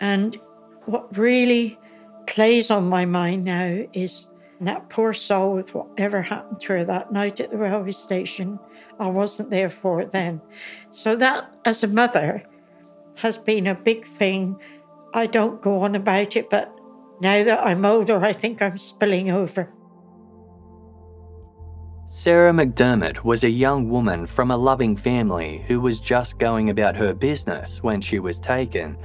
And 0.00 0.40
what 0.86 1.16
really 1.16 1.78
plays 2.26 2.70
on 2.70 2.88
my 2.88 3.04
mind 3.04 3.44
now 3.44 3.84
is 3.92 4.30
that 4.60 4.88
poor 4.90 5.14
soul 5.14 5.54
with 5.54 5.74
whatever 5.74 6.20
happened 6.20 6.60
to 6.60 6.72
her 6.74 6.84
that 6.84 7.12
night 7.12 7.40
at 7.40 7.50
the 7.50 7.56
railway 7.56 7.92
station. 7.92 8.58
I 8.98 9.06
wasn't 9.06 9.50
there 9.50 9.70
for 9.70 10.00
it 10.00 10.12
then. 10.12 10.40
So, 10.90 11.16
that 11.16 11.50
as 11.64 11.82
a 11.82 11.88
mother 11.88 12.42
has 13.16 13.38
been 13.38 13.66
a 13.66 13.74
big 13.74 14.06
thing. 14.06 14.56
I 15.14 15.26
don't 15.26 15.62
go 15.62 15.80
on 15.80 15.94
about 15.94 16.36
it, 16.36 16.50
but 16.50 16.74
now 17.20 17.42
that 17.44 17.64
I'm 17.64 17.84
older, 17.84 18.20
I 18.22 18.32
think 18.32 18.62
I'm 18.62 18.78
spilling 18.78 19.30
over. 19.30 19.72
Sarah 22.06 22.52
MacDiarmid 22.52 23.22
was 23.22 23.44
a 23.44 23.50
young 23.50 23.88
woman 23.88 24.26
from 24.26 24.50
a 24.50 24.56
loving 24.56 24.96
family 24.96 25.64
who 25.68 25.80
was 25.80 26.00
just 26.00 26.38
going 26.38 26.68
about 26.68 26.96
her 26.96 27.14
business 27.14 27.82
when 27.82 28.00
she 28.00 28.18
was 28.18 28.38
taken. 28.38 28.96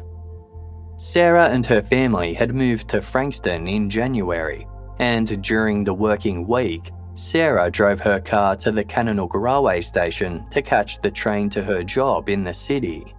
Sarah 0.98 1.50
and 1.50 1.66
her 1.66 1.82
family 1.82 2.34
had 2.34 2.56
moved 2.56 2.88
to 2.90 3.02
Frankston 3.02 3.68
in 3.68 3.90
January, 3.90 4.66
and 5.00 5.44
during 5.44 5.84
the 5.84 5.94
working 5.94 6.48
week, 6.48 6.92
Sarah 7.16 7.70
drove 7.70 8.00
her 8.00 8.20
car 8.20 8.56
to 8.58 8.72
the 8.72 8.84
Kananook 8.84 9.34
railway 9.34 9.82
station 9.82 10.46
to 10.52 10.62
catch 10.62 11.02
the 11.02 11.12
train 11.12 11.50
to 11.52 11.64
her 11.64 11.84
job 11.84 12.30
in 12.30 12.44
the 12.44 12.54
city. 12.54 13.14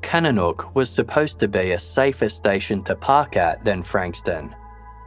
Kananook 0.00 0.74
was 0.74 0.90
supposed 0.90 1.38
to 1.40 1.48
be 1.48 1.72
a 1.72 1.78
safer 1.78 2.28
station 2.28 2.82
to 2.84 2.96
park 2.96 3.36
at 3.36 3.64
than 3.64 3.82
Frankston, 3.82 4.54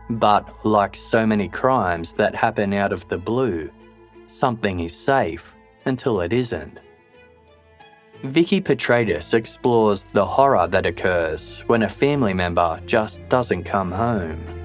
but 0.09 0.65
like 0.65 0.95
so 0.95 1.25
many 1.25 1.47
crimes 1.47 2.13
that 2.13 2.35
happen 2.35 2.73
out 2.73 2.93
of 2.93 3.07
the 3.07 3.17
blue, 3.17 3.69
something 4.27 4.79
is 4.79 4.95
safe 4.95 5.53
until 5.85 6.21
it 6.21 6.31
isn't. 6.31 6.79
Vikki 8.29 8.61
Petraitis 8.61 9.33
explores 9.33 10.03
the 10.03 10.25
horror 10.25 10.67
that 10.67 10.85
occurs 10.85 11.61
when 11.67 11.83
a 11.83 11.89
family 11.89 12.33
member 12.33 12.81
just 12.85 13.27
doesn't 13.29 13.63
come 13.63 13.91
home. 13.91 14.64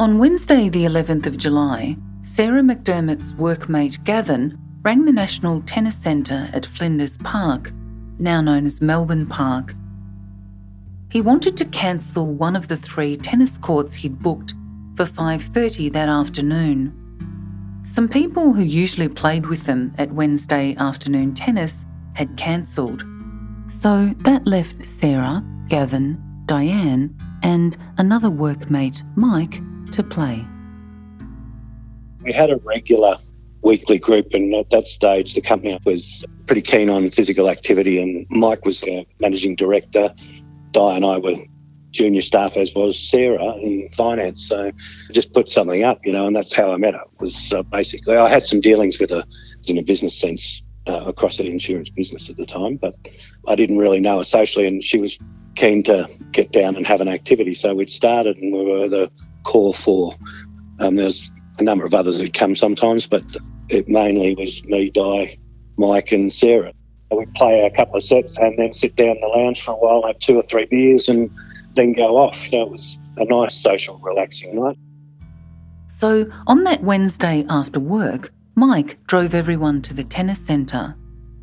On 0.00 0.18
Wednesday, 0.18 0.70
the 0.70 0.86
11th 0.86 1.26
of 1.26 1.36
July, 1.36 1.94
Sarah 2.22 2.62
MacDiarmid's 2.62 3.34
workmate 3.34 4.02
Gavin 4.02 4.58
rang 4.80 5.04
the 5.04 5.12
National 5.12 5.60
Tennis 5.60 5.94
Centre 5.94 6.48
at 6.54 6.64
Flinders 6.64 7.18
Park, 7.18 7.70
now 8.18 8.40
known 8.40 8.64
as 8.64 8.80
Melbourne 8.80 9.26
Park. 9.26 9.74
He 11.10 11.20
wanted 11.20 11.54
to 11.58 11.66
cancel 11.66 12.32
one 12.32 12.56
of 12.56 12.68
the 12.68 12.78
three 12.78 13.14
tennis 13.14 13.58
courts 13.58 13.92
he'd 13.92 14.20
booked 14.20 14.54
for 14.96 15.04
5:30 15.04 15.90
that 15.90 16.08
afternoon. 16.08 16.94
Some 17.82 18.08
people 18.08 18.54
who 18.54 18.62
usually 18.62 19.08
played 19.08 19.44
with 19.44 19.64
them 19.64 19.92
at 19.98 20.14
Wednesday 20.14 20.74
afternoon 20.76 21.34
tennis 21.34 21.84
had 22.14 22.38
cancelled. 22.38 23.04
So 23.68 24.14
that 24.20 24.46
left 24.46 24.88
Sarah, 24.88 25.44
Gavin, 25.68 26.16
Diane, 26.46 27.14
and 27.42 27.76
another 27.98 28.30
workmate, 28.30 29.02
Mike, 29.14 29.60
to 29.92 30.02
play? 30.02 30.46
We 32.22 32.32
had 32.32 32.50
a 32.50 32.56
regular 32.56 33.16
weekly 33.62 33.98
group, 33.98 34.32
and 34.32 34.54
at 34.54 34.70
that 34.70 34.86
stage, 34.86 35.34
the 35.34 35.40
company 35.40 35.78
was 35.84 36.24
pretty 36.46 36.62
keen 36.62 36.88
on 36.90 37.10
physical 37.10 37.48
activity. 37.48 38.00
And 38.00 38.26
Mike 38.30 38.64
was 38.64 38.80
the 38.80 39.06
managing 39.20 39.56
director. 39.56 40.14
Di 40.72 40.96
and 40.96 41.04
I 41.04 41.18
were 41.18 41.36
junior 41.90 42.22
staff, 42.22 42.56
as 42.56 42.74
was 42.74 42.98
Sarah 42.98 43.54
in 43.56 43.88
finance. 43.96 44.48
So 44.48 44.72
just 45.12 45.32
put 45.32 45.48
something 45.48 45.82
up, 45.82 45.98
you 46.04 46.12
know, 46.12 46.26
and 46.26 46.36
that's 46.36 46.54
how 46.54 46.72
I 46.72 46.76
met 46.76 46.94
her. 46.94 47.04
Was 47.18 47.52
uh, 47.52 47.62
basically 47.62 48.16
I 48.16 48.28
had 48.28 48.46
some 48.46 48.60
dealings 48.60 49.00
with 49.00 49.10
her 49.10 49.24
in 49.66 49.78
a 49.78 49.82
business 49.82 50.18
sense 50.18 50.62
uh, 50.86 51.04
across 51.06 51.36
the 51.36 51.46
insurance 51.46 51.90
business 51.90 52.30
at 52.30 52.36
the 52.36 52.46
time, 52.46 52.76
but 52.76 52.94
I 53.48 53.54
didn't 53.54 53.78
really 53.78 54.00
know 54.00 54.18
her 54.18 54.24
socially, 54.24 54.66
and 54.66 54.82
she 54.82 54.98
was 54.98 55.18
keen 55.60 55.82
to 55.82 56.08
get 56.32 56.52
down 56.52 56.74
and 56.74 56.86
have 56.86 57.02
an 57.02 57.08
activity. 57.08 57.52
So 57.52 57.74
we'd 57.74 57.90
started, 57.90 58.38
and 58.38 58.52
we 58.52 58.64
were 58.64 58.88
the 58.88 59.10
core 59.44 59.74
four. 59.74 60.14
Um, 60.78 60.96
there's 60.96 61.30
a 61.58 61.62
number 61.62 61.84
of 61.84 61.92
others 61.92 62.18
who'd 62.18 62.32
come 62.32 62.56
sometimes, 62.56 63.06
but 63.06 63.22
it 63.68 63.86
mainly 63.86 64.34
was 64.34 64.64
me, 64.64 64.88
Di, 64.88 65.36
Mike, 65.76 66.12
and 66.12 66.32
Sarah. 66.32 66.72
We'd 67.10 67.34
play 67.34 67.60
a 67.60 67.70
couple 67.70 67.96
of 67.96 68.04
sets 68.04 68.38
and 68.38 68.58
then 68.58 68.72
sit 68.72 68.96
down 68.96 69.16
in 69.16 69.20
the 69.20 69.26
lounge 69.26 69.62
for 69.62 69.72
a 69.72 69.76
while, 69.76 70.06
have 70.06 70.18
two 70.20 70.38
or 70.38 70.42
three 70.44 70.64
beers, 70.64 71.08
and 71.08 71.30
then 71.74 71.92
go 71.92 72.16
off. 72.16 72.36
So 72.36 72.62
it 72.62 72.70
was 72.70 72.96
a 73.18 73.24
nice 73.26 73.54
social, 73.62 73.98
relaxing 73.98 74.54
night. 74.54 74.78
So 75.88 76.30
on 76.46 76.64
that 76.64 76.82
Wednesday 76.82 77.44
after 77.50 77.80
work, 77.80 78.32
Mike 78.54 79.04
drove 79.06 79.34
everyone 79.34 79.82
to 79.82 79.92
the 79.92 80.04
tennis 80.04 80.38
centre. 80.38 80.96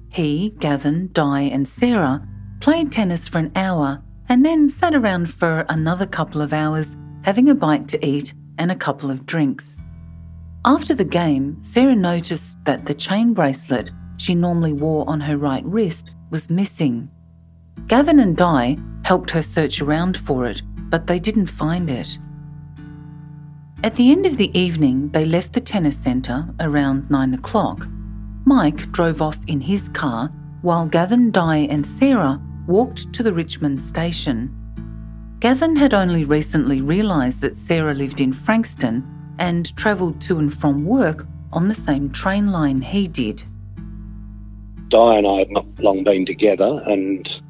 He, 0.09 0.55
Gavin, 0.57 1.09
Di, 1.11 1.41
and 1.41 1.67
Sarah 1.67 2.25
played 2.61 2.91
tennis 2.91 3.27
for 3.27 3.37
an 3.37 3.51
hour 3.55 4.01
and 4.29 4.45
then 4.45 4.69
sat 4.69 4.93
around 4.93 5.31
for 5.31 5.65
another 5.69 6.05
couple 6.05 6.41
of 6.41 6.53
hours 6.53 6.97
having 7.23 7.49
a 7.49 7.55
bite 7.55 7.87
to 7.89 8.05
eat 8.05 8.33
and 8.57 8.71
a 8.71 8.75
couple 8.75 9.11
of 9.11 9.25
drinks. 9.25 9.81
After 10.65 10.93
the 10.93 11.05
game, 11.05 11.57
Sarah 11.61 11.95
noticed 11.95 12.63
that 12.65 12.85
the 12.85 12.93
chain 12.93 13.33
bracelet 13.33 13.91
she 14.17 14.35
normally 14.35 14.73
wore 14.73 15.07
on 15.07 15.21
her 15.21 15.37
right 15.37 15.63
wrist 15.65 16.11
was 16.29 16.49
missing. 16.49 17.09
Gavin 17.87 18.19
and 18.19 18.35
Di 18.35 18.77
helped 19.03 19.31
her 19.31 19.41
search 19.41 19.81
around 19.81 20.17
for 20.17 20.45
it, 20.45 20.61
but 20.89 21.07
they 21.07 21.19
didn't 21.19 21.47
find 21.47 21.89
it. 21.89 22.17
At 23.83 23.95
the 23.95 24.11
end 24.11 24.25
of 24.25 24.37
the 24.37 24.57
evening, 24.57 25.09
they 25.11 25.23
left 25.23 25.53
the 25.53 25.61
tennis 25.61 25.97
centre 25.97 26.47
around 26.59 27.09
9 27.09 27.35
o'clock. 27.35 27.87
Mike 28.45 28.91
drove 28.91 29.21
off 29.21 29.37
in 29.47 29.61
his 29.61 29.87
car 29.89 30.29
while 30.61 30.87
Gavin, 30.87 31.31
Di, 31.31 31.67
and 31.69 31.85
Sarah 31.85 32.41
walked 32.67 33.11
to 33.13 33.23
the 33.23 33.33
Richmond 33.33 33.81
station. 33.81 34.53
Gavin 35.39 35.75
had 35.75 35.93
only 35.93 36.25
recently 36.25 36.81
realised 36.81 37.41
that 37.41 37.55
Sarah 37.55 37.93
lived 37.93 38.21
in 38.21 38.33
Frankston 38.33 39.05
and 39.39 39.75
travelled 39.77 40.19
to 40.21 40.39
and 40.39 40.53
from 40.53 40.85
work 40.85 41.25
on 41.53 41.67
the 41.67 41.75
same 41.75 42.09
train 42.09 42.47
line 42.51 42.81
he 42.81 43.07
did. 43.07 43.43
Di 44.89 45.17
and 45.17 45.27
I 45.27 45.39
had 45.39 45.51
not 45.51 45.65
long 45.79 46.03
been 46.03 46.25
together, 46.25 46.81
and 46.85 47.41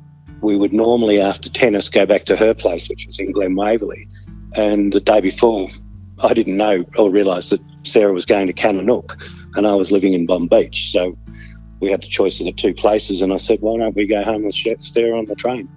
we 0.42 0.56
would 0.56 0.74
normally, 0.74 1.20
after 1.20 1.50
tennis, 1.50 1.90
go 1.90 2.06
back 2.06 2.26
to 2.26 2.36
her 2.36 2.54
place, 2.54 2.90
which 2.90 3.06
was 3.08 3.20
in 3.20 3.32
Glen 3.32 3.56
Waverley. 3.56 4.08
And 4.56 4.92
the 4.94 5.00
day 5.00 5.22
before, 5.22 5.70
I 6.20 6.34
didn't 6.34 6.58
know 6.58 6.84
or 6.98 7.12
realise 7.12 7.50
that 7.52 7.62
Sarah 7.84 8.14
was 8.14 8.26
going 8.26 8.48
to 8.48 8.54
Kananook, 8.54 9.16
and 9.56 9.68
I 9.68 9.76
was 9.76 9.92
living 9.92 10.14
in 10.14 10.28
Bonbeach. 10.28 10.92
So 10.92 11.18
we 11.80 11.92
had 11.92 12.02
the 12.02 12.08
choice 12.08 12.40
of 12.40 12.46
the 12.46 12.52
two 12.52 12.74
places, 12.74 13.22
and 13.22 13.32
I 13.32 13.38
said, 13.38 13.62
why 13.62 13.78
don't 13.78 13.96
we 13.96 14.06
go 14.06 14.24
home 14.24 14.44
with 14.44 14.56
Sarah 14.56 15.18
on 15.18 15.26
the 15.26 15.36
train? 15.36 15.70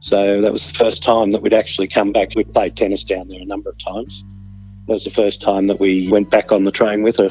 So 0.00 0.40
that 0.40 0.52
was 0.52 0.66
the 0.66 0.74
first 0.74 1.02
time 1.02 1.32
that 1.32 1.42
we'd 1.42 1.54
actually 1.54 1.88
come 1.88 2.12
back. 2.12 2.34
We'd 2.36 2.52
played 2.52 2.76
tennis 2.76 3.02
down 3.02 3.28
there 3.28 3.40
a 3.40 3.44
number 3.44 3.70
of 3.70 3.78
times. 3.78 4.22
That 4.86 4.92
was 4.92 5.04
the 5.04 5.10
first 5.10 5.40
time 5.40 5.66
that 5.66 5.80
we 5.80 6.08
went 6.10 6.30
back 6.30 6.52
on 6.52 6.64
the 6.64 6.70
train 6.70 7.02
with 7.02 7.16
her. 7.16 7.30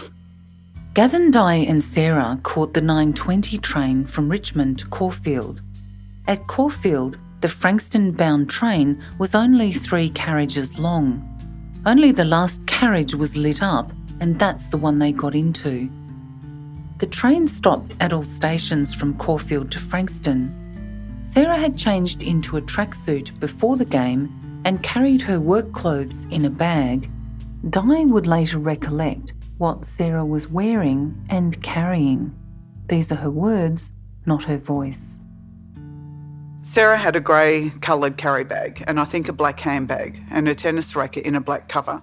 Gavin, 0.93 1.31
Di, 1.31 1.55
and 1.55 1.83
Sarah 1.83 2.39
caught 2.43 2.73
the 2.73 2.81
920 2.81 3.57
train 3.59 4.05
from 4.05 4.29
Richmond 4.29 4.79
to 4.79 4.87
Caulfield. 4.87 5.61
At 6.27 6.47
Caulfield, 6.47 7.17
the 7.41 7.47
Frankston 7.47 8.11
bound 8.11 8.49
train 8.49 9.01
was 9.19 9.35
only 9.35 9.71
three 9.71 10.09
carriages 10.09 10.79
long. 10.79 11.21
Only 11.85 12.11
the 12.11 12.25
last 12.25 12.65
carriage 12.65 13.13
was 13.13 13.37
lit 13.37 13.61
up, 13.61 13.91
and 14.19 14.39
that's 14.39 14.67
the 14.67 14.77
one 14.77 14.97
they 14.97 15.11
got 15.11 15.35
into. 15.35 15.89
The 16.97 17.07
train 17.07 17.47
stopped 17.47 17.93
at 17.99 18.13
all 18.13 18.23
stations 18.23 18.93
from 18.93 19.17
Caulfield 19.17 19.71
to 19.71 19.79
Frankston, 19.79 20.65
Sarah 21.35 21.57
had 21.57 21.77
changed 21.77 22.23
into 22.23 22.55
a 22.55 22.61
tracksuit 22.61 23.37
before 23.41 23.75
the 23.75 23.83
game 23.83 24.31
and 24.63 24.81
carried 24.81 25.21
her 25.23 25.37
work 25.37 25.73
clothes 25.73 26.25
in 26.31 26.45
a 26.45 26.49
bag. 26.49 27.09
Di 27.69 28.05
would 28.05 28.25
later 28.25 28.57
recollect 28.57 29.33
what 29.57 29.83
Sarah 29.83 30.25
was 30.25 30.47
wearing 30.47 31.13
and 31.29 31.61
carrying. 31.61 32.33
These 32.87 33.11
are 33.11 33.15
her 33.15 33.29
words, 33.29 33.91
not 34.25 34.45
her 34.45 34.57
voice. 34.57 35.19
Sarah 36.61 36.97
had 36.97 37.17
a 37.17 37.19
grey 37.19 37.69
coloured 37.81 38.15
carry 38.15 38.45
bag 38.45 38.85
and 38.87 38.97
I 38.97 39.03
think 39.03 39.27
a 39.27 39.33
black 39.33 39.59
handbag 39.59 40.21
and 40.31 40.47
a 40.47 40.55
tennis 40.55 40.95
racket 40.95 41.25
in 41.25 41.35
a 41.35 41.41
black 41.41 41.67
cover. 41.67 42.01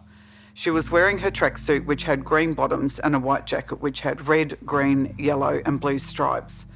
She 0.54 0.70
was 0.70 0.90
wearing 0.90 1.18
her 1.18 1.30
tracksuit, 1.30 1.86
which 1.86 2.02
had 2.04 2.24
green 2.24 2.52
bottoms, 2.52 2.98
and 2.98 3.14
a 3.14 3.18
white 3.18 3.46
jacket, 3.46 3.80
which 3.80 4.00
had 4.00 4.28
red, 4.28 4.58
green, 4.66 5.14
yellow, 5.18 5.62
and 5.64 5.80
blue 5.80 5.98
stripes. 5.98 6.66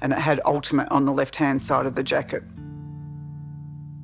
And 0.00 0.12
it 0.12 0.18
had 0.18 0.40
Ultimate 0.44 0.88
on 0.90 1.04
the 1.04 1.12
left 1.12 1.36
hand 1.36 1.60
side 1.60 1.86
of 1.86 1.94
the 1.94 2.02
jacket. 2.02 2.42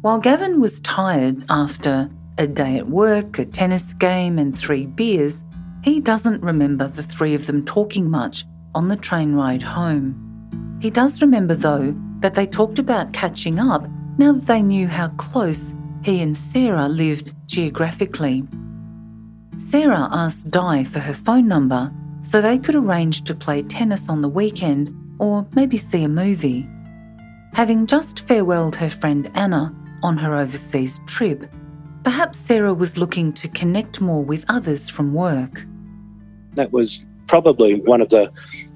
While 0.03 0.19
Gavin 0.19 0.61
was 0.61 0.81
tired 0.81 1.45
after 1.49 2.11
a 2.37 2.47
day 2.47 2.77
at 2.77 2.89
work, 2.89 3.39
a 3.39 3.45
tennis 3.45 3.95
game, 3.95 4.39
and 4.39 4.57
three 4.57 4.87
beers, 4.87 5.45
he 5.83 6.01
doesn't 6.01 6.43
remember 6.43 6.89
the 6.89 7.03
three 7.03 7.35
of 7.35 7.47
them 7.47 7.65
talking 7.65 8.11
much 8.11 8.45
on 8.75 8.89
the 8.89 8.97
train 8.97 9.35
ride 9.35 9.63
home. 9.63 10.79
He 10.81 10.91
does 10.91 11.23
remember, 11.23 11.55
though, 11.55 11.95
that 12.21 12.35
they 12.35 12.47
talked 12.47 12.79
about 12.79 13.13
catching 13.13 13.59
up 13.59 13.89
now 14.19 14.33
that 14.33 14.47
they 14.47 14.63
knew 14.63 14.89
how 14.89 15.09
close 15.09 15.75
he 16.05 16.21
and 16.21 16.37
Sarah 16.37 16.89
lived 16.89 17.33
geographically. 17.47 18.45
Sarah 19.59 20.09
asked 20.11 20.51
Di 20.51 20.85
for 20.85 20.99
her 20.99 21.15
phone 21.15 21.47
number 21.47 21.93
so 22.23 22.41
they 22.41 22.59
could 22.59 22.75
arrange 22.75 23.25
to 23.25 23.35
play 23.35 23.63
tennis 23.63 24.09
on 24.09 24.23
the 24.23 24.29
weekend 24.29 24.95
or 25.19 25.47
maybe 25.55 25.77
see 25.77 26.05
a 26.05 26.09
movie. 26.09 26.69
Having 27.53 27.87
just 27.87 28.27
farewelled 28.27 28.75
her 28.75 28.91
friend 28.91 29.31
Anna 29.35 29.75
on 30.03 30.17
her 30.17 30.35
overseas 30.35 31.01
trip, 31.07 31.51
perhaps 32.03 32.39
Sarah 32.39 32.75
was 32.75 32.97
looking 32.97 33.33
to 33.35 33.49
connect 33.49 34.01
more 34.01 34.25
with 34.25 34.45
others 34.49 34.89
from 34.89 35.13
work. 35.13 35.65
That 36.55 36.73
was 36.73 37.07
probably 37.29 37.81
one 37.81 38.01
of 38.01 38.09
the 38.09 38.33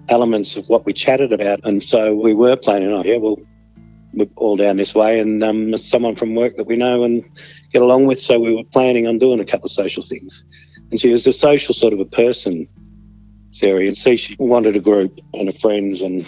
elements 0.09 0.57
of 0.57 0.69
what 0.69 0.87
we 0.87 0.93
chatted 0.93 1.33
about. 1.33 1.61
And 1.65 1.83
so 1.83 2.15
we 2.15 2.35
were 2.35 2.57
planning, 2.57 2.93
oh, 2.93 3.03
yeah, 3.05 3.17
well, 3.17 3.39
we're 4.15 4.29
all 4.37 4.57
down 4.57 4.77
this 4.77 4.95
way, 4.95 5.21
and 5.21 5.43
um, 5.43 5.77
someone 5.77 6.15
from 6.15 6.35
work 6.35 6.57
that 6.57 6.67
we 6.67 6.77
know 6.77 7.05
and 7.05 7.23
get 7.71 7.83
along 7.83 8.07
with. 8.07 8.21
So 8.21 8.39
we 8.39 8.55
were 8.55 8.65
planning 8.65 9.07
on 9.07 9.19
doing 9.19 9.41
a 9.41 9.45
couple 9.45 9.67
of 9.67 9.73
social 9.73 10.03
things. 10.03 10.45
And 10.91 11.01
she 11.01 11.11
was 11.11 11.27
a 11.27 11.33
social 11.33 11.75
sort 11.75 11.93
of 11.93 12.01
a 12.01 12.05
person, 12.05 12.69
Sarah. 13.51 13.85
You'd 13.85 13.97
see 13.97 14.17
she 14.17 14.37
wanted 14.39 14.77
a 14.77 14.81
group 14.81 15.19
and 15.35 15.49
a 15.49 15.53
friends. 15.53 16.01
And 16.03 16.27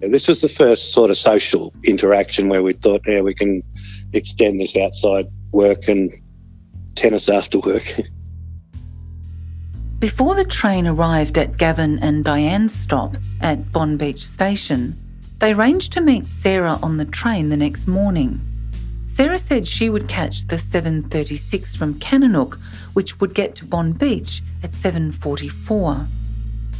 this 0.00 0.28
was 0.28 0.40
the 0.40 0.48
first 0.48 0.92
sort 0.92 1.10
of 1.10 1.16
social 1.16 1.72
interaction 1.84 2.48
where 2.48 2.62
we 2.62 2.72
thought, 2.72 3.02
yeah, 3.06 3.20
we 3.20 3.34
can 3.34 3.62
extend 4.12 4.60
this 4.60 4.76
outside 4.76 5.26
work 5.52 5.88
and 5.88 6.12
tennis 6.94 7.28
after 7.28 7.58
work. 7.60 8.00
Before 10.00 10.34
the 10.34 10.44
train 10.44 10.86
arrived 10.86 11.38
at 11.38 11.56
Gavin 11.56 11.98
and 12.00 12.24
Diane's 12.24 12.74
stop 12.74 13.16
at 13.40 13.70
Bonbeach 13.72 14.18
Station, 14.18 14.98
they 15.38 15.52
arranged 15.54 15.92
to 15.94 16.00
meet 16.00 16.26
Sarah 16.26 16.78
on 16.82 16.98
the 16.98 17.04
train 17.04 17.48
the 17.48 17.56
next 17.56 17.86
morning. 17.86 18.40
Sarah 19.14 19.38
said 19.38 19.64
she 19.64 19.88
would 19.88 20.08
catch 20.08 20.44
the 20.48 20.58
736 20.58 21.76
from 21.76 21.94
Kananook, 22.00 22.60
which 22.94 23.20
would 23.20 23.32
get 23.32 23.54
to 23.54 23.64
Bonbeach 23.64 24.40
at 24.64 24.72
7.44. 24.72 26.08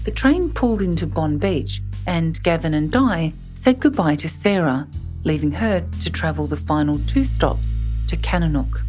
The 0.03 0.11
train 0.11 0.53
pulled 0.53 0.83
into 0.83 1.07
Bonbeach, 1.07 1.79
and 2.09 2.43
Gavin 2.43 2.75
and 2.75 2.91
Di 2.91 3.33
said 3.55 3.79
goodbye 3.79 4.17
to 4.17 4.29
Sarah, 4.29 4.89
leaving 5.23 5.53
her 5.53 5.87
to 6.01 6.11
travel 6.11 6.49
the 6.49 6.57
final 6.57 6.99
two 7.07 7.23
stops 7.23 7.77
to 8.09 8.17
Kananook. 8.17 8.83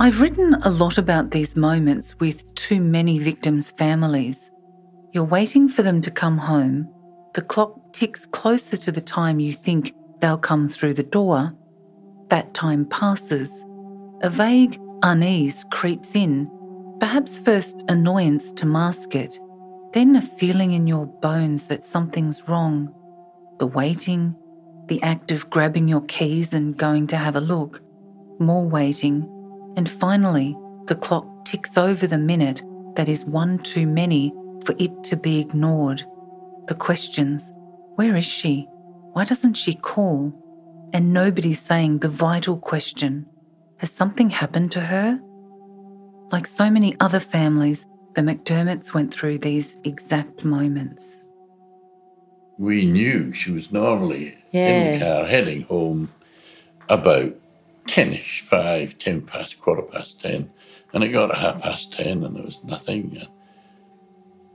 I've 0.00 0.20
written 0.20 0.54
a 0.64 0.68
lot 0.68 0.98
about 0.98 1.30
these 1.30 1.54
moments 1.54 2.18
with 2.18 2.52
too 2.56 2.80
many 2.80 3.20
victims' 3.20 3.70
families. 3.70 4.50
You're 5.12 5.22
waiting 5.22 5.68
for 5.68 5.84
them 5.84 6.00
to 6.00 6.10
come 6.10 6.38
home. 6.38 6.88
The 7.34 7.42
clock 7.42 7.92
ticks 7.92 8.26
closer 8.26 8.76
to 8.78 8.90
the 8.90 9.00
time 9.00 9.38
you 9.38 9.52
think 9.52 9.94
they'll 10.22 10.38
come 10.38 10.68
through 10.68 10.94
the 10.94 11.02
door. 11.02 11.52
That 12.28 12.54
time 12.54 12.86
passes. 12.86 13.64
A 14.22 14.30
vague 14.30 14.80
unease 15.02 15.64
creeps 15.70 16.14
in, 16.14 16.48
perhaps 17.00 17.40
first 17.40 17.82
annoyance 17.88 18.52
to 18.52 18.64
mask 18.64 19.16
it, 19.16 19.38
then 19.92 20.14
a 20.14 20.22
feeling 20.22 20.72
in 20.72 20.86
your 20.86 21.06
bones 21.06 21.66
that 21.66 21.82
something's 21.82 22.48
wrong. 22.48 22.94
The 23.58 23.66
waiting, 23.66 24.36
the 24.86 25.02
act 25.02 25.32
of 25.32 25.50
grabbing 25.50 25.88
your 25.88 26.02
keys 26.02 26.54
and 26.54 26.76
going 26.76 27.08
to 27.08 27.16
have 27.16 27.34
a 27.34 27.40
look, 27.40 27.82
more 28.38 28.64
waiting, 28.64 29.28
and 29.76 29.90
finally, 29.90 30.56
the 30.86 30.94
clock 30.94 31.44
ticks 31.44 31.76
over 31.76 32.06
the 32.06 32.18
minute 32.18 32.62
that 32.94 33.08
is 33.08 33.24
one 33.24 33.58
too 33.58 33.88
many 33.88 34.32
for 34.64 34.74
it 34.78 35.02
to 35.04 35.16
be 35.16 35.40
ignored. 35.40 36.04
The 36.68 36.76
questions 36.76 37.52
where 37.96 38.16
is 38.16 38.24
she? 38.24 38.68
Why 39.12 39.24
doesn't 39.24 39.54
she 39.54 39.74
call? 39.74 40.32
And 40.92 41.12
nobody's 41.12 41.60
saying 41.60 41.98
the 41.98 42.08
vital 42.08 42.58
question 42.58 43.26
has 43.78 43.90
something 43.90 44.30
happened 44.30 44.72
to 44.72 44.80
her? 44.80 45.20
Like 46.30 46.46
so 46.46 46.70
many 46.70 46.96
other 47.00 47.20
families, 47.20 47.86
the 48.14 48.22
MacDiarmids 48.22 48.94
went 48.94 49.12
through 49.12 49.38
these 49.38 49.76
exact 49.84 50.44
moments. 50.44 51.22
We 52.58 52.86
knew 52.86 53.32
she 53.32 53.50
was 53.50 53.72
normally 53.72 54.38
yeah. 54.52 54.68
in 54.68 54.92
the 54.92 55.04
car 55.04 55.24
heading 55.24 55.62
home 55.62 56.10
about 56.88 57.34
10ish, 57.86 58.40
5, 58.42 58.98
10 58.98 59.22
past, 59.22 59.58
quarter 59.58 59.82
past 59.82 60.20
10. 60.20 60.50
And 60.92 61.02
it 61.02 61.08
got 61.08 61.30
at 61.30 61.38
half 61.38 61.62
past 61.62 61.92
10 61.92 62.22
and 62.22 62.36
there 62.36 62.44
was 62.44 62.62
nothing. 62.62 63.26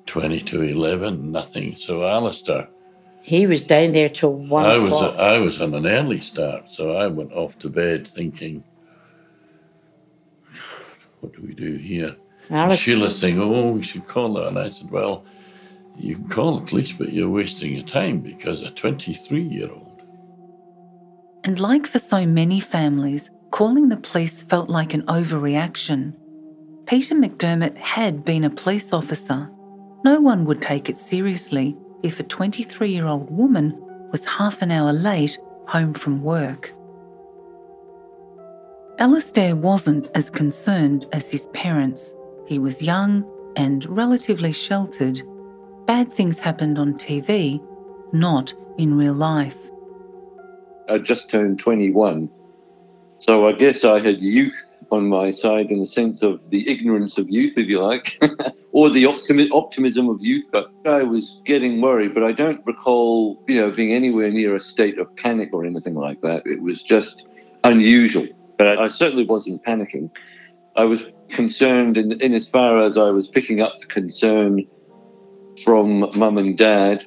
20 0.06 0.40
to 0.42 0.62
11, 0.62 1.32
nothing. 1.32 1.76
So 1.76 2.08
Alistair. 2.08 2.70
He 3.28 3.46
was 3.46 3.66
down 3.66 3.92
there 3.92 4.08
till 4.08 4.34
1 4.34 4.66
I 4.66 4.78
was, 4.78 5.02
a, 5.02 5.06
I 5.20 5.38
was 5.40 5.60
on 5.60 5.74
an 5.74 5.86
early 5.86 6.22
start, 6.22 6.70
so 6.70 6.96
I 6.96 7.08
went 7.08 7.34
off 7.34 7.60
to 7.60 7.70
bed 7.70 8.08
thinking, 8.08 8.64
what 11.20 11.34
do 11.34 11.42
we 11.42 11.54
do 11.54 11.76
here? 11.76 12.16
Alistair. 12.50 12.78
Sheila 12.78 13.12
saying, 13.12 13.42
oh, 13.42 13.72
we 13.72 13.84
should 13.84 14.08
call 14.08 14.38
her. 14.38 14.48
And 14.48 14.58
I 14.58 14.70
said, 14.70 14.90
well, 14.92 15.26
you 15.98 16.16
can 16.16 16.30
call 16.30 16.60
the 16.60 16.66
police, 16.66 16.94
but 16.94 17.12
you're 17.12 17.30
wasting 17.30 17.74
your 17.74 17.84
time 17.84 18.22
because 18.22 18.62
a 18.62 18.72
23 18.72 19.42
year 19.42 19.70
old 19.70 19.88
and 21.44 21.60
like 21.60 21.88
for 21.88 22.00
so 22.00 22.26
many 22.26 22.60
families, 22.60 23.30
calling 23.52 23.90
the 23.90 23.98
police 23.98 24.44
felt 24.44 24.70
like 24.70 24.94
an 24.94 25.04
overreaction. 25.04 26.14
Peter 26.86 27.16
MacDiarmid 27.16 27.78
had 27.78 28.26
been 28.26 28.44
a 28.44 28.50
police 28.50 28.92
officer. 28.92 29.50
No 30.04 30.20
one 30.20 30.44
would 30.44 30.62
take 30.62 30.90
it 30.90 31.00
seriously 31.00 31.78
if 32.04 32.20
a 32.20 32.24
23 32.24 32.92
year 32.92 33.08
old 33.08 33.30
woman 33.30 33.78
was 34.12 34.26
half 34.26 34.62
an 34.62 34.72
hour 34.72 34.94
late 34.94 35.38
home 35.68 35.94
from 35.94 36.22
work. 36.24 36.74
Alastair 39.00 39.56
wasn't 39.56 40.08
as 40.16 40.30
concerned 40.30 41.06
as 41.14 41.30
his 41.30 41.48
parents. 41.48 42.16
He 42.48 42.58
was 42.58 42.82
young 42.82 43.24
and 43.56 43.86
relatively 43.86 44.52
sheltered. 44.52 45.22
Bad 45.86 46.12
things 46.12 46.40
happened 46.40 46.80
on 46.80 46.94
TV, 46.96 47.62
not 48.12 48.54
in 48.78 48.98
real 48.98 49.14
life. 49.14 49.70
I 50.90 50.98
just 50.98 51.30
turned 51.30 51.60
21. 51.60 52.30
So 53.20 53.48
I 53.48 53.52
guess 53.52 53.84
I 53.84 54.00
had 54.00 54.20
youth 54.20 54.67
on 54.92 55.08
my 55.10 55.32
side 55.32 55.72
in 55.72 55.80
the 55.80 55.88
sense 55.88 56.24
of 56.24 56.40
the 56.50 56.70
ignorance 56.70 57.18
of 57.18 57.30
youth, 57.30 57.58
if 57.58 57.68
you 57.68 57.82
like, 57.82 58.20
or 58.72 58.90
the 58.90 59.06
optimi- 59.06 59.50
optimism 59.52 60.10
of 60.10 60.18
youth. 60.22 60.48
But 60.52 60.72
I 60.86 61.04
was 61.04 61.42
getting 61.46 61.82
worried, 61.82 62.14
but 62.14 62.24
I 62.24 62.32
don't 62.32 62.66
recall, 62.66 63.44
you 63.48 63.60
know, 63.60 63.72
being 63.72 63.94
anywhere 63.94 64.32
near 64.32 64.56
a 64.56 64.60
state 64.60 64.98
of 64.98 65.14
panic 65.16 65.50
or 65.54 65.66
anything 65.66 65.96
like 65.96 66.22
that. 66.22 66.44
It 66.46 66.62
was 66.62 66.82
just 66.82 67.26
unusual. 67.64 68.28
But 68.58 68.80
I 68.80 68.88
certainly 68.88 69.26
wasn't 69.26 69.64
panicking. 69.64 70.10
I 70.76 70.86
was 70.86 71.04
concerned 71.30 71.98
in, 71.98 72.14
in 72.22 72.34
as 72.34 72.48
far 72.48 72.82
as 72.82 72.98
I 72.98 73.10
was 73.10 73.28
picking 73.28 73.62
up 73.62 73.78
the 73.80 73.88
concern 73.88 74.66
from 75.64 76.10
mum 76.16 76.38
and 76.38 76.58
dad 76.58 77.04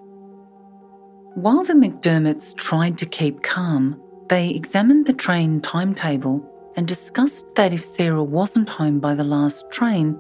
while 1.35 1.63
the 1.63 1.75
MacDiarmids 1.75 2.57
tried 2.57 2.99
to 2.99 3.07
keep 3.07 3.43
calm, 3.43 4.03
they 4.29 4.51
examined 4.51 5.07
the 5.07 5.13
train 5.13 5.61
timetable 5.61 6.45
and 6.77 6.87
discussed 6.87 7.47
that 7.57 7.73
if 7.73 7.83
Sarah 7.83 8.23
wasn't 8.23 8.69
home 8.69 9.01
by 9.01 9.15
the 9.15 9.25
last 9.25 9.71
train, 9.71 10.19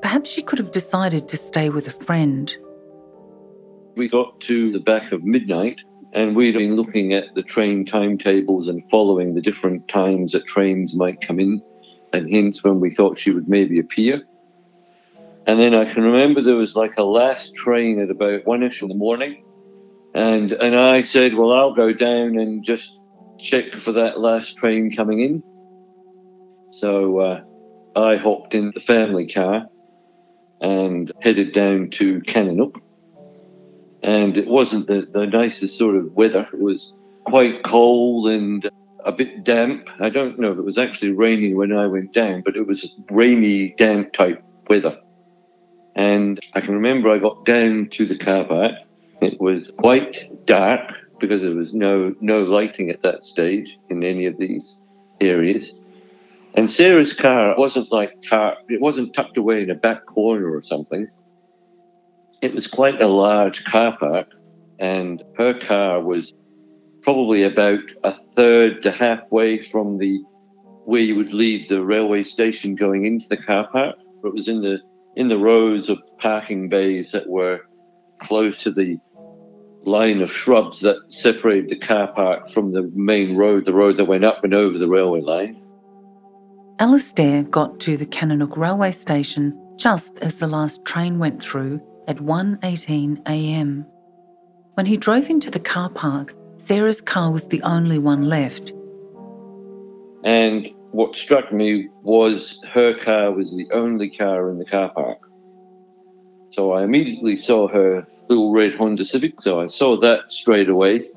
perhaps 0.00 0.30
she 0.30 0.42
could 0.42 0.58
have 0.58 0.70
decided 0.70 1.28
to 1.28 1.36
stay 1.36 1.70
with 1.70 1.86
a 1.86 2.04
friend. 2.04 2.56
We 3.96 4.08
got 4.08 4.40
to 4.40 4.70
the 4.70 4.80
back 4.80 5.12
of 5.12 5.22
midnight 5.24 5.80
and 6.12 6.36
we'd 6.36 6.54
been 6.54 6.76
looking 6.76 7.14
at 7.14 7.34
the 7.34 7.42
train 7.42 7.84
timetables 7.86 8.68
and 8.68 8.88
following 8.90 9.34
the 9.34 9.40
different 9.40 9.88
times 9.88 10.32
that 10.32 10.46
trains 10.46 10.94
might 10.94 11.20
come 11.20 11.40
in 11.40 11.62
and 12.12 12.30
hence 12.30 12.62
when 12.62 12.80
we 12.80 12.90
thought 12.90 13.18
she 13.18 13.30
would 13.30 13.48
maybe 13.48 13.78
appear. 13.78 14.22
And 15.46 15.58
then 15.58 15.74
I 15.74 15.84
can 15.84 16.02
remember 16.02 16.40
there 16.40 16.54
was 16.54 16.76
like 16.76 16.96
a 16.98 17.02
last 17.02 17.54
train 17.54 18.00
at 18.00 18.10
about 18.10 18.46
one 18.46 18.62
ish 18.62 18.82
in 18.82 18.88
the 18.88 18.94
morning. 18.94 19.44
And 20.14 20.52
and 20.52 20.76
I 20.78 21.00
said, 21.00 21.34
well, 21.34 21.52
I'll 21.52 21.74
go 21.74 21.92
down 21.92 22.38
and 22.38 22.62
just 22.62 23.00
check 23.38 23.72
for 23.72 23.92
that 23.92 24.20
last 24.20 24.56
train 24.58 24.94
coming 24.94 25.20
in. 25.20 25.42
So 26.72 27.20
uh, 27.20 27.44
I 27.94 28.16
hopped 28.16 28.54
in 28.54 28.72
the 28.74 28.80
family 28.80 29.28
car 29.28 29.66
and 30.62 31.12
headed 31.20 31.52
down 31.52 31.90
to 31.90 32.20
Kananook. 32.20 32.80
And 34.02 34.38
it 34.38 34.48
wasn't 34.48 34.86
the, 34.86 35.06
the 35.12 35.26
nicest 35.26 35.78
sort 35.78 35.96
of 35.96 36.12
weather. 36.12 36.48
It 36.52 36.60
was 36.60 36.94
quite 37.24 37.62
cold 37.62 38.26
and 38.28 38.68
a 39.04 39.12
bit 39.12 39.44
damp. 39.44 39.90
I 40.00 40.08
don't 40.08 40.38
know 40.38 40.52
if 40.52 40.58
it 40.58 40.64
was 40.64 40.78
actually 40.78 41.10
raining 41.10 41.56
when 41.56 41.72
I 41.72 41.86
went 41.86 42.14
down, 42.14 42.40
but 42.42 42.56
it 42.56 42.66
was 42.66 42.94
rainy, 43.10 43.74
damp 43.76 44.14
type 44.14 44.42
weather. 44.68 44.98
And 45.94 46.40
I 46.54 46.62
can 46.62 46.72
remember 46.72 47.10
I 47.10 47.18
got 47.18 47.44
down 47.44 47.90
to 47.92 48.06
the 48.06 48.16
car 48.16 48.44
park. 48.46 48.72
It 49.20 49.38
was 49.40 49.70
quite 49.76 50.46
dark 50.46 50.90
because 51.20 51.42
there 51.42 51.54
was 51.54 51.74
no 51.74 52.14
no 52.20 52.42
lighting 52.44 52.88
at 52.88 53.02
that 53.02 53.24
stage 53.24 53.78
in 53.90 54.02
any 54.02 54.24
of 54.24 54.38
these 54.38 54.80
areas. 55.20 55.74
And 56.54 56.70
Sarah's 56.70 57.14
car 57.14 57.54
wasn't 57.56 57.90
like 57.90 58.14
car, 58.28 58.56
it 58.68 58.80
wasn't 58.80 59.14
tucked 59.14 59.38
away 59.38 59.62
in 59.62 59.70
a 59.70 59.74
back 59.74 60.04
corner 60.06 60.54
or 60.54 60.62
something. 60.62 61.08
It 62.42 62.54
was 62.54 62.66
quite 62.66 63.00
a 63.00 63.06
large 63.06 63.64
car 63.64 63.96
park, 63.96 64.28
and 64.78 65.22
her 65.38 65.54
car 65.54 66.02
was 66.02 66.34
probably 67.02 67.42
about 67.42 67.80
a 68.04 68.14
third 68.36 68.82
to 68.82 68.90
halfway 68.90 69.62
from 69.62 69.98
the 69.98 70.20
where 70.84 71.00
you 71.00 71.14
would 71.14 71.32
leave 71.32 71.68
the 71.68 71.82
railway 71.82 72.24
station 72.24 72.74
going 72.74 73.06
into 73.06 73.28
the 73.28 73.36
car 73.36 73.68
park. 73.68 73.96
It 74.24 74.34
was 74.34 74.48
in 74.48 74.60
the 74.60 74.80
in 75.16 75.28
the 75.28 75.38
rows 75.38 75.88
of 75.88 75.98
parking 76.18 76.68
bays 76.68 77.12
that 77.12 77.28
were 77.28 77.60
close 78.20 78.62
to 78.62 78.72
the 78.72 78.98
line 79.84 80.20
of 80.20 80.30
shrubs 80.30 80.80
that 80.80 80.96
separated 81.08 81.68
the 81.68 81.78
car 81.78 82.08
park 82.12 82.48
from 82.50 82.72
the 82.72 82.90
main 82.94 83.36
road, 83.36 83.64
the 83.64 83.74
road 83.74 83.96
that 83.96 84.04
went 84.04 84.24
up 84.24 84.44
and 84.44 84.54
over 84.54 84.78
the 84.78 84.88
railway 84.88 85.20
line. 85.20 85.61
Alastair 86.82 87.44
got 87.44 87.78
to 87.78 87.96
the 87.96 88.04
Kananook 88.04 88.56
railway 88.56 88.90
station 88.90 89.56
just 89.76 90.18
as 90.18 90.34
the 90.34 90.48
last 90.48 90.84
train 90.84 91.20
went 91.20 91.40
through 91.40 91.80
at 92.08 92.16
1:18 92.16 93.22
a.m. 93.28 93.86
When 94.74 94.86
he 94.86 94.96
drove 94.96 95.30
into 95.30 95.48
the 95.48 95.60
car 95.60 95.90
park, 95.90 96.34
Sarah's 96.56 97.00
car 97.00 97.30
was 97.30 97.46
the 97.46 97.62
only 97.62 98.00
one 98.00 98.28
left. 98.28 98.72
And 100.24 100.74
what 100.90 101.14
struck 101.14 101.52
me 101.52 101.88
was 102.02 102.58
her 102.72 102.98
car 102.98 103.30
was 103.30 103.56
the 103.56 103.72
only 103.72 104.10
car 104.10 104.50
in 104.50 104.58
the 104.58 104.64
car 104.64 104.90
park. 104.92 105.20
So 106.50 106.72
I 106.72 106.82
immediately 106.82 107.36
saw 107.36 107.68
her 107.68 108.04
little 108.28 108.50
red 108.50 108.74
Honda 108.74 109.04
Civic, 109.04 109.40
so 109.40 109.60
I 109.60 109.68
saw 109.68 110.00
that 110.00 110.32
straight 110.32 110.68
away. 110.68 111.08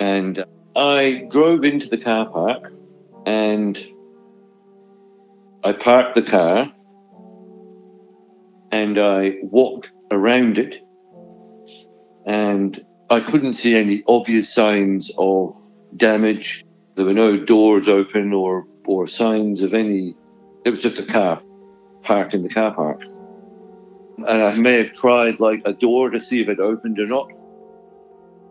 And 0.00 0.42
I 0.74 1.28
drove 1.30 1.64
into 1.64 1.90
the 1.90 1.98
car 1.98 2.24
park 2.30 2.72
and 3.26 3.76
I 5.62 5.72
parked 5.72 6.14
the 6.14 6.22
car 6.22 6.72
and 8.72 8.98
I 8.98 9.34
walked 9.42 9.90
around 10.10 10.56
it 10.56 10.76
and 12.26 12.84
I 13.10 13.20
couldn't 13.20 13.54
see 13.54 13.76
any 13.76 14.02
obvious 14.06 14.52
signs 14.52 15.12
of 15.18 15.56
damage. 15.96 16.64
There 16.96 17.04
were 17.04 17.12
no 17.12 17.44
doors 17.44 17.88
open 17.88 18.32
or, 18.32 18.66
or 18.86 19.06
signs 19.06 19.62
of 19.62 19.74
any. 19.74 20.14
It 20.64 20.70
was 20.70 20.80
just 20.80 20.98
a 20.98 21.06
car 21.06 21.42
parked 22.02 22.32
in 22.32 22.42
the 22.42 22.48
car 22.48 22.74
park. 22.74 23.02
And 24.26 24.42
I 24.42 24.54
may 24.54 24.84
have 24.84 24.92
tried 24.92 25.40
like 25.40 25.60
a 25.64 25.72
door 25.72 26.08
to 26.10 26.20
see 26.20 26.40
if 26.40 26.48
it 26.48 26.60
opened 26.60 26.98
or 26.98 27.06
not. 27.06 27.30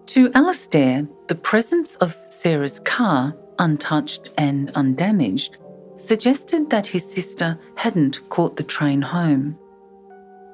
To 0.08 0.32
Alastair, 0.34 1.08
the 1.28 1.36
presence 1.36 1.96
of 1.96 2.16
Sarah's 2.30 2.80
car, 2.80 3.36
untouched 3.60 4.32
and 4.38 4.72
undamaged, 4.76 5.58
suggested 6.02 6.70
that 6.70 6.86
his 6.86 7.10
sister 7.10 7.58
hadn't 7.76 8.28
caught 8.30 8.58
the 8.58 8.64
train 8.64 9.02
home. 9.02 9.58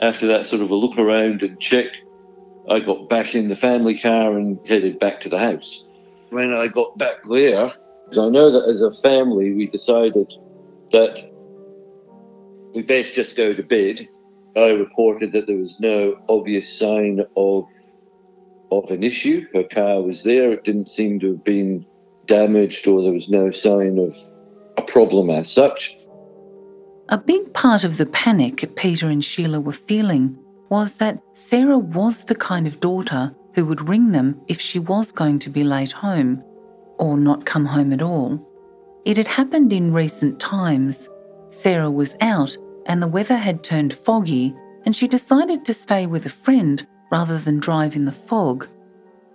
After 0.02 0.28
that 0.28 0.46
sort 0.46 0.62
of 0.62 0.72
a 0.72 0.76
look 0.76 0.98
around 0.98 1.42
and 1.42 1.60
check, 1.60 1.88
I 2.70 2.80
got 2.80 3.10
back 3.10 3.36
in 3.36 3.48
the 3.48 3.56
family 3.56 3.98
car 3.98 4.38
and 4.38 4.60
headed 4.68 5.00
back 5.00 5.22
to 5.22 5.30
the 5.30 5.40
house. 5.40 5.84
When 6.30 6.54
I 6.54 6.68
got 6.68 6.98
back 6.98 7.18
there, 7.30 7.72
I 8.12 8.30
know 8.30 8.52
that 8.52 8.70
as 8.70 8.82
a 8.82 8.94
family 9.02 9.54
we 9.54 9.68
decided 9.68 10.34
that 10.92 11.32
we 12.74 12.82
best 12.82 13.14
just 13.14 13.38
go 13.38 13.54
to 13.54 13.64
bed. 13.64 14.08
I 14.56 14.70
reported 14.70 15.32
that 15.34 15.48
there 15.48 15.58
was 15.58 15.80
no 15.80 16.20
obvious 16.30 16.78
sign 16.78 17.24
of 17.36 17.66
of 18.72 18.90
an 18.90 19.04
issue. 19.04 19.46
Her 19.54 19.64
car 19.64 20.02
was 20.02 20.24
there. 20.24 20.52
It 20.52 20.64
didn't 20.64 20.90
seem 20.90 21.20
to 21.20 21.34
have 21.34 21.44
been 21.44 21.86
damaged 22.26 22.88
or 22.88 23.02
there 23.04 23.14
was 23.14 23.30
no 23.30 23.52
sign 23.52 24.00
of 24.00 24.16
a 24.78 24.82
problem 24.82 25.30
as 25.30 25.52
such. 25.52 25.98
A 27.10 27.18
big 27.18 27.54
part 27.54 27.84
of 27.84 27.98
the 27.98 28.08
panic 28.08 28.76
Peter 28.76 29.08
and 29.08 29.24
Sheila 29.24 29.60
were 29.62 29.72
feeling 29.72 30.38
was 30.70 30.96
that 30.96 31.22
Sarah 31.34 31.78
was 31.78 32.24
the 32.24 32.36
kind 32.36 32.66
of 32.66 32.80
daughter 32.80 33.36
who 33.54 33.66
would 33.66 33.88
ring 33.88 34.12
them 34.12 34.42
if 34.48 34.60
she 34.60 34.80
was 34.80 35.12
going 35.12 35.40
to 35.40 35.50
be 35.50 35.64
late 35.64 35.92
home 35.92 36.44
or 36.98 37.18
not 37.18 37.46
come 37.46 37.66
home 37.66 37.94
at 37.94 38.02
all. 38.02 38.42
It 39.06 39.18
had 39.18 39.28
happened 39.28 39.72
in 39.72 39.94
recent 39.94 40.40
times. 40.40 41.10
Sarah 41.52 41.92
was 41.92 42.16
out 42.22 42.58
and 42.88 43.02
the 43.02 43.08
weather 43.08 43.38
had 43.38 43.64
turned 43.64 43.94
foggy, 43.94 44.56
and 44.86 44.96
she 44.96 45.08
decided 45.08 45.66
to 45.66 45.74
stay 45.74 46.06
with 46.06 46.26
a 46.26 46.30
friend 46.30 46.86
rather 47.12 47.38
than 47.38 47.60
drive 47.60 47.96
in 47.96 48.06
the 48.06 48.12
fog. 48.12 48.68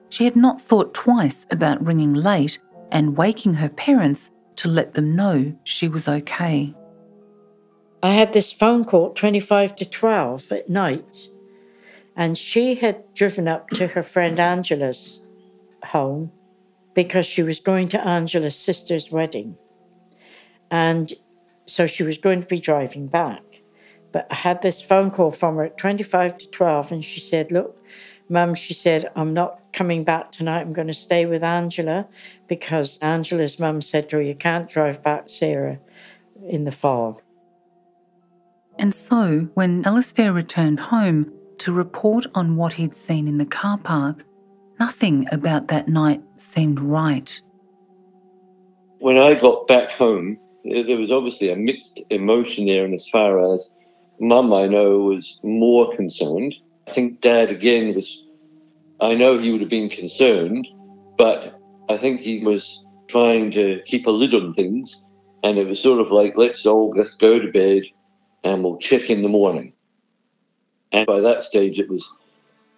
She 0.09 0.25
had 0.25 0.37
not 0.37 0.61
thought 0.61 0.95
twice 0.95 1.47
about 1.51 1.85
ringing 1.85 2.15
late 2.15 2.59
and 2.93 3.17
waking 3.17 3.55
her 3.55 3.69
parents 3.69 4.31
to 4.61 4.69
let 4.69 4.93
them 4.93 5.17
know 5.17 5.57
she 5.65 5.89
was 5.89 6.07
okay. 6.07 6.75
I 8.03 8.13
had 8.13 8.35
this 8.35 8.53
phone 8.53 8.85
call 8.85 9.15
25 9.15 9.75
to 9.77 9.89
12 9.89 10.53
at 10.53 10.69
night, 10.69 11.29
and 12.15 12.37
she 12.37 12.75
had 12.75 13.03
driven 13.15 13.49
up 13.49 13.71
to 13.71 13.87
her 13.89 14.03
friend 14.03 14.39
Angela's 14.39 15.23
home 15.85 16.31
because 16.93 17.25
she 17.25 17.43
was 17.43 17.59
going 17.59 17.89
to 17.89 18.07
Angela's 18.07 18.55
sister's 18.55 19.11
wedding. 19.11 19.57
And 20.71 21.11
so 21.65 21.87
she 21.87 22.03
was 22.03 22.19
going 22.19 22.43
to 22.43 22.47
be 22.47 22.61
driving 22.61 23.07
back. 23.07 23.43
But 24.13 24.27
I 24.31 24.35
had 24.35 24.61
this 24.61 24.83
phone 24.83 25.11
call 25.11 25.31
from 25.31 25.57
her 25.57 25.65
at 25.65 25.79
25 25.79 26.37
to 26.37 26.51
12, 26.51 26.93
and 26.93 27.03
she 27.03 27.21
said, 27.21 27.51
Look, 27.51 27.79
Mum, 28.31 28.55
she 28.55 28.75
said, 28.75 29.11
I'm 29.17 29.35
not 29.35 29.61
coming 29.73 30.05
back 30.05 30.31
tonight. 30.31 30.61
I'm 30.61 30.73
going 30.73 30.87
to 30.87 30.95
stay 30.95 31.27
with 31.27 31.43
Angela 31.43 32.07
because 32.47 32.97
Angela's 32.99 33.59
mum 33.59 33.83
said 33.83 34.09
to 34.09 34.17
her, 34.17 34.23
You 34.23 34.37
can't 34.37 34.71
drive 34.71 35.03
back, 35.03 35.29
Sarah, 35.29 35.81
in 36.49 36.63
the 36.63 36.71
fog. 36.71 37.21
And 38.79 38.95
so, 38.95 39.49
when 39.55 39.85
Alastair 39.85 40.33
returned 40.33 40.79
home 40.79 41.33
to 41.59 41.73
report 41.73 42.27
on 42.37 42.55
what 42.55 42.75
he'd 42.75 42.95
seen 42.95 43.27
in 43.27 43.39
the 43.39 43.45
car 43.45 43.79
park, 43.79 44.25
nothing 44.79 45.27
about 45.33 45.67
that 45.67 45.89
night 45.89 46.23
seemed 46.37 46.79
right. 46.79 47.43
When 49.01 49.19
I 49.19 49.35
got 49.35 49.67
back 49.67 49.91
home, 49.91 50.39
there 50.65 50.97
was 50.97 51.11
obviously 51.11 51.51
a 51.51 51.57
mixed 51.57 52.01
emotion 52.11 52.67
there, 52.67 52.85
and 52.85 52.95
as 52.95 53.09
far 53.09 53.53
as 53.53 53.75
mum, 54.21 54.55
I 54.55 54.69
know, 54.69 55.01
was 55.01 55.41
more 55.43 55.93
concerned 55.97 56.55
I 56.91 56.93
think 56.93 57.21
Dad 57.21 57.51
again 57.51 57.95
was. 57.95 58.25
I 59.01 59.15
know 59.15 59.39
he 59.39 59.53
would 59.53 59.61
have 59.61 59.71
been 59.71 59.89
concerned, 59.89 60.67
but 61.17 61.57
I 61.89 61.97
think 61.97 62.21
he 62.21 62.45
was 62.45 62.85
trying 63.07 63.53
to 63.53 63.81
keep 63.87 64.09
a 64.09 64.11
lid 64.11 64.35
on 64.35 64.53
things, 64.55 65.05
and 65.45 65.57
it 65.57 65.69
was 65.69 65.79
sort 65.79 66.01
of 66.01 66.11
like, 66.11 66.33
let's 66.37 66.67
all 66.67 66.93
just 66.93 67.21
go 67.21 67.39
to 67.39 67.53
bed, 67.53 67.85
and 68.43 68.65
we'll 68.65 68.79
check 68.79 69.09
in 69.09 69.23
the 69.23 69.29
morning. 69.29 69.73
And 70.91 71.07
by 71.07 71.21
that 71.21 71.45
stage, 71.45 71.79
it 71.79 71.89
was 71.89 72.13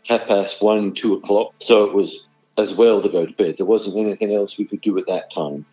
half 0.04 0.28
past 0.28 0.60
one, 0.62 0.92
two 0.92 1.14
o'clock, 1.14 1.54
so 1.60 1.84
it 1.84 1.94
was 1.94 2.26
as 2.58 2.74
well 2.74 3.00
to 3.00 3.08
go 3.08 3.24
to 3.24 3.32
bed. 3.32 3.54
There 3.56 3.64
wasn't 3.64 3.96
anything 3.96 4.34
else 4.34 4.58
we 4.58 4.66
could 4.66 4.82
do 4.82 4.98
at 4.98 5.06
that 5.06 5.32
time. 5.32 5.64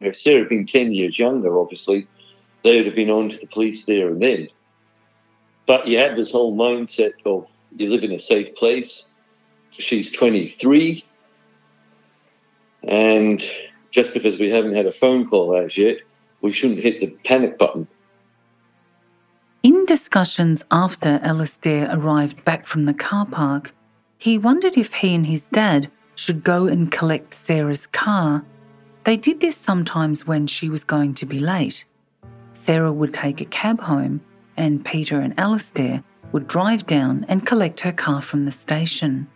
If 0.00 0.16
Sarah 0.16 0.40
had 0.40 0.48
been 0.48 0.66
10 0.66 0.94
years 0.94 1.18
younger, 1.18 1.60
obviously, 1.60 2.08
they 2.64 2.76
would 2.76 2.86
have 2.86 2.96
been 2.96 3.10
on 3.10 3.28
to 3.28 3.36
the 3.36 3.46
police 3.48 3.84
there 3.84 4.08
and 4.08 4.22
then. 4.22 4.48
But 5.66 5.86
you 5.86 5.98
have 5.98 6.16
this 6.16 6.32
whole 6.32 6.56
mindset 6.56 7.12
of 7.24 7.48
you 7.76 7.90
live 7.90 8.02
in 8.02 8.12
a 8.12 8.18
safe 8.18 8.54
place. 8.56 9.06
She's 9.78 10.10
23. 10.12 11.04
And 12.84 13.44
just 13.90 14.14
because 14.14 14.38
we 14.38 14.50
haven't 14.50 14.74
had 14.74 14.86
a 14.86 14.92
phone 14.92 15.26
call 15.28 15.56
as 15.56 15.76
yet, 15.76 15.98
we 16.42 16.52
shouldn't 16.52 16.80
hit 16.80 17.00
the 17.00 17.08
panic 17.24 17.58
button. 17.58 17.86
In 19.62 19.84
discussions 19.84 20.64
after 20.70 21.20
Alastair 21.22 21.88
arrived 21.92 22.44
back 22.44 22.66
from 22.66 22.86
the 22.86 22.94
car 22.94 23.26
park, 23.26 23.74
he 24.16 24.38
wondered 24.38 24.76
if 24.76 24.94
he 24.94 25.14
and 25.14 25.26
his 25.26 25.48
dad 25.48 25.90
should 26.14 26.42
go 26.42 26.66
and 26.66 26.90
collect 26.90 27.34
Sarah's 27.34 27.86
car. 27.86 28.44
They 29.04 29.16
did 29.16 29.40
this 29.40 29.56
sometimes 29.56 30.26
when 30.26 30.46
she 30.46 30.68
was 30.68 30.84
going 30.84 31.14
to 31.14 31.26
be 31.26 31.40
late. 31.40 31.84
Sarah 32.54 32.92
would 32.92 33.14
take 33.14 33.40
a 33.40 33.46
cab 33.46 33.80
home 33.80 34.20
and 34.60 34.84
Peter 34.84 35.18
and 35.18 35.36
Alastair 35.38 36.04
would 36.32 36.46
drive 36.46 36.86
down 36.86 37.24
and 37.28 37.46
collect 37.46 37.80
her 37.80 37.92
car 37.92 38.20
from 38.20 38.44
the 38.44 38.52
station. 38.52 39.26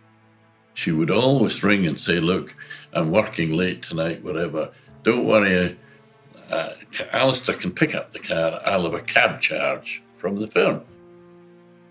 She 0.75 0.91
would 0.91 1.09
always 1.09 1.63
ring 1.63 1.87
and 1.87 1.99
say, 1.99 2.19
Look, 2.19 2.53
I'm 2.93 3.11
working 3.11 3.51
late 3.51 3.81
tonight, 3.81 4.23
whatever. 4.23 4.71
Don't 5.01 5.25
worry, 5.25 5.75
uh, 6.51 6.69
Alistair 7.11 7.55
can 7.55 7.71
pick 7.71 7.95
up 7.95 8.11
the 8.11 8.19
car, 8.19 8.61
I'll 8.65 8.83
have 8.83 8.93
a 8.93 9.01
cab 9.01 9.41
charge 9.41 10.03
from 10.15 10.39
the 10.39 10.47
firm. 10.47 10.83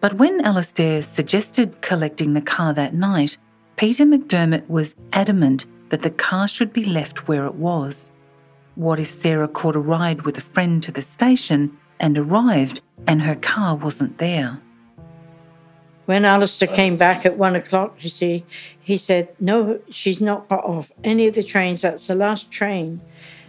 But 0.00 0.14
when 0.14 0.40
Alistair 0.42 1.02
suggested 1.02 1.80
collecting 1.80 2.34
the 2.34 2.40
car 2.40 2.72
that 2.74 2.94
night, 2.94 3.36
Peter 3.76 4.04
MacDiarmid 4.04 4.68
was 4.68 4.94
adamant 5.12 5.66
that 5.88 6.02
the 6.02 6.10
car 6.10 6.46
should 6.46 6.72
be 6.72 6.84
left 6.84 7.26
where 7.26 7.46
it 7.46 7.54
was. 7.56 8.12
What 8.76 9.00
if 9.00 9.10
Sarah 9.10 9.48
caught 9.48 9.76
a 9.76 9.80
ride 9.80 10.22
with 10.22 10.38
a 10.38 10.42
friend 10.42 10.82
to 10.84 10.92
the 10.92 11.02
station 11.02 11.76
and 12.00 12.18
arrived 12.18 12.80
and 13.06 13.22
her 13.22 13.36
car 13.36 13.76
wasn't 13.76 14.18
there? 14.18 14.60
When 16.06 16.26
Alistair 16.26 16.68
came 16.68 16.96
back 16.96 17.24
at 17.24 17.38
one 17.38 17.56
o'clock, 17.56 18.02
you 18.02 18.10
see, 18.10 18.44
he 18.78 18.98
said, 18.98 19.34
No, 19.40 19.80
she's 19.88 20.20
not 20.20 20.48
got 20.48 20.64
off 20.64 20.92
any 21.02 21.26
of 21.26 21.34
the 21.34 21.42
trains. 21.42 21.80
That's 21.80 22.06
the 22.06 22.14
last 22.14 22.50
train. 22.50 23.00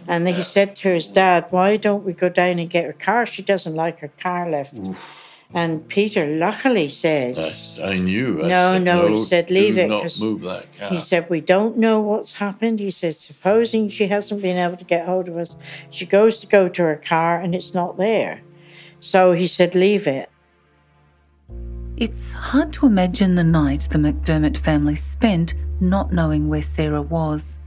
And 0.08 0.26
he 0.28 0.42
said 0.42 0.74
to 0.76 0.94
his 0.94 1.08
dad, 1.08 1.46
Why 1.50 1.76
don't 1.76 2.04
we 2.04 2.14
go 2.14 2.28
down 2.28 2.58
and 2.58 2.70
get 2.70 2.86
her 2.86 2.92
car? 2.94 3.26
She 3.26 3.42
doesn't 3.42 3.74
like 3.74 3.98
her 4.00 4.12
car 4.18 4.48
left. 4.48 4.78
Oof. 4.78 5.25
And 5.54 5.88
Peter 5.88 6.26
luckily 6.26 6.88
said, 6.88 7.36
That's, 7.36 7.78
I 7.78 7.98
knew. 7.98 8.42
I 8.42 8.48
no, 8.48 8.72
said, 8.72 8.82
no, 8.82 9.06
he 9.06 9.24
said, 9.24 9.50
leave 9.50 9.78
it. 9.78 9.88
Not 9.88 10.18
move 10.20 10.42
that 10.42 10.72
car. 10.76 10.90
He 10.90 11.00
said, 11.00 11.30
We 11.30 11.40
don't 11.40 11.76
know 11.76 12.00
what's 12.00 12.34
happened. 12.34 12.80
He 12.80 12.90
said, 12.90 13.14
Supposing 13.14 13.88
she 13.88 14.08
hasn't 14.08 14.42
been 14.42 14.56
able 14.56 14.76
to 14.76 14.84
get 14.84 15.06
hold 15.06 15.28
of 15.28 15.36
us, 15.36 15.56
she 15.90 16.04
goes 16.04 16.40
to 16.40 16.46
go 16.46 16.68
to 16.68 16.82
her 16.82 16.96
car 16.96 17.38
and 17.38 17.54
it's 17.54 17.74
not 17.74 17.96
there. 17.96 18.42
So 18.98 19.32
he 19.32 19.46
said, 19.46 19.74
Leave 19.74 20.06
it. 20.06 20.28
It's 21.96 22.32
hard 22.32 22.72
to 22.74 22.86
imagine 22.86 23.36
the 23.36 23.44
night 23.44 23.88
the 23.90 23.98
MacDiarmid 23.98 24.58
family 24.58 24.96
spent 24.96 25.54
not 25.80 26.12
knowing 26.12 26.48
where 26.48 26.60
Sarah 26.60 27.02
was, 27.02 27.58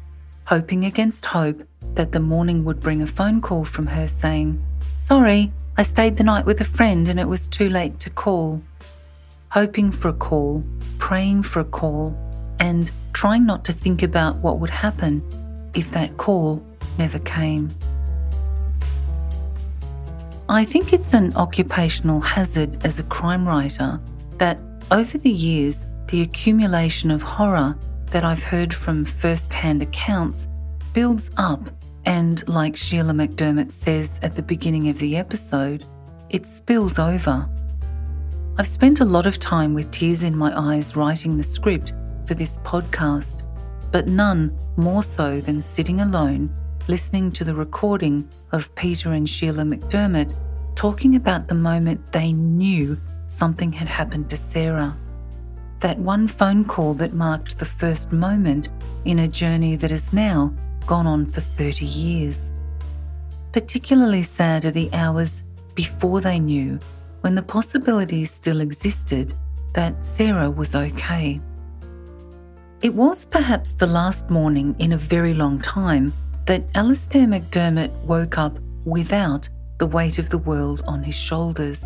hoping 0.45 0.85
against 0.85 1.25
hope 1.25 1.63
that 1.95 2.11
the 2.11 2.19
morning 2.19 2.63
would 2.65 2.79
bring 2.79 3.01
a 3.01 3.07
phone 3.07 3.41
call 3.41 3.65
from 3.65 3.87
her 3.87 4.05
saying, 4.05 4.63
Sorry, 4.97 5.51
I 5.79 5.83
stayed 5.83 6.17
the 6.17 6.25
night 6.25 6.45
with 6.45 6.59
a 6.59 6.65
friend 6.65 7.07
and 7.07 7.17
it 7.17 7.29
was 7.29 7.47
too 7.47 7.69
late 7.69 8.01
to 8.01 8.09
call. 8.09 8.61
Hoping 9.51 9.91
for 9.93 10.09
a 10.09 10.13
call, 10.13 10.61
praying 10.97 11.43
for 11.43 11.61
a 11.61 11.63
call, 11.63 12.13
and 12.59 12.91
trying 13.13 13.45
not 13.45 13.63
to 13.63 13.71
think 13.71 14.03
about 14.03 14.35
what 14.39 14.59
would 14.59 14.69
happen 14.69 15.23
if 15.73 15.89
that 15.91 16.17
call 16.17 16.61
never 16.97 17.17
came. 17.19 17.69
I 20.49 20.65
think 20.65 20.91
it's 20.91 21.13
an 21.13 21.33
occupational 21.37 22.19
hazard 22.19 22.85
as 22.85 22.99
a 22.99 23.03
crime 23.03 23.47
writer 23.47 24.01
that 24.31 24.59
over 24.91 25.17
the 25.17 25.31
years, 25.31 25.85
the 26.09 26.23
accumulation 26.23 27.09
of 27.09 27.21
horror 27.21 27.73
that 28.07 28.25
I've 28.25 28.43
heard 28.43 28.73
from 28.73 29.05
first 29.05 29.53
hand 29.53 29.81
accounts 29.81 30.49
builds 30.91 31.31
up, 31.37 31.69
and 32.05 32.47
like 32.47 32.75
Sheila 32.75 33.13
MacDiarmid 33.13 33.71
says 33.71 34.19
at 34.21 34.35
the 34.35 34.41
beginning 34.41 34.89
of 34.89 34.97
the 34.99 35.17
episode, 35.17 35.85
it 36.29 36.45
spills 36.45 36.99
over. 36.99 37.49
I've 38.57 38.67
spent 38.67 38.99
a 38.99 39.05
lot 39.05 39.25
of 39.25 39.39
time 39.39 39.73
with 39.73 39.91
tears 39.91 40.23
in 40.23 40.37
my 40.37 40.57
eyes 40.57 40.95
writing 40.95 41.37
the 41.37 41.43
script 41.43 41.93
for 42.25 42.33
this 42.33 42.57
podcast, 42.57 43.41
but 43.91 44.07
none 44.07 44.57
more 44.77 45.03
so 45.03 45.41
than 45.41 45.61
sitting 45.61 46.01
alone 46.01 46.53
listening 46.89 47.29
to 47.29 47.43
the 47.43 47.53
recording 47.53 48.27
of 48.51 48.73
Peter 48.73 49.13
and 49.13 49.29
Sheila 49.29 49.61
MacDiarmid 49.61 50.33
talking 50.75 51.15
about 51.15 51.47
the 51.47 51.53
moment 51.53 52.11
they 52.11 52.31
knew 52.31 52.99
something 53.27 53.71
had 53.71 53.87
happened 53.87 54.29
to 54.31 54.37
Sarah. 54.37 54.97
That 55.81 55.99
one 55.99 56.27
phone 56.27 56.65
call 56.65 56.95
that 56.95 57.13
marked 57.13 57.59
the 57.59 57.65
first 57.65 58.11
moment 58.11 58.69
in 59.05 59.19
a 59.19 59.27
journey 59.27 59.75
that 59.75 59.91
is 59.91 60.11
now 60.13 60.51
gone 60.89 61.05
on 61.05 61.23
for 61.23 61.39
30 61.39 61.85
years. 61.85 62.51
Particularly 63.51 64.23
sad 64.23 64.65
are 64.65 64.71
the 64.71 64.91
hours 64.91 65.43
before 65.75 66.19
they 66.19 66.39
knew, 66.39 66.79
when 67.21 67.35
the 67.35 67.43
possibility 67.43 68.25
still 68.25 68.59
existed 68.59 69.35
that 69.75 70.03
Sarah 70.03 70.49
was 70.49 70.75
okay. 70.75 71.39
It 72.81 72.91
was 72.95 73.23
perhaps 73.23 73.73
the 73.73 73.85
last 73.85 74.31
morning 74.31 74.75
in 74.79 74.93
a 74.93 74.97
very 74.97 75.35
long 75.35 75.61
time 75.61 76.11
that 76.47 76.63
Alistair 76.73 77.27
MacDiarmid 77.27 77.91
woke 78.05 78.39
up 78.39 78.57
without 78.83 79.47
the 79.77 79.85
weight 79.85 80.17
of 80.17 80.31
the 80.31 80.39
world 80.39 80.81
on 80.87 81.03
his 81.03 81.13
shoulders. 81.13 81.85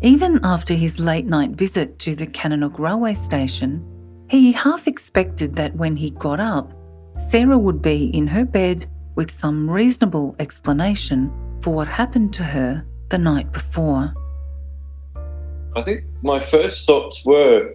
Even 0.00 0.38
after 0.44 0.74
his 0.74 1.00
late 1.00 1.26
night 1.26 1.50
visit 1.50 1.98
to 1.98 2.14
the 2.14 2.28
Kananook 2.28 2.78
railway 2.78 3.14
station, 3.14 3.84
he 4.30 4.52
half 4.52 4.86
expected 4.86 5.56
that 5.56 5.74
when 5.74 5.96
he 5.96 6.10
got 6.10 6.38
up, 6.38 6.72
Sarah 7.18 7.58
would 7.58 7.82
be 7.82 8.06
in 8.06 8.26
her 8.26 8.44
bed 8.44 8.86
with 9.14 9.30
some 9.30 9.70
reasonable 9.70 10.34
explanation 10.38 11.32
for 11.60 11.74
what 11.74 11.86
happened 11.86 12.32
to 12.34 12.42
her 12.42 12.84
the 13.10 13.18
night 13.18 13.52
before. 13.52 14.14
I 15.76 15.82
think 15.82 16.04
my 16.22 16.44
first 16.44 16.86
thoughts 16.86 17.24
were 17.24 17.74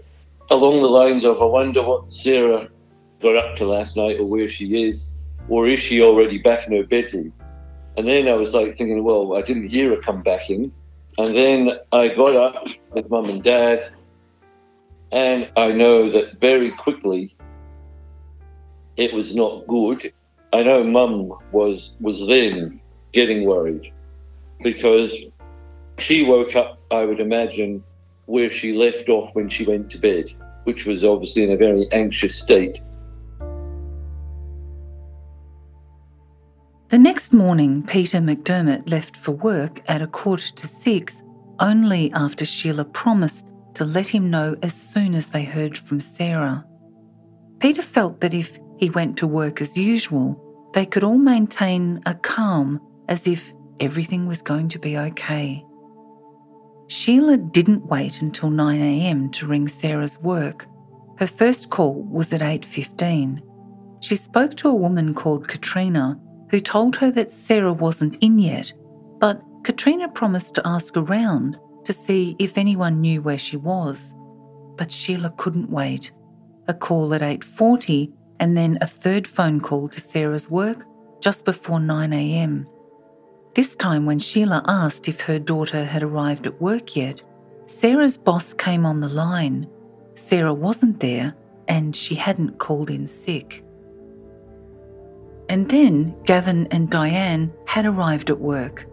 along 0.49 0.81
the 0.81 0.87
lines 0.87 1.25
of 1.25 1.41
I 1.41 1.45
wonder 1.45 1.83
what 1.83 2.11
Sarah 2.13 2.67
got 3.21 3.35
up 3.35 3.55
to 3.57 3.65
last 3.65 3.97
night 3.97 4.19
or 4.19 4.25
where 4.25 4.49
she 4.49 4.87
is, 4.87 5.07
or 5.49 5.67
is 5.67 5.79
she 5.79 6.01
already 6.01 6.37
back 6.37 6.67
in 6.67 6.75
her 6.75 6.85
bedroom? 6.85 7.33
And 7.97 8.07
then 8.07 8.27
I 8.27 8.33
was 8.33 8.51
like 8.51 8.77
thinking, 8.77 9.03
well, 9.03 9.35
I 9.35 9.41
didn't 9.41 9.69
hear 9.69 9.95
her 9.95 10.01
come 10.01 10.21
back 10.21 10.49
in. 10.49 10.71
And 11.17 11.35
then 11.35 11.71
I 11.91 12.09
got 12.09 12.35
up 12.35 12.67
with 12.91 13.09
mum 13.09 13.25
and 13.25 13.43
dad, 13.43 13.91
and 15.11 15.49
I 15.57 15.71
know 15.71 16.11
that 16.11 16.39
very 16.39 16.71
quickly 16.71 17.35
it 18.97 19.13
was 19.13 19.35
not 19.35 19.65
good. 19.67 20.11
I 20.53 20.63
know 20.63 20.83
mum 20.83 21.31
was 21.51 21.95
was 22.01 22.27
then 22.27 22.81
getting 23.13 23.45
worried 23.45 23.93
because 24.61 25.13
she 25.99 26.23
woke 26.23 26.55
up, 26.55 26.79
I 26.91 27.05
would 27.05 27.19
imagine, 27.19 27.83
where 28.25 28.51
she 28.51 28.73
left 28.73 29.07
off 29.09 29.33
when 29.33 29.49
she 29.49 29.65
went 29.65 29.89
to 29.91 29.97
bed, 29.97 30.25
which 30.63 30.85
was 30.85 31.03
obviously 31.03 31.43
in 31.43 31.51
a 31.51 31.57
very 31.57 31.87
anxious 31.91 32.39
state. 32.41 32.79
The 36.89 36.97
next 36.97 37.33
morning, 37.33 37.83
Peter 37.83 38.19
MacDiarmid 38.19 38.89
left 38.89 39.15
for 39.15 39.33
work 39.33 39.81
at 39.87 40.01
a 40.01 40.07
quarter 40.07 40.53
to 40.53 40.67
six, 40.67 41.21
only 41.59 42.11
after 42.13 42.45
Sheila 42.45 42.85
promised 42.85 43.45
to 43.73 43.83
let 43.83 44.07
him 44.07 44.29
know 44.29 44.55
as 44.61 44.73
soon 44.73 45.13
as 45.13 45.27
they 45.27 45.43
heard 45.43 45.77
from 45.77 45.99
Sarah. 45.99 46.65
Peter 47.59 47.81
felt 47.81 48.21
that 48.21 48.33
if 48.33 48.57
he 48.77 48.89
went 48.89 49.17
to 49.17 49.27
work 49.27 49.61
as 49.61 49.77
usual, 49.77 50.41
they 50.73 50.85
could 50.85 51.03
all 51.03 51.17
maintain 51.17 52.01
a 52.05 52.13
calm 52.13 52.79
as 53.07 53.27
if 53.27 53.53
everything 53.79 54.27
was 54.27 54.41
going 54.41 54.67
to 54.69 54.79
be 54.79 54.97
okay. 54.97 55.63
Sheila 56.87 57.37
didn't 57.37 57.85
wait 57.87 58.21
until 58.21 58.49
9am 58.49 59.31
to 59.33 59.47
ring 59.47 59.67
Sarah's 59.67 60.17
work. 60.19 60.65
Her 61.17 61.27
first 61.27 61.69
call 61.69 62.03
was 62.03 62.31
at 62.31 62.41
8:15. 62.41 63.41
She 63.99 64.15
spoke 64.15 64.55
to 64.57 64.69
a 64.69 64.75
woman 64.75 65.13
called 65.13 65.47
Katrina 65.47 66.19
who 66.49 66.59
told 66.59 66.95
her 66.97 67.11
that 67.11 67.31
Sarah 67.31 67.73
wasn't 67.73 68.17
in 68.21 68.39
yet, 68.39 68.71
but 69.19 69.41
Katrina 69.63 70.07
promised 70.07 70.55
to 70.55 70.67
ask 70.67 70.95
around 70.95 71.57
to 71.83 71.91
see 71.91 72.35
if 72.39 72.57
anyone 72.57 73.01
knew 73.01 73.21
where 73.21 73.37
she 73.37 73.57
was. 73.57 74.15
But 74.77 74.91
Sheila 74.91 75.31
couldn't 75.37 75.69
wait. 75.69 76.11
A 76.67 76.73
call 76.73 77.13
at 77.13 77.21
8:40 77.21 78.13
and 78.39 78.57
then 78.57 78.77
a 78.81 78.87
third 78.87 79.27
phone 79.27 79.59
call 79.59 79.87
to 79.89 80.01
Sarah's 80.01 80.49
work 80.49 80.85
just 81.19 81.45
before 81.45 81.79
9 81.79 82.13
a.m. 82.13 82.67
This 83.53 83.75
time 83.75 84.05
when 84.05 84.19
Sheila 84.19 84.63
asked 84.67 85.07
if 85.07 85.21
her 85.21 85.39
daughter 85.39 85.83
had 85.83 86.03
arrived 86.03 86.45
at 86.45 86.61
work 86.61 86.95
yet, 86.95 87.23
Sarah's 87.65 88.17
boss 88.17 88.53
came 88.53 88.85
on 88.85 88.99
the 88.99 89.09
line. 89.09 89.67
Sarah 90.15 90.53
wasn't 90.53 90.99
there 90.99 91.35
and 91.67 91.95
she 91.95 92.15
hadn't 92.15 92.59
called 92.59 92.89
in 92.89 93.07
sick. 93.07 93.63
And 95.49 95.69
then 95.69 96.15
Gavin 96.25 96.67
and 96.71 96.89
Diane 96.89 97.53
had 97.65 97.85
arrived 97.85 98.29
at 98.29 98.39
work. 98.39 98.85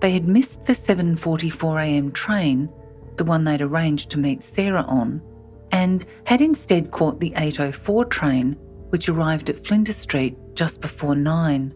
They 0.00 0.10
had 0.10 0.26
missed 0.26 0.66
the 0.66 0.74
7:44am 0.74 2.12
train, 2.12 2.68
the 3.16 3.24
one 3.24 3.44
they'd 3.44 3.62
arranged 3.62 4.10
to 4.10 4.18
meet 4.18 4.42
Sarah 4.42 4.84
on, 4.88 5.22
and 5.70 6.04
had 6.24 6.40
instead 6.40 6.90
caught 6.90 7.20
the 7.20 7.32
8:04 7.36 8.04
train, 8.10 8.56
which 8.92 9.08
arrived 9.08 9.48
at 9.48 9.56
Flinders 9.56 9.96
Street 9.96 10.36
just 10.54 10.82
before 10.82 11.14
9. 11.14 11.72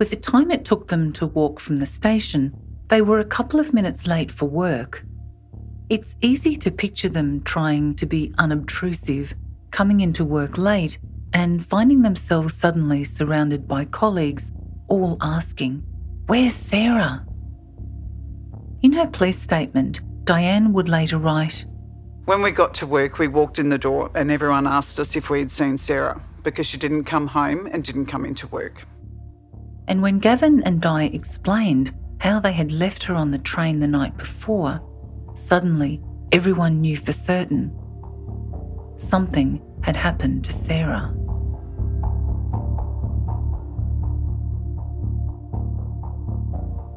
With 0.00 0.10
the 0.10 0.16
time 0.16 0.50
it 0.50 0.64
took 0.64 0.88
them 0.88 1.12
to 1.12 1.28
walk 1.28 1.60
from 1.60 1.78
the 1.78 1.86
station, 1.86 2.52
they 2.88 3.02
were 3.02 3.20
a 3.20 3.24
couple 3.24 3.60
of 3.60 3.72
minutes 3.72 4.04
late 4.04 4.32
for 4.32 4.46
work. 4.46 5.04
It's 5.88 6.16
easy 6.20 6.56
to 6.56 6.72
picture 6.72 7.08
them 7.08 7.40
trying 7.44 7.94
to 7.94 8.04
be 8.04 8.34
unobtrusive, 8.36 9.32
coming 9.70 10.00
into 10.00 10.24
work 10.24 10.58
late 10.58 10.98
and 11.32 11.64
finding 11.64 12.02
themselves 12.02 12.52
suddenly 12.52 13.04
surrounded 13.04 13.68
by 13.68 13.84
colleagues, 13.84 14.50
all 14.88 15.18
asking, 15.20 15.84
Where's 16.26 16.54
Sarah? 16.54 17.24
In 18.82 18.92
her 18.92 19.06
police 19.06 19.40
statement, 19.40 20.00
Diane 20.24 20.72
would 20.72 20.88
later 20.88 21.18
write, 21.18 21.64
When 22.28 22.42
we 22.42 22.50
got 22.50 22.74
to 22.74 22.86
work, 22.86 23.18
we 23.18 23.26
walked 23.26 23.58
in 23.58 23.70
the 23.70 23.78
door 23.78 24.10
and 24.14 24.30
everyone 24.30 24.66
asked 24.66 25.00
us 25.00 25.16
if 25.16 25.30
we 25.30 25.38
had 25.38 25.50
seen 25.50 25.78
Sarah 25.78 26.20
because 26.42 26.66
she 26.66 26.76
didn't 26.76 27.04
come 27.04 27.26
home 27.26 27.66
and 27.72 27.82
didn't 27.82 28.04
come 28.04 28.26
into 28.26 28.46
work. 28.48 28.84
And 29.86 30.02
when 30.02 30.18
Gavin 30.18 30.62
and 30.64 30.78
Di 30.78 31.06
explained 31.06 31.94
how 32.20 32.38
they 32.38 32.52
had 32.52 32.70
left 32.70 33.04
her 33.04 33.14
on 33.14 33.30
the 33.30 33.38
train 33.38 33.80
the 33.80 33.86
night 33.86 34.14
before, 34.18 34.78
suddenly 35.36 36.02
everyone 36.30 36.82
knew 36.82 36.98
for 36.98 37.12
certain 37.12 37.74
something 38.98 39.62
had 39.80 39.96
happened 39.96 40.44
to 40.44 40.52
Sarah. 40.52 41.14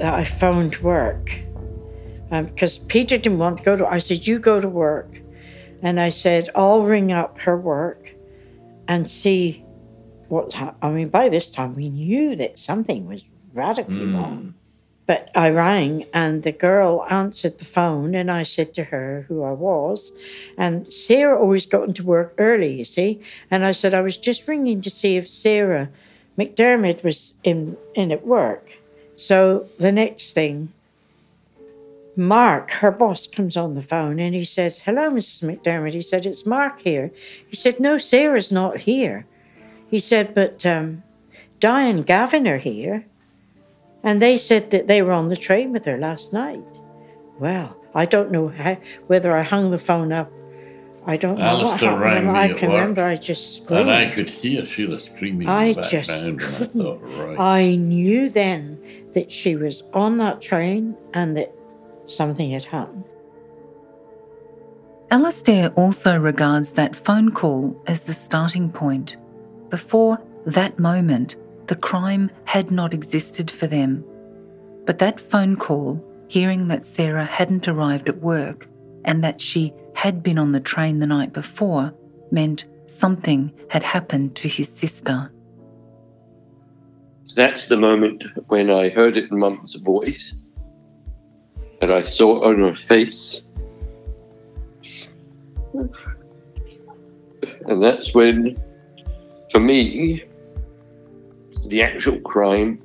I 0.02 0.26
found 0.26 0.76
work 0.80 1.42
because 2.32 2.80
um, 2.80 2.86
Peter 2.88 3.18
didn't 3.18 3.40
want 3.40 3.58
to 3.58 3.64
go 3.64 3.76
to. 3.76 3.86
I 3.86 4.00
said, 4.00 4.26
"You 4.26 4.40
go 4.40 4.62
to 4.62 4.70
work," 4.70 5.21
and 5.82 6.00
I 6.00 6.10
said, 6.10 6.50
"I'll 6.56 6.84
ring 6.84 7.12
up 7.12 7.40
her 7.40 7.58
work 7.58 8.16
and 8.88 9.08
see 9.08 9.64
what." 10.30 10.54
Ha-. 10.54 10.76
I 10.82 10.92
mean, 10.92 11.10
by 11.10 11.30
this 11.30 11.50
time 11.50 11.76
we 11.76 11.90
knew 11.90 12.36
that 12.36 12.60
something 12.60 13.08
was 13.08 13.30
radically 13.54 14.08
mm. 14.08 14.16
wrong. 14.16 14.54
But 15.08 15.30
I 15.36 15.50
rang 15.50 16.06
and 16.14 16.44
the 16.44 16.54
girl 16.54 17.06
answered 17.10 17.58
the 17.58 17.66
phone, 17.66 18.16
and 18.16 18.32
I 18.32 18.44
said 18.44 18.74
to 18.76 18.86
her 18.86 19.26
who 19.28 19.44
I 19.44 19.52
was. 19.52 20.14
And 20.58 20.92
Sarah 20.94 21.38
always 21.38 21.66
got 21.66 21.88
into 21.88 22.06
work 22.06 22.34
early, 22.38 22.72
you 22.72 22.86
see. 22.86 23.20
And 23.50 23.66
I 23.66 23.74
said, 23.74 23.94
I 23.94 24.00
was 24.00 24.16
just 24.16 24.48
ringing 24.48 24.80
to 24.80 24.90
see 24.90 25.18
if 25.18 25.28
Sarah 25.28 25.90
MacDiarmid 26.38 27.04
was 27.04 27.34
in, 27.44 27.76
in 27.94 28.12
at 28.12 28.26
work. 28.26 28.78
So 29.16 29.68
the 29.80 29.92
next 29.92 30.34
thing, 30.34 30.72
Mark, 32.22 32.72
her 32.72 32.92
boss, 32.92 33.28
comes 33.28 33.58
on 33.58 33.74
the 33.74 33.82
phone 33.82 34.20
and 34.20 34.36
he 34.36 34.46
says, 34.46 34.80
Hello, 34.80 35.10
Mrs. 35.10 35.44
MacDiarmid. 35.44 35.94
He 35.94 36.02
said, 36.02 36.26
It's 36.26 36.46
Mark 36.46 36.82
here. 36.82 37.12
He 37.48 37.56
said, 37.56 37.80
No, 37.80 37.98
Sarah's 37.98 38.52
not 38.52 38.78
here. 38.78 39.26
He 39.90 40.00
said, 40.00 40.34
But 40.34 40.66
um, 40.66 41.04
Diane 41.60 42.04
Gavin 42.04 42.48
are 42.48 42.58
here. 42.58 43.06
And 44.04 44.22
they 44.22 44.38
said 44.38 44.72
that 44.72 44.88
they 44.88 45.02
were 45.02 45.12
on 45.12 45.28
the 45.28 45.38
train 45.38 45.72
with 45.72 45.86
her 45.86 45.98
last 45.98 46.34
night. 46.34 46.64
Well, 47.40 47.78
I 47.94 48.06
don't 48.06 48.32
know 48.32 48.48
how, 48.48 48.78
whether 49.08 49.36
I 49.36 49.44
hung 49.44 49.72
the 49.72 49.78
phone 49.78 50.12
up. 50.12 50.32
I 51.06 51.18
don't 51.18 51.40
know 51.40 51.46
Alistair 51.46 51.94
what 51.94 52.08
happened. 52.08 52.38
I 52.38 52.54
can 52.54 52.70
remember 52.70 53.04
I 53.04 53.16
just 53.16 53.56
screamed. 53.56 53.90
And 53.90 53.92
I 53.92 54.12
could 54.12 54.30
hear 54.30 54.66
Sheila 54.66 55.00
screaming 55.00 55.48
I. 55.48 55.74
Just 55.74 56.10
couldn't. 56.12 56.42
I, 56.42 56.66
thought, 56.66 57.00
right. 57.02 57.40
I 57.40 57.76
knew 57.76 58.30
then 58.30 58.80
that 59.14 59.32
she 59.32 59.56
was 59.56 59.82
on 59.94 60.18
that 60.20 60.42
train 60.42 60.96
and 61.14 61.36
that 61.38 61.54
something 62.06 62.52
had 62.52 62.66
happened. 62.66 63.06
Alastair 65.12 65.70
also 65.76 66.18
regards 66.18 66.74
that 66.74 66.96
phone 66.96 67.32
call 67.32 67.82
as 67.86 68.04
the 68.04 68.14
starting 68.14 68.72
point. 68.72 69.18
Before 69.70 70.22
that 70.46 70.80
moment, 70.80 71.36
the 71.68 71.76
crime 71.76 72.32
had 72.46 72.72
not 72.72 72.94
existed 72.94 73.52
for 73.52 73.68
them. 73.68 74.06
But 74.86 75.00
that 75.00 75.20
phone 75.20 75.58
call, 75.58 76.04
hearing 76.28 76.70
that 76.70 76.86
Sarah 76.86 77.26
hadn't 77.26 77.68
arrived 77.68 78.08
at 78.08 78.22
work 78.22 78.68
and 79.04 79.24
that 79.24 79.42
she 79.42 79.74
had 79.96 80.24
been 80.24 80.38
on 80.38 80.54
the 80.54 80.60
train 80.60 81.00
the 81.00 81.08
night 81.08 81.34
before, 81.34 81.94
meant 82.32 82.66
something 82.88 83.52
had 83.70 83.84
happened 83.84 84.36
to 84.38 84.48
his 84.48 84.70
sister. 84.70 85.32
That's 87.36 87.68
the 87.68 87.78
moment 87.78 88.24
when 88.48 88.70
I 88.70 88.90
heard 88.90 89.18
it 89.18 89.32
in 89.32 89.40
Mum's 89.40 89.76
voice 89.76 90.36
and 91.82 91.92
I 91.92 92.04
saw 92.04 92.44
on 92.44 92.60
her 92.60 92.76
face. 92.76 93.44
And 97.66 97.84
that's 97.84 98.14
when, 98.14 98.62
for 99.52 99.60
me, 99.60 100.24
the 101.68 101.82
actual 101.82 102.20
crime 102.22 102.82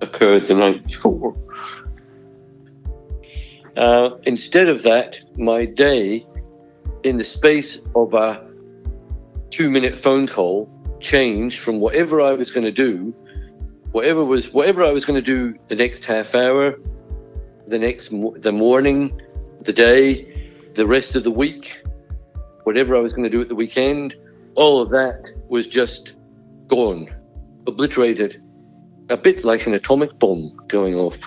occurred 0.00 0.46
the 0.46 0.54
night 0.54 0.86
before. 0.86 1.36
Uh, 3.76 4.10
instead 4.24 4.68
of 4.68 4.82
that, 4.82 5.16
my 5.36 5.64
day, 5.64 6.26
in 7.02 7.16
the 7.16 7.24
space 7.24 7.78
of 7.94 8.14
a 8.14 8.46
two 9.50 9.70
minute 9.70 9.98
phone 9.98 10.26
call, 10.26 10.68
changed 11.00 11.60
from 11.60 11.80
whatever 11.80 12.20
I 12.20 12.32
was 12.32 12.50
going 12.50 12.66
to 12.66 12.72
do, 12.72 13.14
whatever 13.92 14.24
was 14.24 14.52
whatever 14.52 14.84
I 14.84 14.92
was 14.92 15.04
going 15.04 15.22
to 15.22 15.22
do 15.22 15.58
the 15.68 15.76
next 15.76 16.04
half 16.04 16.34
hour, 16.34 16.76
the 17.70 17.78
next 17.78 18.10
the 18.42 18.52
morning, 18.52 19.20
the 19.62 19.72
day, 19.72 20.52
the 20.74 20.86
rest 20.86 21.16
of 21.16 21.24
the 21.24 21.30
week, 21.30 21.82
whatever 22.64 22.96
I 22.96 23.00
was 23.00 23.12
going 23.12 23.24
to 23.24 23.30
do 23.30 23.40
at 23.40 23.48
the 23.48 23.54
weekend, 23.54 24.16
all 24.56 24.82
of 24.82 24.90
that 24.90 25.22
was 25.48 25.66
just 25.66 26.14
gone, 26.66 27.08
obliterated, 27.66 28.42
a 29.08 29.16
bit 29.16 29.44
like 29.44 29.66
an 29.66 29.74
atomic 29.74 30.18
bomb 30.18 30.58
going 30.68 30.94
off. 30.94 31.18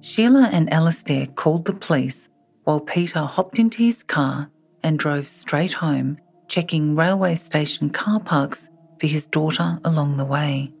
Sheila 0.00 0.50
and 0.52 0.72
Alastair 0.72 1.26
called 1.26 1.64
the 1.64 1.72
police 1.72 2.28
while 2.64 2.80
Peter 2.80 3.20
hopped 3.20 3.58
into 3.58 3.78
his 3.78 4.02
car 4.02 4.50
and 4.82 4.98
drove 4.98 5.26
straight 5.26 5.72
home, 5.72 6.18
checking 6.48 6.94
railway 6.94 7.34
station 7.34 7.88
car 7.88 8.20
parks 8.20 8.68
for 9.00 9.06
his 9.06 9.26
daughter 9.26 9.78
along 9.84 10.18
the 10.18 10.24
way. 10.24 10.73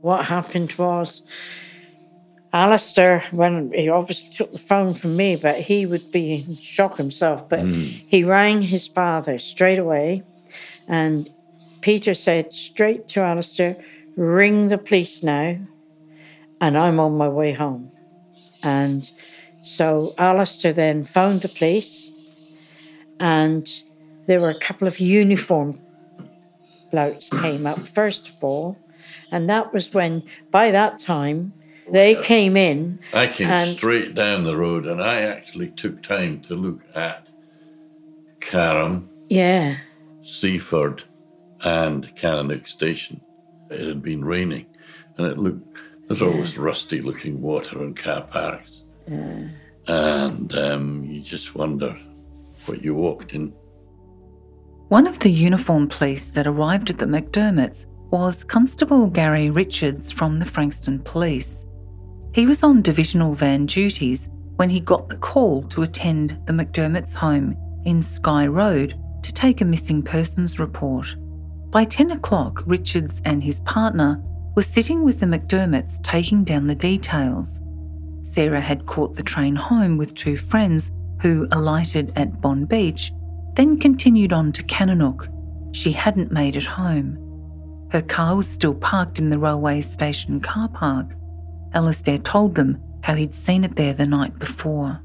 What 0.00 0.26
happened 0.26 0.72
was 0.78 1.22
Alastair, 2.52 3.22
when 3.30 3.72
he 3.72 3.88
obviously 3.88 4.34
took 4.34 4.52
the 4.52 4.58
phone 4.58 4.94
from 4.94 5.16
me, 5.16 5.36
but 5.36 5.56
he 5.56 5.86
would 5.86 6.10
be 6.10 6.44
in 6.46 6.56
shock 6.56 6.96
himself. 6.96 7.48
But 7.48 7.60
mm. 7.60 8.02
he 8.08 8.24
rang 8.24 8.62
his 8.62 8.86
father 8.86 9.38
straight 9.38 9.78
away 9.78 10.24
and 10.90 11.30
Peter 11.80 12.14
said 12.14 12.52
straight 12.52 13.06
to 13.08 13.20
Alastair, 13.20 13.76
ring 14.16 14.68
the 14.68 14.76
police 14.76 15.22
now, 15.22 15.56
and 16.60 16.76
I'm 16.76 16.98
on 17.00 17.16
my 17.16 17.28
way 17.28 17.52
home. 17.52 17.92
And 18.62 19.08
so 19.62 20.14
Alastair 20.18 20.72
then 20.72 21.04
phoned 21.04 21.42
the 21.42 21.48
police, 21.48 22.10
and 23.20 23.66
there 24.26 24.40
were 24.40 24.50
a 24.50 24.58
couple 24.58 24.88
of 24.88 24.98
uniform 24.98 25.80
blokes 26.90 27.30
came 27.30 27.68
up 27.68 27.86
first 27.86 28.28
of 28.28 28.42
all, 28.42 28.76
and 29.30 29.48
that 29.48 29.72
was 29.72 29.92
when 29.92 30.22
by 30.50 30.70
that 30.70 30.98
time 30.98 31.52
they 31.90 32.14
came 32.22 32.56
in. 32.56 32.98
I 33.12 33.26
came 33.26 33.74
straight 33.74 34.14
down 34.14 34.44
the 34.44 34.56
road, 34.56 34.86
and 34.86 35.02
I 35.02 35.22
actually 35.22 35.70
took 35.70 36.02
time 36.02 36.40
to 36.42 36.54
look 36.54 36.80
at 36.94 37.30
Carrum. 38.40 39.08
Yeah. 39.28 39.76
Seaford 40.22 41.04
and 41.62 42.14
Kananook 42.16 42.68
Station. 42.68 43.20
It 43.70 43.86
had 43.86 44.02
been 44.02 44.24
raining, 44.24 44.66
and 45.16 45.26
it 45.26 45.38
looked 45.38 45.70
there's 46.10 46.22
yeah. 46.22 46.26
always 46.26 46.58
rusty 46.58 47.00
looking 47.00 47.40
water 47.40 47.80
in 47.84 47.94
car 47.94 48.22
parks. 48.22 48.82
Yeah. 49.06 49.46
And 49.86 50.52
um, 50.56 51.04
you 51.04 51.20
just 51.20 51.54
wonder 51.54 51.96
what 52.66 52.82
you 52.82 52.96
walked 52.96 53.32
in. 53.32 53.52
One 54.88 55.06
of 55.06 55.20
the 55.20 55.30
uniformed 55.30 55.92
police 55.92 56.30
that 56.30 56.48
arrived 56.48 56.90
at 56.90 56.98
the 56.98 57.06
MacDiarmids 57.06 57.86
was 58.10 58.42
Constable 58.42 59.08
Gary 59.08 59.50
Richards 59.50 60.10
from 60.10 60.40
the 60.40 60.44
Frankston 60.44 60.98
Police. 60.98 61.64
He 62.34 62.44
was 62.44 62.64
on 62.64 62.82
divisional 62.82 63.34
van 63.34 63.66
duties 63.66 64.28
when 64.56 64.68
he 64.68 64.80
got 64.80 65.08
the 65.08 65.16
call 65.16 65.62
to 65.68 65.82
attend 65.82 66.36
the 66.46 66.52
MacDiarmids' 66.52 67.14
home 67.14 67.56
in 67.84 68.02
Sky 68.02 68.48
Road 68.48 68.98
to 69.22 69.32
take 69.32 69.60
a 69.60 69.64
missing 69.64 70.02
persons 70.02 70.58
report. 70.58 71.14
By 71.70 71.84
10 71.84 72.10
o'clock, 72.10 72.64
Richards 72.66 73.22
and 73.24 73.44
his 73.44 73.60
partner 73.60 74.20
were 74.56 74.62
sitting 74.62 75.04
with 75.04 75.20
the 75.20 75.26
MacDiarmids 75.26 76.02
taking 76.02 76.42
down 76.42 76.66
the 76.66 76.74
details. 76.74 77.60
Sarah 78.24 78.60
had 78.60 78.86
caught 78.86 79.14
the 79.14 79.22
train 79.22 79.54
home 79.54 79.96
with 79.96 80.14
two 80.14 80.36
friends 80.36 80.90
who 81.22 81.46
alighted 81.52 82.12
at 82.16 82.40
Bonbeach, 82.40 83.12
then 83.54 83.78
continued 83.78 84.32
on 84.32 84.50
to 84.52 84.64
Kananook. 84.64 85.28
She 85.76 85.92
hadn't 85.92 86.32
made 86.32 86.56
it 86.56 86.66
home. 86.66 87.29
Her 87.90 88.02
car 88.02 88.36
was 88.36 88.48
still 88.48 88.74
parked 88.74 89.18
in 89.18 89.30
the 89.30 89.38
railway 89.38 89.80
station 89.80 90.40
car 90.40 90.68
park. 90.68 91.06
Alastair 91.74 92.18
told 92.18 92.54
them 92.54 92.80
how 93.02 93.14
he'd 93.14 93.34
seen 93.34 93.64
it 93.64 93.76
there 93.76 93.94
the 93.94 94.06
night 94.06 94.38
before. 94.38 95.00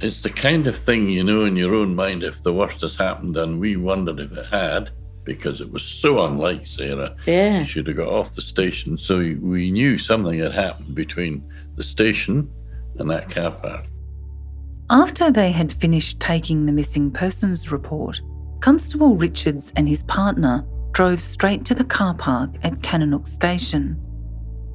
It's 0.00 0.22
the 0.22 0.30
kind 0.30 0.66
of 0.66 0.76
thing 0.76 1.08
you 1.08 1.24
know 1.24 1.44
in 1.44 1.56
your 1.56 1.74
own 1.74 1.94
mind 1.94 2.24
if 2.24 2.42
the 2.42 2.54
worst 2.54 2.80
has 2.80 2.96
happened, 2.96 3.36
and 3.36 3.60
we 3.60 3.76
wondered 3.76 4.20
if 4.20 4.32
it 4.32 4.46
had 4.46 4.90
because 5.24 5.60
it 5.60 5.70
was 5.70 5.82
so 5.82 6.24
unlike 6.24 6.66
Sarah. 6.66 7.14
Yeah. 7.26 7.64
She'd 7.64 7.86
have 7.86 7.96
got 7.96 8.08
off 8.08 8.34
the 8.34 8.42
station. 8.42 8.96
So 8.96 9.18
we 9.40 9.70
knew 9.70 9.98
something 9.98 10.38
had 10.38 10.52
happened 10.52 10.94
between 10.94 11.46
the 11.76 11.84
station 11.84 12.50
and 12.98 13.10
that 13.10 13.30
car 13.30 13.50
park. 13.50 13.86
After 14.88 15.30
they 15.30 15.52
had 15.52 15.72
finished 15.72 16.18
taking 16.18 16.66
the 16.66 16.72
missing 16.72 17.10
persons 17.10 17.70
report, 17.70 18.20
Constable 18.60 19.16
Richards 19.16 19.72
and 19.76 19.88
his 19.88 20.02
partner 20.02 20.66
drove 20.92 21.20
straight 21.20 21.64
to 21.66 21.74
the 21.74 21.84
car 21.84 22.14
park 22.14 22.50
at 22.62 22.80
Kananook 22.80 23.26
Station. 23.26 24.00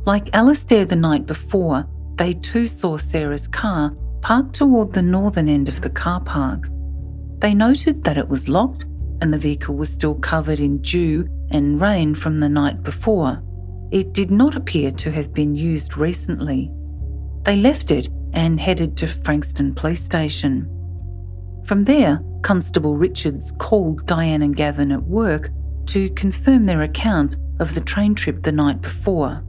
Like 0.06 0.36
Alastair 0.36 0.86
the 0.86 0.96
night 0.96 1.26
before, 1.26 1.88
they 2.18 2.36
too 2.36 2.68
saw 2.68 2.98
Sarah's 2.98 3.48
car 3.48 3.96
parked 4.22 4.56
toward 4.56 4.94
the 4.94 5.02
northern 5.02 5.50
end 5.50 5.68
of 5.68 5.82
the 5.82 5.90
car 5.90 6.22
park. 6.22 6.70
They 7.40 7.54
noted 7.54 8.04
that 8.04 8.18
it 8.18 8.28
was 8.28 8.48
locked 8.48 8.86
and 9.22 9.34
the 9.34 9.38
vehicle 9.38 9.76
was 9.76 9.90
still 9.90 10.16
covered 10.16 10.60
in 10.60 10.82
dew 10.82 11.28
and 11.52 11.80
rain 11.80 12.16
from 12.16 12.40
the 12.40 12.50
night 12.50 12.84
before. 12.84 13.42
It 13.92 14.14
did 14.14 14.32
not 14.32 14.56
appear 14.56 14.92
to 14.92 15.12
have 15.12 15.34
been 15.34 15.56
used 15.56 15.98
recently. 15.98 16.72
They 17.44 17.56
left 17.56 17.92
it 17.92 18.10
and 18.34 18.60
headed 18.60 18.98
to 18.98 19.08
Frankston 19.08 19.76
Police 19.76 20.04
Station. 20.04 20.70
From 21.66 21.84
there, 21.84 22.22
Constable 22.42 22.96
Richards 22.98 23.52
called 23.58 24.06
Diane 24.06 24.42
and 24.42 24.56
Gavin 24.56 24.92
at 24.92 25.04
work 25.04 25.50
to 25.88 26.10
confirm 26.12 26.66
their 26.66 26.82
account 26.82 27.36
of 27.60 27.74
the 27.74 27.82
train 27.82 28.16
trip 28.16 28.44
the 28.44 28.52
night 28.52 28.82
before. 28.82 29.44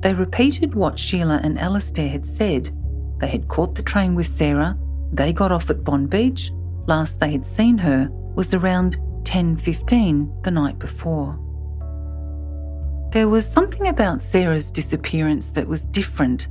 They 0.00 0.14
repeated 0.14 0.74
what 0.74 0.98
Sheila 0.98 1.40
and 1.42 1.58
Alastair 1.58 2.08
had 2.08 2.26
said. 2.26 2.70
They 3.18 3.28
had 3.28 3.48
caught 3.48 3.74
the 3.74 3.82
train 3.82 4.14
with 4.14 4.26
Sarah, 4.26 4.78
they 5.12 5.32
got 5.32 5.52
off 5.52 5.70
at 5.70 5.84
Bonbeach, 5.84 6.50
last 6.86 7.20
they 7.20 7.32
had 7.32 7.44
seen 7.44 7.78
her 7.78 8.08
was 8.34 8.54
around 8.54 8.98
10:15 9.24 10.42
the 10.42 10.50
night 10.50 10.78
before. 10.78 11.38
There 13.10 13.28
was 13.28 13.46
something 13.46 13.88
about 13.88 14.22
Sarah's 14.22 14.70
disappearance 14.70 15.50
that 15.52 15.66
was 15.66 15.86
different. 15.86 16.48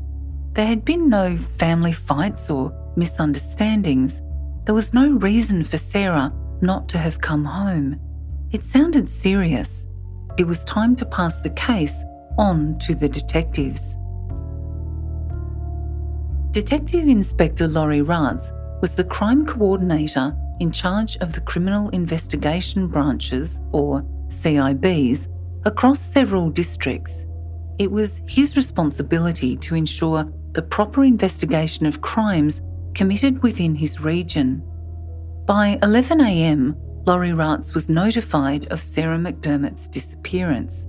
There 0.53 0.65
had 0.65 0.83
been 0.83 1.07
no 1.07 1.37
family 1.37 1.91
fights 1.91 2.49
or 2.49 2.73
misunderstandings. 2.95 4.21
There 4.65 4.75
was 4.75 4.93
no 4.93 5.11
reason 5.11 5.63
for 5.63 5.77
Sarah 5.77 6.33
not 6.61 6.89
to 6.89 6.97
have 6.97 7.21
come 7.21 7.45
home. 7.45 7.99
It 8.53 8.63
sounded 8.63 9.09
serious. 9.09 9.85
It 10.37 10.47
was 10.47 10.63
time 10.63 10.95
to 10.97 11.05
pass 11.05 11.37
the 11.39 11.49
case 11.49 12.05
on 12.37 12.79
to 12.79 12.95
the 12.95 13.09
detectives. 13.09 13.97
Detective 16.51 17.09
Inspector 17.09 17.67
Laurie 17.67 18.01
Ratz 18.01 18.53
was 18.81 18.95
the 18.95 19.03
crime 19.03 19.45
coordinator 19.45 20.33
in 20.61 20.71
charge 20.71 21.17
of 21.17 21.33
the 21.33 21.41
criminal 21.41 21.89
investigation 21.89 22.87
branches, 22.87 23.59
or 23.73 24.01
CIBs, 24.29 25.27
across 25.65 25.99
several 25.99 26.49
districts. 26.49 27.25
It 27.79 27.91
was 27.91 28.21
his 28.27 28.55
responsibility 28.55 29.57
to 29.57 29.75
ensure 29.75 30.31
the 30.53 30.61
proper 30.61 31.03
investigation 31.03 31.85
of 31.85 32.01
crimes 32.01 32.61
committed 32.95 33.43
within 33.43 33.75
his 33.75 33.99
region. 33.99 34.63
By 35.45 35.77
11am, 35.83 36.75
Laurie 37.07 37.31
Ratz 37.31 37.73
was 37.73 37.87
notified 37.87 38.65
of 38.65 38.81
Sarah 38.81 39.17
MacDiarmid's 39.17 39.87
disappearance. 39.87 40.87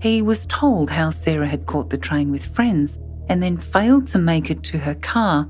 He 0.00 0.22
was 0.22 0.46
told 0.46 0.88
how 0.88 1.10
Sarah 1.10 1.46
had 1.46 1.66
caught 1.66 1.90
the 1.90 1.98
train 1.98 2.30
with 2.30 2.46
friends 2.46 2.98
and 3.28 3.42
then 3.42 3.58
failed 3.58 4.06
to 4.08 4.18
make 4.18 4.50
it 4.50 4.62
to 4.62 4.78
her 4.78 4.94
car, 4.94 5.46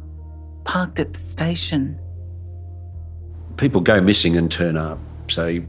parked 0.65 0.99
at 0.99 1.13
the 1.13 1.21
station. 1.21 2.01
People 3.59 3.81
go 3.81 4.01
missing 4.01 4.37
and 4.37 4.51
turn 4.51 4.77
up. 4.77 4.99
So 5.29 5.47
you, 5.47 5.63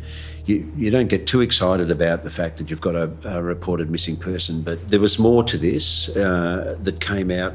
you 0.47 0.89
don't 0.89 1.07
get 1.07 1.27
too 1.27 1.41
excited 1.41 1.91
about 1.91 2.23
the 2.23 2.31
fact 2.31 2.57
that 2.57 2.71
you've 2.71 2.81
got 2.81 2.95
a, 2.95 3.11
a 3.23 3.43
reported 3.43 3.91
missing 3.91 4.17
person, 4.17 4.63
but 4.63 4.89
there 4.89 4.99
was 4.99 5.19
more 5.19 5.43
to 5.43 5.59
this 5.59 6.09
uh, 6.17 6.75
that 6.81 7.01
came 7.01 7.29
out 7.29 7.53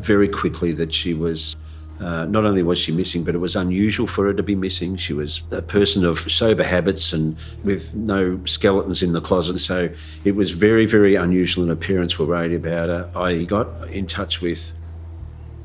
very 0.00 0.28
quickly 0.28 0.72
that 0.72 0.92
she 0.92 1.14
was. 1.14 1.56
Uh, 2.00 2.26
not 2.26 2.44
only 2.44 2.62
was 2.62 2.78
she 2.78 2.92
missing, 2.92 3.24
but 3.24 3.34
it 3.34 3.38
was 3.38 3.56
unusual 3.56 4.06
for 4.06 4.26
her 4.26 4.34
to 4.34 4.42
be 4.42 4.54
missing. 4.54 4.96
She 4.96 5.14
was 5.14 5.42
a 5.50 5.62
person 5.62 6.04
of 6.04 6.18
sober 6.30 6.62
habits 6.62 7.12
and 7.12 7.36
with 7.64 7.96
no 7.96 8.38
skeletons 8.44 9.02
in 9.02 9.12
the 9.12 9.20
closet. 9.20 9.58
So 9.60 9.88
it 10.24 10.34
was 10.34 10.50
very, 10.50 10.84
very 10.84 11.14
unusual 11.14 11.64
in 11.64 11.70
appearance 11.70 12.18
were 12.18 12.26
worried 12.26 12.52
about 12.52 12.88
her. 12.88 13.10
I 13.18 13.44
got 13.44 13.68
in 13.88 14.06
touch 14.06 14.42
with 14.42 14.74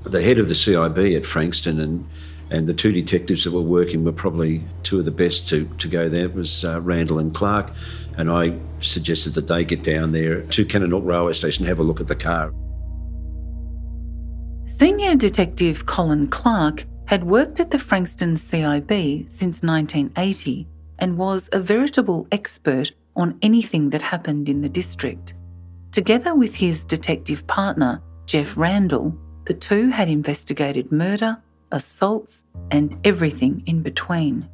the 0.03 0.21
head 0.21 0.39
of 0.39 0.47
the 0.47 0.55
CIB 0.55 1.15
at 1.15 1.25
Frankston 1.25 1.79
and 1.79 2.07
and 2.51 2.67
the 2.67 2.73
two 2.73 2.91
detectives 2.91 3.45
that 3.45 3.51
were 3.51 3.61
working 3.61 4.03
were 4.03 4.11
probably 4.11 4.61
two 4.83 4.99
of 4.99 5.05
the 5.05 5.11
best 5.11 5.47
to, 5.47 5.65
to 5.77 5.87
go 5.87 6.09
there. 6.09 6.25
It 6.25 6.33
was 6.33 6.65
uh, 6.65 6.81
Randall 6.81 7.17
and 7.17 7.33
Clark, 7.33 7.71
and 8.17 8.29
I 8.29 8.57
suggested 8.81 9.35
that 9.35 9.47
they 9.47 9.63
get 9.63 9.83
down 9.83 10.11
there 10.11 10.41
to 10.41 10.65
Kananook 10.65 11.05
Railway 11.05 11.31
Station, 11.31 11.65
have 11.65 11.79
a 11.79 11.83
look 11.83 12.01
at 12.01 12.07
the 12.07 12.15
car. 12.15 12.51
Senior 14.81 15.15
Detective 15.15 15.85
Colin 15.85 16.27
Clark 16.27 16.85
had 17.05 17.23
worked 17.23 17.59
at 17.59 17.69
the 17.69 17.77
Frankston 17.77 18.33
CIB 18.33 19.29
since 19.29 19.61
1980 19.61 20.67
and 20.97 21.19
was 21.19 21.47
a 21.51 21.59
veritable 21.59 22.27
expert 22.31 22.91
on 23.15 23.37
anything 23.43 23.91
that 23.91 24.01
happened 24.01 24.49
in 24.49 24.61
the 24.61 24.67
district. 24.67 25.35
Together 25.91 26.33
with 26.33 26.55
his 26.55 26.83
detective 26.83 27.45
partner, 27.45 28.01
Jeff 28.25 28.57
Randall, 28.57 29.15
the 29.45 29.53
two 29.53 29.91
had 29.91 30.09
investigated 30.09 30.91
murder, 30.91 31.37
assaults, 31.71 32.43
and 32.71 32.97
everything 33.03 33.61
in 33.67 33.83
between. 33.83 34.49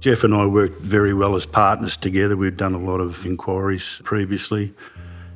Jeff 0.00 0.24
and 0.24 0.34
I 0.34 0.46
worked 0.46 0.80
very 0.80 1.14
well 1.14 1.36
as 1.36 1.46
partners 1.46 1.96
together. 1.96 2.36
We'd 2.36 2.56
done 2.56 2.74
a 2.74 2.78
lot 2.80 2.98
of 2.98 3.24
inquiries 3.24 4.02
previously. 4.02 4.74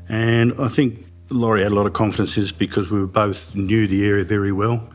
And 0.09 0.55
I 0.59 0.67
think 0.67 1.05
Laurie 1.31 1.63
had 1.63 1.73
a 1.73 1.75
lot 1.75 1.87
of 1.87 1.93
confidence 1.93 2.37
in 2.37 2.45
us 2.45 2.53
because 2.53 2.91
we 2.91 3.05
both 3.05 3.55
knew 3.55 3.87
the 3.87 4.07
area 4.07 4.25
very 4.25 4.53
well. 4.53 4.89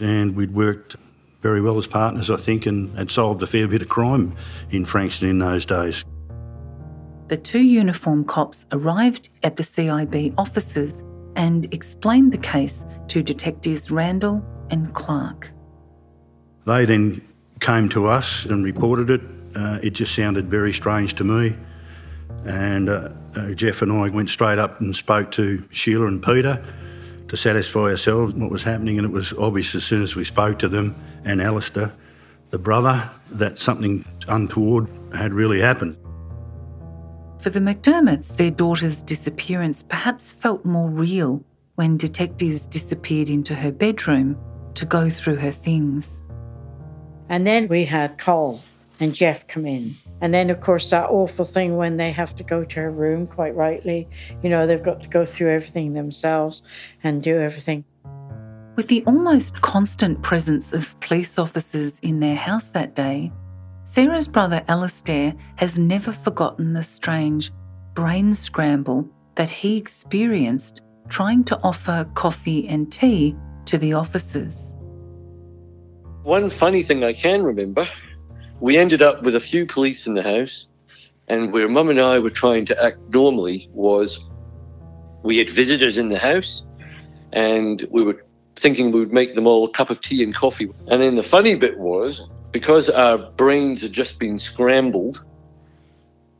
And 0.00 0.36
we'd 0.36 0.52
worked 0.52 0.96
very 1.40 1.60
well 1.60 1.78
as 1.78 1.86
partners, 1.86 2.30
I 2.30 2.36
think, 2.36 2.66
and 2.66 2.96
had 2.96 3.10
solved 3.10 3.42
a 3.42 3.46
fair 3.46 3.66
bit 3.66 3.82
of 3.82 3.88
crime 3.88 4.34
in 4.70 4.84
Frankston 4.84 5.28
in 5.28 5.38
those 5.38 5.64
days. 5.66 6.04
The 7.28 7.36
two 7.36 7.62
uniformed 7.62 8.28
cops 8.28 8.66
arrived 8.72 9.30
at 9.42 9.56
the 9.56 9.62
CIB 9.62 10.34
offices 10.36 11.02
and 11.34 11.72
explained 11.72 12.32
the 12.32 12.38
case 12.38 12.84
to 13.08 13.22
Detectives 13.22 13.90
Randall 13.90 14.44
and 14.70 14.92
Clark. 14.94 15.50
They 16.66 16.84
then 16.84 17.26
came 17.60 17.88
to 17.90 18.08
us 18.08 18.44
and 18.44 18.64
reported 18.64 19.10
it. 19.10 19.20
Uh, 19.56 19.78
it 19.82 19.90
just 19.90 20.14
sounded 20.14 20.50
very 20.50 20.72
strange 20.72 21.14
to 21.14 21.24
me. 21.24 21.56
And 22.44 22.88
uh, 22.88 23.08
uh, 23.36 23.50
Jeff 23.50 23.82
and 23.82 23.92
I 23.92 24.08
went 24.08 24.30
straight 24.30 24.58
up 24.58 24.80
and 24.80 24.94
spoke 24.94 25.30
to 25.32 25.62
Sheila 25.70 26.06
and 26.06 26.22
Peter 26.22 26.64
to 27.28 27.36
satisfy 27.36 27.80
ourselves 27.80 28.34
what 28.34 28.50
was 28.50 28.62
happening. 28.62 28.98
And 28.98 29.06
it 29.06 29.12
was 29.12 29.32
obvious 29.34 29.74
as 29.74 29.84
soon 29.84 30.02
as 30.02 30.16
we 30.16 30.24
spoke 30.24 30.58
to 30.60 30.68
them 30.68 30.94
and 31.24 31.40
Alastair, 31.40 31.92
the 32.50 32.58
brother, 32.58 33.08
that 33.30 33.58
something 33.58 34.04
untoward 34.28 34.88
had 35.14 35.32
really 35.32 35.60
happened. 35.60 35.96
For 37.38 37.50
the 37.50 37.60
MacDiarmids, 37.60 38.36
their 38.36 38.50
daughter's 38.50 39.02
disappearance 39.02 39.82
perhaps 39.82 40.32
felt 40.32 40.64
more 40.64 40.88
real 40.88 41.44
when 41.74 41.96
detectives 41.96 42.66
disappeared 42.66 43.28
into 43.28 43.54
her 43.54 43.72
bedroom 43.72 44.36
to 44.74 44.86
go 44.86 45.08
through 45.08 45.36
her 45.36 45.50
things. 45.50 46.22
And 47.28 47.46
then 47.46 47.66
we 47.66 47.84
had 47.84 48.18
Cole 48.18 48.62
and 49.00 49.14
Jeff 49.14 49.46
come 49.48 49.66
in. 49.66 49.96
And 50.22 50.32
then, 50.32 50.50
of 50.50 50.60
course, 50.60 50.88
that 50.90 51.10
awful 51.10 51.44
thing 51.44 51.76
when 51.76 51.96
they 51.96 52.12
have 52.12 52.32
to 52.36 52.44
go 52.44 52.64
to 52.64 52.80
her 52.80 52.90
room, 52.90 53.26
quite 53.26 53.56
rightly. 53.56 54.08
You 54.40 54.50
know, 54.50 54.68
they've 54.68 54.82
got 54.82 55.02
to 55.02 55.08
go 55.08 55.26
through 55.26 55.50
everything 55.50 55.94
themselves 55.94 56.62
and 57.02 57.20
do 57.20 57.40
everything. 57.40 57.84
With 58.76 58.86
the 58.86 59.02
almost 59.04 59.60
constant 59.60 60.22
presence 60.22 60.72
of 60.72 60.98
police 61.00 61.38
officers 61.38 61.98
in 61.98 62.20
their 62.20 62.36
house 62.36 62.70
that 62.70 62.94
day, 62.94 63.32
Sarah's 63.82 64.28
brother 64.28 64.64
Alastair 64.68 65.34
has 65.56 65.76
never 65.76 66.12
forgotten 66.12 66.72
the 66.72 66.84
strange 66.84 67.50
brain 67.94 68.32
scramble 68.32 69.10
that 69.34 69.50
he 69.50 69.76
experienced 69.76 70.82
trying 71.08 71.42
to 71.44 71.58
offer 71.64 72.08
coffee 72.14 72.68
and 72.68 72.92
tea 72.92 73.36
to 73.64 73.76
the 73.76 73.92
officers. 73.92 74.72
One 76.22 76.48
funny 76.48 76.84
thing 76.84 77.02
I 77.02 77.12
can 77.12 77.42
remember 77.42 77.88
we 78.62 78.78
ended 78.78 79.02
up 79.02 79.24
with 79.24 79.34
a 79.34 79.40
few 79.40 79.66
police 79.66 80.06
in 80.06 80.14
the 80.14 80.22
house, 80.22 80.68
and 81.26 81.52
where 81.52 81.68
mum 81.68 81.90
and 81.90 82.00
I 82.00 82.20
were 82.20 82.30
trying 82.30 82.64
to 82.66 82.84
act 82.84 82.96
normally 83.08 83.68
was 83.72 84.24
we 85.24 85.36
had 85.38 85.50
visitors 85.50 85.98
in 85.98 86.08
the 86.10 86.18
house, 86.18 86.62
and 87.32 87.84
we 87.90 88.04
were 88.04 88.24
thinking 88.60 88.92
we 88.92 89.00
would 89.00 89.12
make 89.12 89.34
them 89.34 89.48
all 89.48 89.64
a 89.64 89.72
cup 89.72 89.90
of 89.90 90.00
tea 90.00 90.22
and 90.22 90.32
coffee. 90.32 90.70
And 90.86 91.02
then 91.02 91.16
the 91.16 91.24
funny 91.24 91.56
bit 91.56 91.76
was 91.76 92.22
because 92.52 92.88
our 92.88 93.18
brains 93.32 93.82
had 93.82 93.92
just 93.92 94.20
been 94.20 94.38
scrambled, 94.38 95.20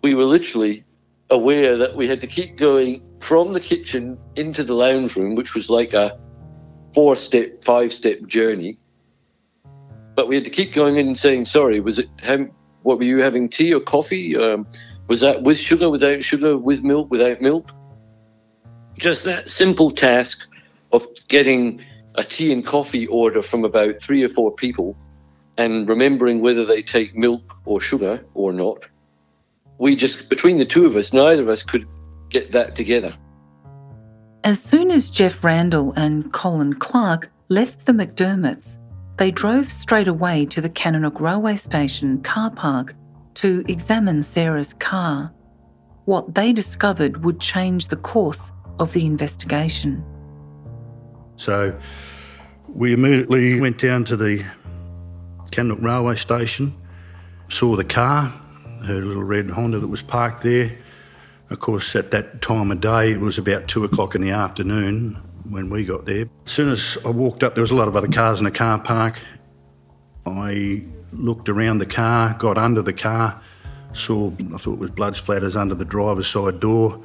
we 0.04 0.14
were 0.14 0.24
literally 0.24 0.84
aware 1.30 1.76
that 1.76 1.96
we 1.96 2.08
had 2.08 2.20
to 2.20 2.28
keep 2.28 2.56
going 2.56 3.02
from 3.20 3.52
the 3.52 3.60
kitchen 3.60 4.16
into 4.36 4.62
the 4.62 4.74
lounge 4.74 5.16
room, 5.16 5.34
which 5.34 5.54
was 5.54 5.68
like 5.68 5.92
a 5.92 6.16
four 6.94 7.16
step, 7.16 7.64
five 7.64 7.92
step 7.92 8.22
journey. 8.26 8.78
But 10.14 10.28
we 10.28 10.34
had 10.34 10.44
to 10.44 10.50
keep 10.50 10.74
going 10.74 10.96
in 10.96 11.06
and 11.06 11.18
saying, 11.18 11.46
sorry, 11.46 11.80
was 11.80 11.98
it, 11.98 12.08
what 12.82 12.98
were 12.98 13.04
you 13.04 13.18
having, 13.18 13.48
tea 13.48 13.72
or 13.72 13.80
coffee? 13.80 14.36
Um, 14.36 14.66
was 15.08 15.20
that 15.20 15.42
with 15.42 15.58
sugar, 15.58 15.90
without 15.90 16.22
sugar, 16.22 16.56
with 16.56 16.82
milk, 16.82 17.10
without 17.10 17.40
milk? 17.40 17.70
Just 18.98 19.24
that 19.24 19.48
simple 19.48 19.90
task 19.90 20.46
of 20.92 21.06
getting 21.28 21.82
a 22.14 22.24
tea 22.24 22.52
and 22.52 22.64
coffee 22.64 23.06
order 23.06 23.42
from 23.42 23.64
about 23.64 24.00
three 24.00 24.22
or 24.22 24.28
four 24.28 24.52
people 24.52 24.96
and 25.56 25.88
remembering 25.88 26.40
whether 26.40 26.64
they 26.64 26.82
take 26.82 27.14
milk 27.14 27.42
or 27.64 27.80
sugar 27.80 28.24
or 28.34 28.52
not. 28.52 28.86
We 29.78 29.96
just, 29.96 30.28
between 30.28 30.58
the 30.58 30.66
two 30.66 30.86
of 30.86 30.94
us, 30.96 31.12
neither 31.12 31.42
of 31.42 31.48
us 31.48 31.62
could 31.62 31.86
get 32.28 32.52
that 32.52 32.76
together. 32.76 33.16
As 34.44 34.62
soon 34.62 34.90
as 34.90 35.08
Jeff 35.08 35.42
Randall 35.44 35.92
and 35.92 36.32
Colin 36.32 36.74
Clark 36.74 37.30
left 37.48 37.86
the 37.86 37.92
MacDiarmids, 37.92 38.78
they 39.16 39.30
drove 39.30 39.66
straight 39.66 40.08
away 40.08 40.46
to 40.46 40.60
the 40.60 40.70
Kananook 40.70 41.20
railway 41.20 41.56
station 41.56 42.22
car 42.22 42.50
park 42.50 42.94
to 43.34 43.64
examine 43.68 44.22
Sarah's 44.22 44.74
car. 44.74 45.32
What 46.04 46.34
they 46.34 46.52
discovered 46.52 47.24
would 47.24 47.40
change 47.40 47.88
the 47.88 47.96
course 47.96 48.52
of 48.78 48.92
the 48.92 49.06
investigation. 49.06 50.04
So 51.36 51.78
we 52.68 52.92
immediately 52.92 53.60
went 53.60 53.78
down 53.78 54.04
to 54.06 54.16
the 54.16 54.44
Kananook 55.50 55.82
railway 55.82 56.16
station, 56.16 56.74
saw 57.48 57.76
the 57.76 57.84
car, 57.84 58.32
her 58.86 59.00
little 59.00 59.22
red 59.22 59.50
Honda 59.50 59.78
that 59.78 59.88
was 59.88 60.02
parked 60.02 60.42
there. 60.42 60.72
Of 61.50 61.60
course, 61.60 61.94
at 61.94 62.10
that 62.12 62.40
time 62.40 62.70
of 62.70 62.80
day, 62.80 63.12
it 63.12 63.20
was 63.20 63.36
about 63.36 63.68
two 63.68 63.84
o'clock 63.84 64.14
in 64.14 64.22
the 64.22 64.30
afternoon 64.30 65.20
when 65.48 65.70
we 65.70 65.84
got 65.84 66.04
there. 66.04 66.26
As 66.46 66.52
soon 66.52 66.68
as 66.70 66.98
I 67.04 67.10
walked 67.10 67.42
up, 67.42 67.54
there 67.54 67.62
was 67.62 67.70
a 67.70 67.76
lot 67.76 67.88
of 67.88 67.96
other 67.96 68.08
cars 68.08 68.38
in 68.38 68.44
the 68.44 68.50
car 68.50 68.78
park. 68.78 69.20
I 70.26 70.84
looked 71.12 71.48
around 71.48 71.78
the 71.78 71.86
car, 71.86 72.34
got 72.38 72.58
under 72.58 72.82
the 72.82 72.92
car, 72.92 73.40
saw, 73.92 74.30
I 74.30 74.56
thought 74.58 74.74
it 74.74 74.78
was 74.78 74.90
blood 74.90 75.14
splatters 75.14 75.56
under 75.60 75.74
the 75.74 75.84
driver's 75.84 76.28
side 76.28 76.60
door. 76.60 77.04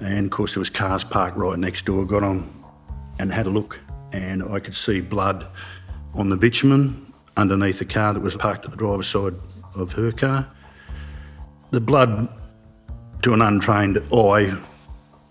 And 0.00 0.26
of 0.26 0.30
course, 0.30 0.54
there 0.54 0.60
was 0.60 0.70
cars 0.70 1.04
parked 1.04 1.36
right 1.36 1.58
next 1.58 1.84
door. 1.84 2.04
Got 2.04 2.22
on 2.22 2.64
and 3.18 3.32
had 3.32 3.46
a 3.46 3.50
look, 3.50 3.80
and 4.12 4.42
I 4.42 4.60
could 4.60 4.74
see 4.74 5.00
blood 5.00 5.46
on 6.14 6.28
the 6.28 6.36
bitumen 6.36 7.12
underneath 7.36 7.78
the 7.78 7.84
car 7.84 8.12
that 8.12 8.20
was 8.20 8.36
parked 8.36 8.64
at 8.64 8.70
the 8.70 8.76
driver's 8.76 9.08
side 9.08 9.34
of 9.74 9.92
her 9.92 10.12
car. 10.12 10.48
The 11.70 11.80
blood, 11.80 12.28
to 13.22 13.32
an 13.32 13.42
untrained 13.42 13.98
eye, 14.12 14.56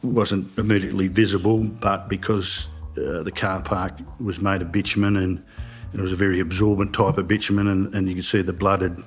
wasn't 0.03 0.57
immediately 0.57 1.07
visible, 1.07 1.63
but 1.63 2.09
because 2.09 2.67
uh, 2.97 3.23
the 3.23 3.31
car 3.31 3.61
park 3.61 3.99
was 4.19 4.39
made 4.39 4.61
of 4.61 4.71
bitumen 4.71 5.17
and, 5.17 5.43
and, 5.91 6.01
it 6.01 6.01
was 6.01 6.11
a 6.11 6.15
very 6.15 6.39
absorbent 6.39 6.93
type 6.93 7.17
of 7.17 7.27
bitumen, 7.27 7.67
and, 7.67 7.93
and 7.95 8.07
you 8.07 8.15
could 8.15 8.25
see 8.25 8.41
the 8.41 8.53
blood 8.53 8.81
had, 8.81 9.03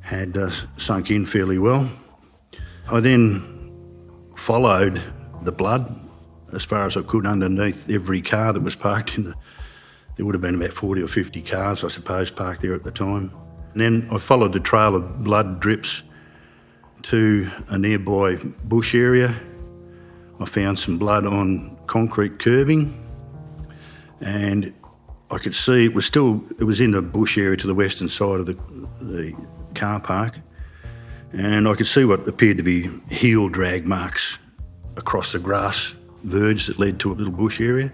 had 0.00 0.36
uh, 0.36 0.50
sunk 0.76 1.10
in 1.10 1.26
fairly 1.26 1.58
well. 1.58 1.90
I 2.90 3.00
then 3.00 4.32
followed 4.36 5.02
the 5.42 5.52
blood 5.52 5.92
as 6.52 6.64
far 6.64 6.86
as 6.86 6.96
I 6.96 7.02
could 7.02 7.26
underneath 7.26 7.90
every 7.90 8.22
car 8.22 8.52
that 8.52 8.60
was 8.60 8.74
parked 8.74 9.18
in 9.18 9.24
the. 9.24 9.34
There 10.16 10.24
would 10.24 10.34
have 10.34 10.42
been 10.42 10.54
about 10.54 10.72
40 10.72 11.02
or 11.02 11.08
50 11.08 11.42
cars, 11.42 11.84
I 11.84 11.88
suppose, 11.88 12.30
parked 12.30 12.62
there 12.62 12.74
at 12.74 12.82
the 12.82 12.90
time. 12.90 13.30
And 13.72 13.80
then 13.80 14.08
I 14.10 14.16
followed 14.18 14.54
the 14.54 14.60
trail 14.60 14.96
of 14.96 15.22
blood 15.22 15.60
drips 15.60 16.02
to 17.02 17.50
a 17.68 17.76
nearby 17.76 18.36
bush 18.64 18.94
area. 18.94 19.34
I 20.38 20.44
found 20.44 20.78
some 20.78 20.98
blood 20.98 21.26
on 21.26 21.76
concrete 21.86 22.38
curbing, 22.38 23.02
and 24.20 24.72
I 25.30 25.38
could 25.38 25.54
see 25.54 25.84
it 25.84 25.94
was 25.94 26.04
still 26.04 26.44
it 26.58 26.64
was 26.64 26.80
in 26.80 26.94
a 26.94 27.02
bush 27.02 27.38
area 27.38 27.56
to 27.56 27.66
the 27.66 27.74
western 27.74 28.08
side 28.08 28.40
of 28.40 28.46
the, 28.46 28.56
the 29.00 29.34
car 29.74 30.00
park, 30.00 30.38
and 31.32 31.66
I 31.66 31.74
could 31.74 31.86
see 31.86 32.04
what 32.04 32.28
appeared 32.28 32.58
to 32.58 32.62
be 32.62 32.88
heel 33.10 33.48
drag 33.48 33.86
marks 33.86 34.38
across 34.96 35.32
the 35.32 35.38
grass 35.38 35.94
verge 36.24 36.66
that 36.66 36.78
led 36.78 36.98
to 37.00 37.12
a 37.12 37.14
little 37.14 37.32
bush 37.32 37.60
area. 37.60 37.92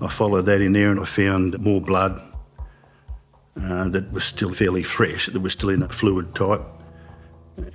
I 0.00 0.08
followed 0.08 0.46
that 0.46 0.60
in 0.60 0.72
there 0.72 0.90
and 0.90 1.00
I 1.00 1.04
found 1.04 1.58
more 1.58 1.80
blood 1.80 2.20
uh, 3.60 3.88
that 3.88 4.12
was 4.12 4.24
still 4.24 4.52
fairly 4.52 4.82
fresh, 4.82 5.26
that 5.26 5.40
was 5.40 5.54
still 5.54 5.70
in 5.70 5.82
a 5.82 5.88
fluid 5.88 6.34
type 6.34 6.60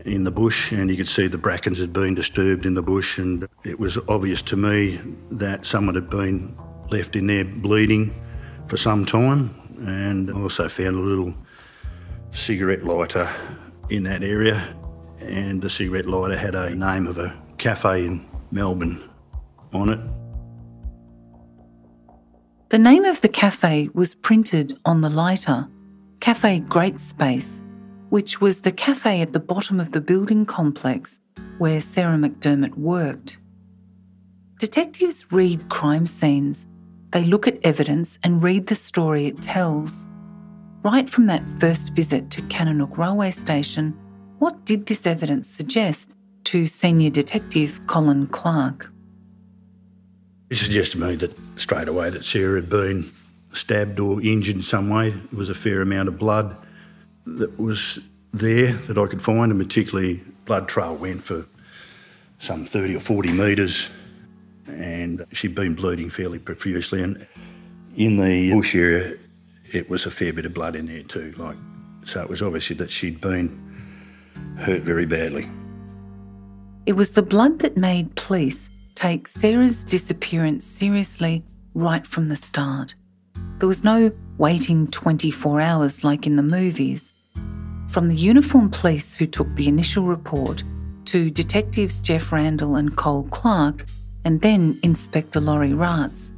in 0.05 0.23
the 0.23 0.31
bush, 0.31 0.71
and 0.71 0.89
you 0.89 0.97
could 0.97 1.07
see 1.07 1.27
the 1.27 1.37
brackens 1.37 1.79
had 1.79 1.93
been 1.93 2.15
disturbed 2.15 2.65
in 2.65 2.73
the 2.73 2.81
bush, 2.81 3.17
and 3.17 3.47
it 3.63 3.79
was 3.79 3.97
obvious 4.07 4.41
to 4.43 4.57
me 4.57 4.99
that 5.31 5.65
someone 5.65 5.95
had 5.95 6.09
been 6.09 6.55
left 6.89 7.15
in 7.15 7.27
there 7.27 7.45
bleeding 7.45 8.13
for 8.67 8.77
some 8.77 9.05
time, 9.05 9.53
and 9.79 10.29
I 10.29 10.33
also 10.33 10.69
found 10.69 10.97
a 10.97 11.01
little 11.01 11.33
cigarette 12.31 12.83
lighter 12.83 13.29
in 13.89 14.03
that 14.03 14.23
area, 14.23 14.61
and 15.19 15.61
the 15.61 15.69
cigarette 15.69 16.07
lighter 16.07 16.37
had 16.37 16.55
a 16.55 16.73
name 16.75 17.07
of 17.07 17.17
a 17.17 17.35
cafe 17.57 18.05
in 18.05 18.25
Melbourne 18.51 19.01
on 19.73 19.89
it. 19.89 19.99
The 22.69 22.79
name 22.79 23.03
of 23.03 23.19
the 23.21 23.29
cafe 23.29 23.89
was 23.93 24.13
printed 24.15 24.77
on 24.85 25.01
the 25.01 25.09
lighter 25.09 25.67
Cafe 26.21 26.59
Great 26.59 26.99
Space, 27.01 27.61
which 28.11 28.41
was 28.41 28.59
the 28.59 28.73
cafe 28.73 29.21
at 29.21 29.31
the 29.31 29.39
bottom 29.39 29.79
of 29.79 29.93
the 29.93 30.01
building 30.01 30.45
complex 30.45 31.17
where 31.59 31.79
Sarah 31.79 32.17
MacDiarmid 32.17 32.75
worked. 32.75 33.37
Detectives 34.59 35.31
read 35.31 35.69
crime 35.69 36.05
scenes, 36.05 36.67
they 37.11 37.23
look 37.23 37.47
at 37.47 37.57
evidence 37.63 38.19
and 38.21 38.43
read 38.43 38.67
the 38.67 38.75
story 38.75 39.27
it 39.27 39.41
tells. 39.41 40.09
Right 40.83 41.09
from 41.09 41.27
that 41.27 41.47
first 41.61 41.93
visit 41.93 42.29
to 42.31 42.41
Kananook 42.43 42.97
railway 42.97 43.31
station, 43.31 43.97
what 44.39 44.65
did 44.65 44.87
this 44.87 45.07
evidence 45.07 45.47
suggest 45.47 46.11
to 46.45 46.65
Senior 46.65 47.11
Detective 47.11 47.79
Colin 47.87 48.27
Clark? 48.27 48.91
It 50.49 50.57
suggested 50.57 50.99
to 50.99 51.05
me 51.05 51.15
that 51.15 51.57
straight 51.57 51.87
away 51.87 52.09
that 52.09 52.25
Sarah 52.25 52.59
had 52.59 52.69
been 52.69 53.09
stabbed 53.53 54.01
or 54.01 54.21
injured 54.21 54.57
in 54.57 54.61
some 54.61 54.89
way. 54.89 55.11
There 55.11 55.37
was 55.37 55.49
a 55.49 55.53
fair 55.53 55.81
amount 55.81 56.09
of 56.09 56.17
blood 56.17 56.57
that 57.25 57.59
was 57.59 57.99
there 58.33 58.73
that 58.73 58.97
I 58.97 59.07
could 59.07 59.21
find, 59.21 59.51
and 59.51 59.59
particularly 59.59 60.21
blood 60.45 60.67
trail 60.67 60.95
went 60.95 61.23
for 61.23 61.45
some 62.39 62.65
30 62.65 62.95
or 62.95 62.99
40 62.99 63.33
metres, 63.33 63.89
and 64.67 65.25
she'd 65.31 65.55
been 65.55 65.75
bleeding 65.75 66.09
fairly 66.09 66.39
profusely. 66.39 67.01
And 67.01 67.25
in 67.95 68.17
the 68.17 68.53
bush 68.53 68.75
area, 68.75 69.15
it 69.71 69.89
was 69.89 70.05
a 70.05 70.11
fair 70.11 70.33
bit 70.33 70.45
of 70.45 70.53
blood 70.53 70.75
in 70.75 70.87
there 70.87 71.03
too. 71.03 71.33
Like, 71.37 71.57
so 72.03 72.21
it 72.21 72.29
was 72.29 72.41
obviously 72.41 72.75
that 72.77 72.89
she'd 72.89 73.21
been 73.21 73.59
hurt 74.57 74.81
very 74.81 75.05
badly. 75.05 75.47
It 76.85 76.93
was 76.93 77.11
the 77.11 77.21
blood 77.21 77.59
that 77.59 77.77
made 77.77 78.15
police 78.15 78.69
take 78.95 79.27
Sarah's 79.27 79.83
disappearance 79.83 80.65
seriously 80.65 81.43
right 81.73 82.05
from 82.05 82.29
the 82.29 82.35
start. 82.35 82.95
There 83.59 83.67
was 83.67 83.83
no 83.83 84.11
waiting 84.37 84.87
24 84.87 85.61
hours 85.61 86.03
like 86.03 86.25
in 86.25 86.35
the 86.35 86.43
movies. 86.43 87.13
From 87.89 88.07
the 88.07 88.15
uniformed 88.15 88.73
police 88.73 89.13
who 89.15 89.27
took 89.27 89.53
the 89.55 89.67
initial 89.67 90.05
report 90.05 90.63
to 91.05 91.29
detectives 91.29 91.99
Jeff 92.01 92.31
Randall 92.31 92.77
and 92.77 92.95
Cole 92.95 93.27
Clark, 93.31 93.85
and 94.23 94.39
then 94.41 94.79
Inspector 94.81 95.39
Laurie 95.39 95.73
Ratz. 95.73 96.31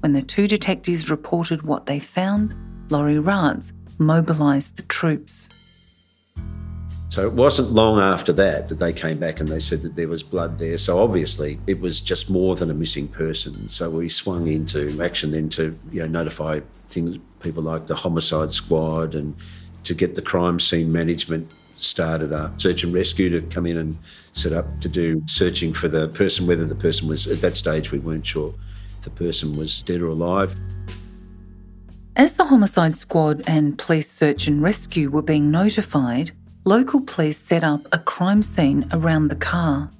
When 0.00 0.12
the 0.12 0.22
two 0.22 0.46
detectives 0.46 1.10
reported 1.10 1.62
what 1.62 1.86
they 1.86 1.98
found, 1.98 2.54
Laurie 2.90 3.18
Ratz 3.18 3.72
mobilised 3.98 4.76
the 4.76 4.82
troops. 4.82 5.48
So 7.12 7.26
it 7.26 7.34
wasn't 7.34 7.72
long 7.72 8.00
after 8.00 8.32
that 8.32 8.70
that 8.70 8.78
they 8.78 8.90
came 8.90 9.18
back 9.18 9.38
and 9.38 9.46
they 9.46 9.58
said 9.58 9.82
that 9.82 9.96
there 9.96 10.08
was 10.08 10.22
blood 10.22 10.56
there. 10.56 10.78
So 10.78 10.98
obviously 10.98 11.58
it 11.66 11.78
was 11.78 12.00
just 12.00 12.30
more 12.30 12.56
than 12.56 12.70
a 12.70 12.74
missing 12.74 13.06
person. 13.06 13.68
So 13.68 13.90
we 13.90 14.08
swung 14.08 14.48
into 14.48 14.98
action 14.98 15.32
then 15.32 15.50
to 15.50 15.78
you 15.90 16.00
know 16.00 16.06
notify 16.06 16.60
things 16.88 17.18
people 17.40 17.64
like 17.64 17.84
the 17.84 17.96
homicide 17.96 18.54
squad 18.54 19.14
and 19.14 19.36
to 19.84 19.92
get 19.92 20.14
the 20.14 20.22
crime 20.22 20.58
scene 20.58 20.90
management 20.90 21.52
started 21.76 22.32
up, 22.32 22.58
search 22.58 22.82
and 22.82 22.94
rescue 22.94 23.28
to 23.28 23.42
come 23.48 23.66
in 23.66 23.76
and 23.76 23.98
set 24.32 24.54
up 24.54 24.80
to 24.80 24.88
do 24.88 25.22
searching 25.26 25.74
for 25.74 25.88
the 25.88 26.08
person, 26.08 26.46
whether 26.46 26.64
the 26.64 26.74
person 26.74 27.08
was 27.08 27.26
at 27.26 27.42
that 27.42 27.54
stage 27.54 27.92
we 27.92 27.98
weren't 27.98 28.24
sure 28.24 28.54
if 28.86 29.02
the 29.02 29.10
person 29.10 29.54
was 29.58 29.82
dead 29.82 30.00
or 30.00 30.08
alive. 30.08 30.58
As 32.16 32.36
the 32.36 32.46
homicide 32.46 32.96
squad 32.96 33.42
and 33.46 33.76
police 33.76 34.10
search 34.10 34.46
and 34.46 34.62
rescue 34.62 35.10
were 35.10 35.20
being 35.20 35.50
notified, 35.50 36.32
local 36.64 37.00
police 37.00 37.38
set 37.38 37.64
up 37.64 37.86
a 37.92 37.98
crime 37.98 38.40
scene 38.40 38.86
around 38.92 39.28
the 39.28 39.36
car. 39.36 39.90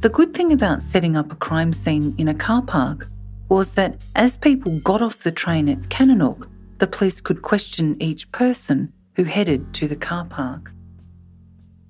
The 0.00 0.08
good 0.08 0.34
thing 0.34 0.52
about 0.52 0.82
setting 0.82 1.16
up 1.16 1.32
a 1.32 1.36
crime 1.36 1.72
scene 1.72 2.14
in 2.16 2.28
a 2.28 2.34
car 2.34 2.62
park 2.62 3.08
was 3.48 3.74
that 3.74 4.04
as 4.14 4.36
people 4.36 4.78
got 4.80 5.02
off 5.02 5.22
the 5.22 5.32
train 5.32 5.68
at 5.68 5.88
Kananook, 5.88 6.48
the 6.78 6.86
police 6.86 7.20
could 7.20 7.42
question 7.42 7.96
each 8.00 8.30
person 8.30 8.92
who 9.16 9.24
headed 9.24 9.72
to 9.74 9.88
the 9.88 9.96
car 9.96 10.24
park. 10.24 10.72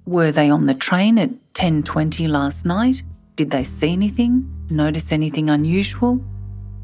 Were 0.07 0.32
they 0.32 0.51
on 0.51 0.66
the 0.66 0.74
train 0.74 1.18
at 1.18 1.30
10:20 1.55 2.28
last 2.28 2.64
night? 2.64 3.03
Did 3.37 3.51
they 3.51 3.64
see 3.64 3.93
anything? 3.93 4.47
Notice 4.70 5.12
anything 5.12 5.51
unusual? 5.51 6.20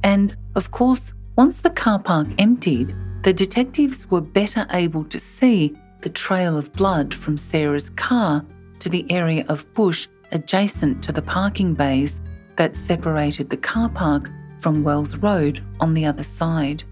And 0.03 0.37
of 0.55 0.71
course, 0.71 1.13
once 1.37 1.59
the 1.59 1.71
car 1.71 1.99
park 1.99 2.29
emptied, 2.39 2.95
the 3.23 3.33
detectives 3.33 4.11
were 4.11 4.23
better 4.23 4.67
able 4.71 5.05
to 5.05 5.21
see 5.21 5.77
the 6.03 6.09
trail 6.09 6.57
of 6.57 6.73
blood 6.73 7.13
from 7.13 7.37
Sarah's 7.37 7.91
car 7.91 8.45
to 8.79 8.89
the 8.89 9.11
area 9.11 9.45
of 9.49 9.73
bush 9.75 10.09
adjacent 10.33 11.03
to 11.03 11.13
the 11.13 11.23
parking 11.23 11.75
bays 11.75 12.21
that 12.57 12.77
separated 12.77 13.51
the 13.51 13.57
car 13.57 13.89
park 13.89 14.31
from 14.59 14.85
Wells 14.85 15.17
Road 15.17 15.61
on 15.81 15.95
the 15.95 16.05
other 16.05 16.23
side. 16.23 16.85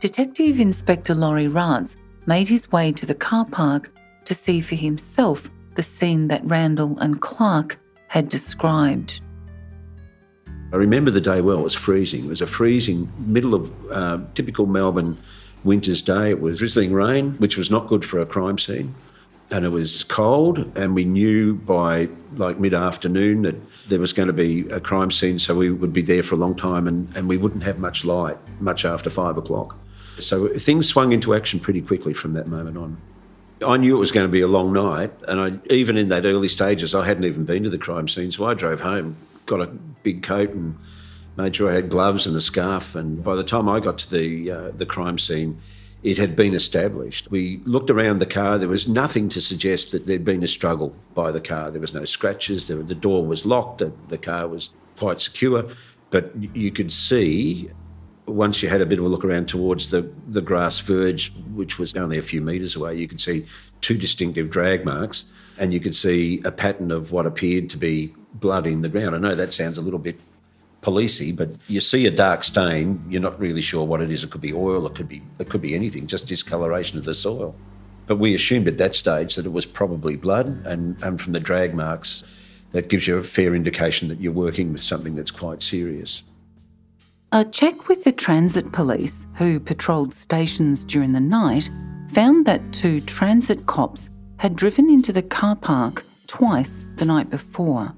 Detective 0.00 0.58
Inspector 0.58 1.14
Laurie 1.14 1.48
Ratz 1.48 1.96
made 2.26 2.48
his 2.48 2.70
way 2.72 2.92
to 2.92 3.06
the 3.06 3.14
car 3.14 3.44
park 3.44 3.92
to 4.24 4.34
see 4.34 4.60
for 4.60 4.74
himself 4.74 5.50
the 5.74 5.82
scene 5.82 6.28
that 6.28 6.44
Randall 6.44 6.98
and 6.98 7.20
Clark 7.20 7.78
had 8.08 8.28
described. 8.28 9.20
I 10.72 10.76
remember 10.76 11.10
the 11.10 11.20
day 11.20 11.40
well. 11.40 11.58
It 11.60 11.62
was 11.62 11.74
freezing. 11.74 12.24
It 12.24 12.28
was 12.28 12.40
a 12.40 12.46
freezing 12.46 13.12
middle 13.18 13.54
of 13.54 13.90
uh, 13.90 14.18
typical 14.34 14.66
Melbourne 14.66 15.18
winter's 15.64 16.02
day. 16.02 16.30
It 16.30 16.40
was 16.40 16.58
drizzling 16.58 16.92
rain, 16.92 17.32
which 17.32 17.56
was 17.56 17.70
not 17.70 17.86
good 17.86 18.04
for 18.04 18.20
a 18.20 18.26
crime 18.26 18.58
scene. 18.58 18.94
And 19.50 19.64
it 19.66 19.68
was 19.68 20.02
cold, 20.04 20.72
and 20.78 20.94
we 20.94 21.04
knew 21.04 21.54
by 21.54 22.08
like 22.36 22.58
mid 22.58 22.72
afternoon 22.72 23.42
that 23.42 23.56
there 23.88 24.00
was 24.00 24.14
going 24.14 24.28
to 24.28 24.32
be 24.32 24.66
a 24.70 24.80
crime 24.80 25.10
scene, 25.10 25.38
so 25.38 25.54
we 25.54 25.70
would 25.70 25.92
be 25.92 26.00
there 26.00 26.22
for 26.22 26.36
a 26.36 26.38
long 26.38 26.54
time 26.54 26.88
and, 26.88 27.14
and 27.14 27.28
we 27.28 27.36
wouldn't 27.36 27.62
have 27.64 27.78
much 27.78 28.04
light 28.04 28.38
much 28.60 28.86
after 28.86 29.10
five 29.10 29.36
o'clock. 29.36 29.76
So 30.18 30.48
things 30.48 30.86
swung 30.86 31.12
into 31.12 31.34
action 31.34 31.60
pretty 31.60 31.82
quickly 31.82 32.14
from 32.14 32.32
that 32.34 32.46
moment 32.46 32.76
on. 32.76 32.96
I 33.66 33.76
knew 33.76 33.96
it 33.96 34.00
was 34.00 34.12
going 34.12 34.26
to 34.26 34.32
be 34.32 34.40
a 34.40 34.48
long 34.48 34.72
night, 34.72 35.12
and 35.28 35.40
I, 35.40 35.72
even 35.72 35.96
in 35.96 36.08
that 36.08 36.24
early 36.24 36.48
stages, 36.48 36.94
I 36.94 37.06
hadn't 37.06 37.24
even 37.24 37.44
been 37.44 37.62
to 37.62 37.70
the 37.70 37.78
crime 37.78 38.08
scene, 38.08 38.30
so 38.30 38.46
I 38.46 38.54
drove 38.54 38.80
home, 38.80 39.16
got 39.46 39.60
a 39.60 39.66
big 39.66 40.22
coat, 40.22 40.50
and 40.50 40.76
made 41.36 41.56
sure 41.56 41.70
I 41.70 41.74
had 41.74 41.88
gloves 41.88 42.26
and 42.26 42.36
a 42.36 42.40
scarf. 42.40 42.94
And 42.94 43.22
by 43.22 43.36
the 43.36 43.44
time 43.44 43.68
I 43.68 43.80
got 43.80 43.98
to 43.98 44.10
the 44.10 44.50
uh, 44.50 44.70
the 44.70 44.86
crime 44.86 45.18
scene, 45.18 45.58
it 46.02 46.18
had 46.18 46.34
been 46.34 46.54
established. 46.54 47.30
We 47.30 47.60
looked 47.64 47.90
around 47.90 48.18
the 48.18 48.26
car. 48.26 48.58
There 48.58 48.68
was 48.68 48.88
nothing 48.88 49.28
to 49.30 49.40
suggest 49.40 49.92
that 49.92 50.06
there'd 50.06 50.24
been 50.24 50.42
a 50.42 50.48
struggle 50.48 50.94
by 51.14 51.30
the 51.30 51.40
car. 51.40 51.70
There 51.70 51.80
was 51.80 51.94
no 51.94 52.04
scratches. 52.04 52.66
There, 52.66 52.82
the 52.82 52.94
door 52.94 53.24
was 53.24 53.46
locked. 53.46 53.78
The, 53.78 53.92
the 54.08 54.18
car 54.18 54.48
was 54.48 54.70
quite 54.96 55.20
secure. 55.20 55.68
But 56.10 56.32
you 56.54 56.70
could 56.70 56.92
see 56.92 57.70
once 58.26 58.62
you 58.62 58.68
had 58.68 58.80
a 58.80 58.86
bit 58.86 58.98
of 58.98 59.04
a 59.04 59.08
look 59.08 59.24
around 59.24 59.48
towards 59.48 59.90
the, 59.90 60.10
the 60.28 60.40
grass 60.40 60.78
verge, 60.80 61.32
which 61.54 61.78
was 61.78 61.94
only 61.94 62.18
a 62.18 62.22
few 62.22 62.40
metres 62.40 62.76
away, 62.76 62.96
you 62.96 63.08
could 63.08 63.20
see 63.20 63.44
two 63.80 63.96
distinctive 63.96 64.50
drag 64.50 64.84
marks 64.84 65.24
and 65.58 65.72
you 65.72 65.80
could 65.80 65.94
see 65.94 66.40
a 66.44 66.52
pattern 66.52 66.90
of 66.90 67.12
what 67.12 67.26
appeared 67.26 67.68
to 67.70 67.76
be 67.76 68.14
blood 68.34 68.66
in 68.66 68.80
the 68.80 68.88
ground. 68.88 69.14
I 69.14 69.18
know 69.18 69.34
that 69.34 69.52
sounds 69.52 69.76
a 69.76 69.82
little 69.82 69.98
bit 69.98 70.18
policey, 70.82 71.34
but 71.34 71.50
you 71.68 71.80
see 71.80 72.06
a 72.06 72.10
dark 72.10 72.44
stain, 72.44 73.02
you're 73.08 73.22
not 73.22 73.38
really 73.40 73.62
sure 73.62 73.86
what 73.86 74.02
it 74.02 74.10
is. 74.10 74.24
It 74.24 74.30
could 74.30 74.40
be 74.40 74.52
oil, 74.52 74.86
it 74.86 74.94
could 74.94 75.08
be 75.08 75.22
it 75.38 75.48
could 75.48 75.62
be 75.62 75.74
anything, 75.74 76.06
just 76.06 76.26
discoloration 76.26 76.98
of 76.98 77.04
the 77.04 77.14
soil. 77.14 77.54
But 78.06 78.16
we 78.18 78.34
assumed 78.34 78.68
at 78.68 78.78
that 78.78 78.94
stage 78.94 79.36
that 79.36 79.46
it 79.46 79.52
was 79.52 79.64
probably 79.64 80.16
blood, 80.16 80.66
and, 80.66 81.00
and 81.02 81.20
from 81.20 81.32
the 81.32 81.40
drag 81.40 81.74
marks, 81.74 82.24
that 82.72 82.88
gives 82.88 83.06
you 83.06 83.16
a 83.16 83.22
fair 83.22 83.54
indication 83.54 84.08
that 84.08 84.20
you're 84.20 84.32
working 84.32 84.72
with 84.72 84.82
something 84.82 85.14
that's 85.14 85.30
quite 85.30 85.62
serious. 85.62 86.22
A 87.30 87.44
check 87.44 87.88
with 87.88 88.04
the 88.04 88.12
transit 88.12 88.72
police, 88.72 89.26
who 89.36 89.60
patrolled 89.60 90.14
stations 90.14 90.84
during 90.84 91.12
the 91.12 91.20
night, 91.20 91.70
found 92.10 92.44
that 92.46 92.72
two 92.72 93.00
transit 93.00 93.66
cops 93.66 94.10
had 94.38 94.56
driven 94.56 94.90
into 94.90 95.12
the 95.12 95.22
car 95.22 95.56
park 95.56 96.04
twice 96.26 96.86
the 96.96 97.04
night 97.04 97.30
before. 97.30 97.94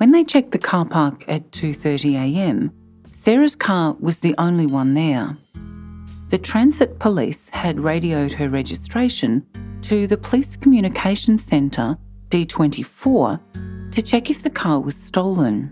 When 0.00 0.12
they 0.12 0.24
checked 0.24 0.52
the 0.52 0.58
car 0.58 0.86
park 0.86 1.26
at 1.28 1.50
2:30 1.50 2.14
a.m., 2.14 2.72
Sarah's 3.12 3.54
car 3.54 3.98
was 4.00 4.20
the 4.20 4.34
only 4.38 4.64
one 4.64 4.94
there. 4.94 5.36
The 6.30 6.38
transit 6.38 6.98
police 6.98 7.50
had 7.50 7.80
radioed 7.80 8.32
her 8.32 8.48
registration 8.48 9.44
to 9.82 10.06
the 10.06 10.16
Police 10.16 10.56
Communications 10.56 11.44
Centre 11.44 11.98
D24 12.30 13.92
to 13.92 14.00
check 14.00 14.30
if 14.30 14.42
the 14.42 14.48
car 14.48 14.80
was 14.80 14.96
stolen. 14.96 15.70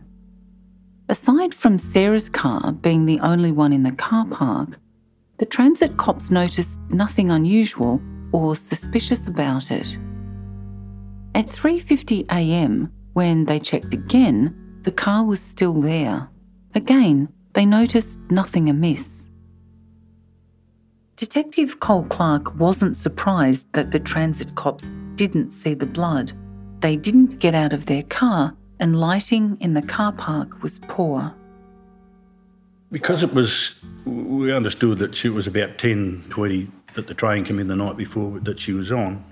Aside 1.08 1.54
from 1.54 1.78
Sarah's 1.78 2.28
car 2.28 2.72
being 2.72 3.06
the 3.06 3.20
only 3.20 3.50
one 3.50 3.72
in 3.72 3.82
the 3.82 3.92
car 3.92 4.26
park, 4.26 4.78
the 5.38 5.46
transit 5.46 5.96
cops 5.96 6.30
noticed 6.30 6.78
nothing 6.90 7.30
unusual 7.30 7.98
or 8.32 8.54
suspicious 8.54 9.26
about 9.26 9.70
it. 9.70 9.98
At 11.34 11.46
3:50 11.46 12.26
a.m., 12.28 12.92
when 13.18 13.46
they 13.46 13.58
checked 13.58 13.92
again, 13.92 14.54
the 14.82 14.92
car 14.92 15.24
was 15.24 15.40
still 15.40 15.80
there. 15.80 16.28
Again, 16.76 17.28
they 17.52 17.66
noticed 17.66 18.16
nothing 18.30 18.70
amiss. 18.70 19.28
Detective 21.16 21.80
Cole 21.80 22.04
Clark 22.04 22.54
wasn't 22.54 22.96
surprised 22.96 23.72
that 23.72 23.90
the 23.90 23.98
transit 23.98 24.54
cops 24.54 24.88
didn't 25.16 25.50
see 25.50 25.74
the 25.74 25.84
blood. 25.84 26.32
They 26.78 26.94
didn't 26.94 27.40
get 27.40 27.56
out 27.56 27.72
of 27.72 27.86
their 27.86 28.04
car, 28.04 28.54
and 28.78 29.00
lighting 29.00 29.56
in 29.58 29.74
the 29.74 29.82
car 29.82 30.12
park 30.12 30.62
was 30.62 30.78
poor. 30.86 31.34
Because 32.92 33.24
it 33.24 33.34
was, 33.34 33.74
we 34.04 34.52
understood 34.52 34.98
that 34.98 35.16
she 35.16 35.28
was 35.28 35.48
about 35.48 35.76
10, 35.76 36.26
20, 36.30 36.68
that 36.94 37.08
the 37.08 37.14
train 37.14 37.44
came 37.44 37.58
in 37.58 37.66
the 37.66 37.74
night 37.74 37.96
before 37.96 38.38
that 38.38 38.60
she 38.60 38.72
was 38.72 38.92
on. 38.92 39.24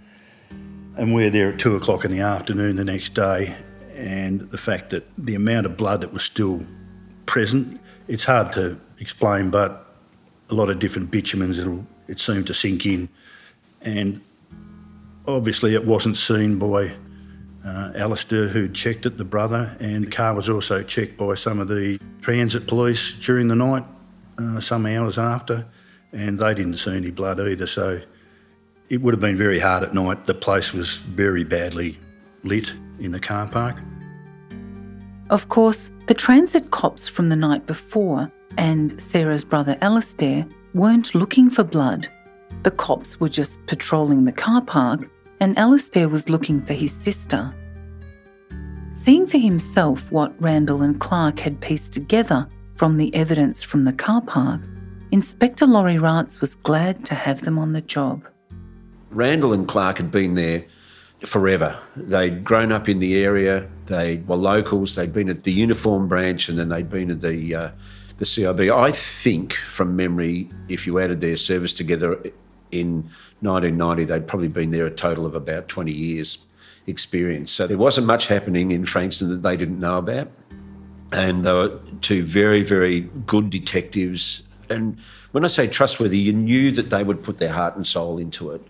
And 0.97 1.15
we're 1.15 1.31
there 1.31 1.53
at 1.53 1.61
two 1.61 1.77
o'clock 1.77 2.05
in 2.05 2.11
the 2.11 2.23
afternoon 2.23 2.75
the 2.75 2.85
next 2.85 3.15
day, 3.15 3.55
and 3.97 4.41
the 4.51 4.59
fact 4.59 4.91
that 4.91 5.09
the 5.17 5.35
amount 5.35 5.67
of 5.67 5.77
blood 5.77 6.03
that 6.03 6.13
was 6.13 6.23
still 6.23 6.61
present, 7.25 7.81
it's 8.09 8.25
hard 8.25 8.53
to 8.53 8.79
explain, 8.99 9.51
but 9.51 9.91
a 10.51 10.55
lot 10.55 10.69
of 10.71 10.79
different 10.79 11.11
bitumens, 11.11 11.87
it 12.07 12.21
seemed 12.21 12.47
to 12.47 12.55
sink 12.55 12.87
in. 12.87 13.09
And 13.83 14.21
obviously, 15.27 15.75
it 15.75 15.87
wasn't 15.87 16.17
seen 16.17 16.59
by 16.59 16.93
uh, 17.65 17.93
Alistair, 17.97 18.49
who 18.49 18.69
checked 18.69 19.07
it, 19.07 19.17
the 19.17 19.25
brother, 19.25 19.77
and 19.81 20.07
the 20.07 20.11
car 20.11 20.35
was 20.35 20.49
also 20.49 20.83
checked 20.83 21.17
by 21.17 21.35
some 21.35 21.59
of 21.59 21.69
the 21.69 21.99
transit 22.21 22.69
police 22.69 23.13
during 23.13 23.49
the 23.49 23.57
night, 23.57 23.85
uh, 24.39 24.61
some 24.61 24.87
hours 24.87 25.19
after, 25.19 25.67
and 26.13 26.39
they 26.39 26.55
didn't 26.55 26.77
see 26.77 26.95
any 26.97 27.11
blood 27.11 27.41
either. 27.41 27.67
So 27.67 28.01
it 28.91 29.01
would 29.01 29.15
have 29.15 29.21
been 29.21 29.39
very 29.39 29.59
hard 29.59 29.83
at 29.83 29.95
night. 29.95 30.27
The 30.27 30.35
place 30.35 30.73
was 30.73 30.99
very 30.99 31.45
badly 31.45 31.99
lit 32.45 32.73
in 33.01 33.13
the 33.13 33.21
car 33.21 33.47
park. 33.47 33.77
Of 35.31 35.49
course, 35.49 35.91
the 36.07 36.15
transit 36.15 36.71
cops 36.71 37.09
from 37.09 37.29
the 37.29 37.37
night 37.37 37.67
before 37.67 38.31
and 38.59 39.01
Sarah's 39.01 39.45
brother 39.45 39.77
Alistair 39.81 40.47
weren't 40.75 41.15
looking 41.15 41.51
for 41.51 41.65
blood. 41.65 42.09
The 42.63 42.71
cops 42.71 43.21
were 43.21 43.29
just 43.29 43.59
patrolling 43.67 44.25
the 44.25 44.33
car 44.33 44.63
park, 44.63 45.09
and 45.41 45.57
Alistair 45.59 46.09
was 46.09 46.29
looking 46.29 46.63
for 46.63 46.73
his 46.73 46.93
sister. 46.93 47.53
Seeing 48.93 49.27
for 49.27 49.39
himself 49.39 50.11
what 50.11 50.41
Randall 50.41 50.83
and 50.83 50.99
Clark 50.99 51.39
had 51.41 51.61
pieced 51.61 51.93
together 51.93 52.49
from 52.75 52.97
the 52.97 53.15
evidence 53.15 53.63
from 53.63 53.85
the 53.85 53.93
car 53.93 54.23
park, 54.23 54.61
Inspector 55.13 55.65
Laurie 55.65 55.99
Ratz 55.99 56.41
was 56.41 56.55
glad 56.55 57.05
to 57.07 57.15
have 57.15 57.43
them 57.43 57.59
on 57.59 57.73
the 57.73 57.81
job. 57.81 58.27
Randall 59.11 59.53
and 59.53 59.69
Clark 59.69 59.99
had 59.99 60.11
been 60.11 60.35
there 60.35 60.65
forever. 61.21 61.79
They'd 61.97 62.45
grown 62.45 62.73
up 62.73 62.89
in 62.89 62.99
the 62.99 63.17
area. 63.17 63.69
They 63.87 64.19
were 64.19 64.37
locals. 64.37 64.95
They'd 64.95 65.13
been 65.13 65.29
at 65.29 65.45
the 65.45 65.53
uniform 65.53 66.09
branch, 66.09 66.49
and 66.49 66.59
then 66.59 66.69
they'd 66.69 66.91
been 66.91 67.11
at 67.11 67.21
the 67.21 67.55
uh, 67.55 67.71
the 68.19 68.25
CIB. 68.25 68.75
I 68.75 68.93
think, 68.93 69.53
from 69.53 69.97
memory, 69.97 70.51
if 70.69 70.87
you 70.87 70.99
added 70.99 71.21
their 71.21 71.37
service 71.37 71.73
together 71.73 72.21
in 72.71 73.11
1990, 73.41 74.05
they'd 74.05 74.27
probably 74.27 74.49
been 74.49 74.71
there 74.71 74.87
a 74.87 74.91
total 74.91 75.27
of 75.27 75.35
about 75.35 75.69
20 75.69 75.93
years 75.93 76.39
experience. 76.87 77.51
So 77.51 77.67
there 77.67 77.79
wasn't 77.79 78.07
much 78.07 78.29
happening 78.29 78.71
in 78.71 78.85
Frankston 78.85 79.29
that 79.31 79.43
they 79.43 79.57
didn't 79.57 79.81
know 79.81 79.99
about. 79.99 80.31
And 81.13 81.45
they 81.45 81.53
were 81.53 81.79
two 82.01 82.25
very, 82.25 82.63
very 82.63 83.03
good 83.27 83.51
detectives. 83.51 84.43
And 84.69 84.99
when 85.33 85.45
I 85.45 85.49
say 85.49 85.69
trustworthy, 85.69 86.19
you 86.19 86.33
knew 86.33 86.73
that 86.73 86.91
they 86.91 87.05
would 87.05 87.23
put 87.23 87.39
their 87.39 87.53
heart 87.53 87.77
and 87.77 87.87
soul 87.87 88.19
into 88.19 88.51
it. 88.51 88.67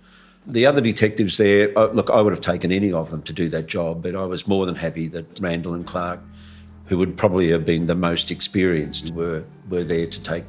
The 0.47 0.65
other 0.65 0.81
detectives 0.81 1.39
there, 1.39 1.77
uh, 1.77 1.89
look, 1.89 2.09
I 2.09 2.21
would 2.21 2.33
have 2.33 2.41
taken 2.41 2.71
any 2.71 2.93
of 2.93 3.11
them 3.11 3.23
to 3.23 3.33
do 3.33 3.49
that 3.49 3.67
job, 3.67 4.03
but 4.03 4.15
I 4.15 4.25
was 4.25 4.47
more 4.47 4.65
than 4.65 4.77
happy 4.77 5.09
that 5.09 5.41
Randall 5.41 5.75
and 5.75 5.85
Clark, 5.85 6.21
who 6.87 6.99
would 6.99 7.17
probably 7.17 7.51
have 7.51 7.65
been 7.65 7.87
the 7.87 7.97
most 7.97 8.31
experienced, 8.31 9.13
were, 9.13 9.45
were 9.69 9.83
there 9.83 10.07
to 10.07 10.23
take 10.23 10.45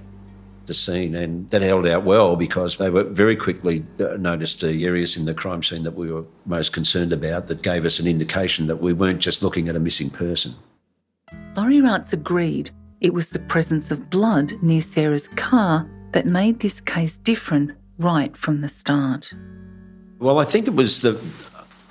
the 0.68 0.74
scene. 0.74 1.16
And 1.16 1.50
that 1.50 1.64
held 1.64 1.88
out 1.88 2.04
well 2.04 2.36
because 2.36 2.78
they 2.78 2.92
were 2.92 3.06
very 3.06 3.36
quickly 3.36 3.84
uh, 4.00 4.18
noticed 4.18 4.62
the 4.62 4.86
areas 4.86 5.18
in 5.18 5.26
the 5.26 5.34
crime 5.34 5.64
scene 5.64 5.84
that 5.84 5.96
we 5.96 6.12
were 6.12 6.26
most 6.46 6.74
concerned 6.74 7.12
about 7.12 7.48
that 7.48 7.64
gave 7.64 7.86
us 7.86 8.00
an 8.00 8.06
indication 8.06 8.68
that 8.68 8.78
we 8.78 8.94
weren't 8.94 9.20
just 9.20 9.42
looking 9.42 9.68
at 9.68 9.76
a 9.76 9.80
missing 9.80 10.12
person. 10.12 10.54
Laurie 11.56 11.82
Ratz 11.82 12.14
agreed 12.14 12.70
it 13.02 13.14
was 13.14 13.30
the 13.30 13.40
presence 13.40 13.90
of 13.90 14.10
blood 14.10 14.54
near 14.62 14.82
Sarah's 14.82 15.28
car 15.30 15.90
that 16.12 16.26
made 16.26 16.60
this 16.60 16.80
case 16.82 17.18
different 17.18 17.72
right 17.98 18.36
from 18.38 18.62
the 18.62 18.70
start. 18.70 19.34
Well, 20.20 20.40
I 20.40 20.46
think 20.46 20.68
it 20.68 20.74
was 20.74 21.02
the 21.02 21.20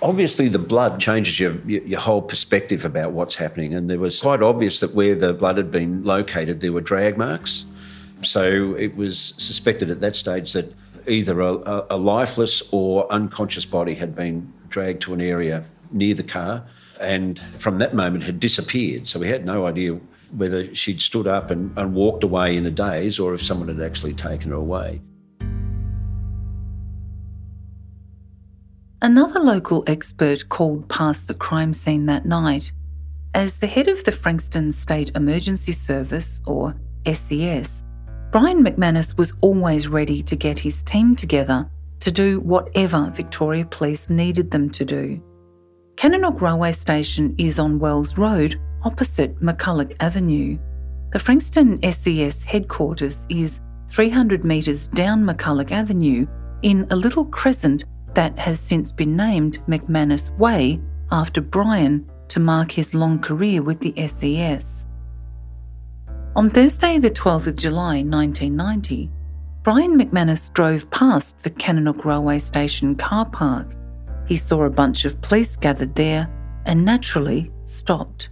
obviously 0.02 0.48
the 0.48 0.58
blood 0.58 1.00
changes 1.00 1.40
your, 1.40 1.54
your 1.66 2.00
whole 2.00 2.22
perspective 2.22 2.84
about 2.84 3.12
what's 3.12 3.36
happening, 3.36 3.72
and 3.72 3.88
there 3.88 3.98
was 3.98 4.20
quite 4.20 4.42
obvious 4.42 4.80
that 4.80 4.94
where 4.94 5.14
the 5.14 5.32
blood 5.32 5.56
had 5.56 5.70
been 5.70 6.04
located, 6.04 6.60
there 6.60 6.72
were 6.72 6.80
drag 6.80 7.16
marks. 7.16 7.64
So 8.22 8.74
it 8.74 8.96
was 8.96 9.34
suspected 9.38 9.90
at 9.90 10.00
that 10.00 10.14
stage 10.14 10.52
that 10.54 10.74
either 11.06 11.40
a, 11.40 11.86
a 11.90 11.96
lifeless 11.96 12.62
or 12.72 13.10
unconscious 13.12 13.64
body 13.64 13.94
had 13.94 14.14
been 14.14 14.52
dragged 14.68 15.02
to 15.02 15.14
an 15.14 15.20
area 15.20 15.64
near 15.92 16.14
the 16.14 16.24
car, 16.24 16.64
and 17.00 17.38
from 17.56 17.78
that 17.78 17.94
moment 17.94 18.24
had 18.24 18.40
disappeared. 18.40 19.06
So 19.06 19.20
we 19.20 19.28
had 19.28 19.44
no 19.44 19.66
idea 19.66 20.00
whether 20.32 20.74
she'd 20.74 21.00
stood 21.00 21.28
up 21.28 21.50
and, 21.50 21.76
and 21.78 21.94
walked 21.94 22.24
away 22.24 22.56
in 22.56 22.66
a 22.66 22.70
daze 22.70 23.20
or 23.20 23.34
if 23.34 23.42
someone 23.42 23.68
had 23.68 23.80
actually 23.80 24.14
taken 24.14 24.50
her 24.50 24.56
away. 24.56 25.00
Another 29.03 29.40
local 29.40 29.84
expert 29.86 30.49
called 30.49 30.88
past 30.88 31.28
the 31.28 31.34
crime 31.34 31.74
scene 31.74 32.07
that 32.07 32.24
night 32.24 32.72
As 33.34 33.59
the 33.59 33.66
head 33.66 33.88
of 33.88 34.03
the 34.05 34.12
Frankston 34.12 34.72
State 34.72 35.11
Emergency 35.14 35.72
Service, 35.72 36.40
or 36.47 36.74
SES, 37.07 37.82
Brian 38.32 38.64
McManus 38.64 39.16
was 39.18 39.34
always 39.42 39.86
ready 39.86 40.22
to 40.22 40.34
get 40.34 40.59
his 40.59 40.82
team 40.82 41.14
together 41.14 41.68
to 42.01 42.11
do 42.11 42.40
whatever 42.40 43.11
Victoria 43.14 43.66
Police 43.66 44.09
needed 44.09 44.51
them 44.51 44.70
to 44.70 44.84
do. 44.86 45.22
Kananook 45.97 46.40
Railway 46.40 46.72
Station 46.72 47.34
is 47.36 47.59
on 47.59 47.78
Wells 47.78 48.16
Road, 48.16 48.59
opposite 48.82 49.38
McCulloch 49.42 49.94
Avenue. 50.01 50.59
The 51.12 51.18
Frankston 51.18 51.82
SES 51.92 52.44
headquarters 52.44 53.26
is 53.28 53.61
300 53.90 54.42
metres 54.42 54.88
down 54.88 55.22
McCulloch 55.22 55.70
Avenue 55.70 56.26
in 56.62 56.86
a 56.90 56.97
little 56.97 57.26
crescent 57.26 57.84
that 58.16 58.38
has 58.38 58.58
since 58.58 58.92
been 58.92 59.14
named 59.14 59.58
McManus 59.68 60.36
Way 60.38 60.80
after 61.12 61.42
Brian 61.42 62.10
to 62.28 62.40
mark 62.40 62.72
his 62.72 62.94
long 62.94 63.18
career 63.18 63.62
with 63.62 63.80
the 63.80 63.94
SES. 64.08 64.86
On 66.34 66.48
Thursday, 66.48 66.98
the 66.98 67.10
12th 67.10 67.46
of 67.46 67.56
July 67.56 68.02
1990, 68.02 69.10
Brian 69.62 70.00
McManus 70.00 70.50
drove 70.54 70.90
past 70.90 71.40
the 71.40 71.50
Kananook 71.50 72.06
Railway 72.06 72.38
Station 72.38 72.94
car 72.94 73.26
park. 73.26 73.76
He 74.26 74.36
saw 74.36 74.62
a 74.62 74.70
bunch 74.70 75.04
of 75.04 75.20
police 75.20 75.54
gathered 75.54 75.94
there 75.94 76.30
and 76.64 76.86
naturally 76.86 77.52
stopped. 77.64 78.30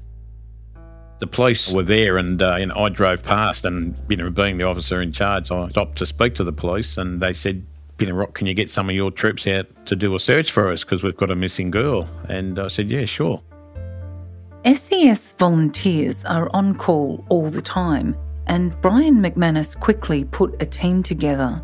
The 1.18 1.26
police 1.26 1.72
were 1.72 1.82
there, 1.82 2.16
and 2.16 2.40
uh, 2.40 2.56
you 2.56 2.66
know, 2.66 2.74
I 2.74 2.88
drove 2.88 3.22
past, 3.22 3.66
and 3.66 3.94
you 4.08 4.16
know, 4.16 4.30
being 4.30 4.56
the 4.56 4.64
officer 4.64 5.02
in 5.02 5.12
charge, 5.12 5.50
I 5.50 5.68
stopped 5.68 5.98
to 5.98 6.06
speak 6.06 6.34
to 6.36 6.44
the 6.44 6.52
police, 6.52 6.96
and 6.96 7.20
they 7.20 7.32
said, 7.34 7.66
"You 7.98 8.06
know, 8.06 8.14
Rock, 8.14 8.34
can 8.34 8.46
you 8.46 8.54
get 8.54 8.70
some 8.70 8.88
of 8.88 8.94
your 8.94 9.10
troops 9.10 9.46
out 9.46 9.66
to 9.86 9.96
do 9.96 10.14
a 10.14 10.18
search 10.18 10.50
for 10.50 10.70
us 10.70 10.84
because 10.84 11.02
we've 11.02 11.16
got 11.16 11.30
a 11.30 11.36
missing 11.36 11.70
girl?" 11.70 12.08
And 12.28 12.58
I 12.58 12.68
said, 12.68 12.90
"Yeah, 12.90 13.04
sure." 13.04 13.42
SES 14.64 15.34
volunteers 15.38 16.24
are 16.24 16.48
on 16.54 16.74
call 16.74 17.24
all 17.28 17.50
the 17.50 17.62
time, 17.62 18.16
and 18.46 18.74
Brian 18.80 19.22
McManus 19.22 19.78
quickly 19.78 20.24
put 20.24 20.60
a 20.62 20.66
team 20.66 21.02
together. 21.02 21.62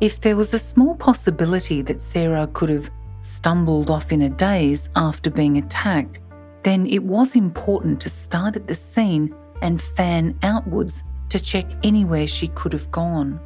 If 0.00 0.20
there 0.20 0.36
was 0.36 0.52
a 0.52 0.58
small 0.58 0.94
possibility 0.94 1.80
that 1.82 2.02
Sarah 2.02 2.46
could 2.52 2.68
have 2.68 2.90
stumbled 3.22 3.88
off 3.88 4.12
in 4.12 4.22
a 4.22 4.28
daze 4.28 4.90
after 4.94 5.30
being 5.30 5.56
attacked, 5.56 6.20
then 6.62 6.86
it 6.86 7.02
was 7.02 7.36
important 7.36 8.00
to 8.00 8.10
start 8.10 8.56
at 8.56 8.66
the 8.66 8.74
scene 8.74 9.34
and 9.62 9.80
fan 9.80 10.38
outwards 10.42 11.02
to 11.30 11.40
check 11.40 11.66
anywhere 11.82 12.26
she 12.26 12.48
could 12.48 12.72
have 12.72 12.90
gone. 12.90 13.40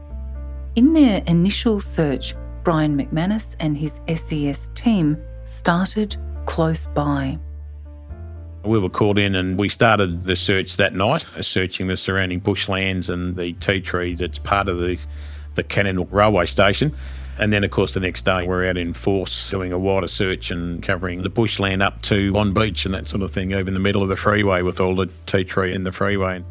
In 0.79 0.93
their 0.93 1.25
initial 1.27 1.81
search, 1.81 2.37
Brian 2.63 2.97
McManus 2.97 3.57
and 3.59 3.77
his 3.77 4.01
SES 4.07 4.71
team 4.77 5.21
started 5.45 6.17
close 6.47 6.87
by. 6.87 7.37
We 8.65 8.79
were 8.79 8.89
called 8.89 9.19
in 9.19 9.35
and 9.35 9.59
we 9.59 9.71
started 9.71 10.23
the 10.23 10.37
search 10.37 10.77
that 10.77 10.95
night, 10.95 11.27
uh, 11.37 11.43
searching 11.43 11.89
the 11.89 11.97
surrounding 11.97 12.41
bushlands 12.41 13.09
and 13.09 13.35
the 13.35 13.55
tea 13.55 13.81
tree 13.81 14.15
that's 14.15 14.39
part 14.39 14.69
of 14.69 14.79
the, 14.79 15.01
the 15.57 15.65
Kananook 15.65 16.13
railway 16.13 16.47
station. 16.47 16.95
And 17.41 17.53
then, 17.53 17.65
of 17.65 17.73
course, 17.73 17.95
the 17.95 17.99
next 17.99 18.25
day 18.25 18.47
we're 18.47 18.65
out 18.71 18.77
in 18.77 18.95
force 18.95 19.51
doing 19.51 19.73
a 19.73 19.79
wider 19.81 20.07
search 20.07 20.53
and 20.53 20.81
covering 20.81 21.23
the 21.23 21.29
bushland 21.29 21.83
up 21.83 22.03
to 22.03 22.33
Bonbeach 22.33 22.85
and 22.85 22.95
that 22.95 23.09
sort 23.09 23.23
of 23.23 23.33
thing 23.33 23.53
over 23.53 23.67
in 23.67 23.75
the 23.75 23.81
middle 23.81 24.05
of 24.05 24.11
the 24.11 24.17
freeway 24.17 24.63
with 24.63 24.79
all 24.79 24.95
the 24.95 25.11
tea 25.27 25.43
tree 25.43 25.75
in 25.75 25.83
the 25.83 25.91
freeway. 25.91 26.45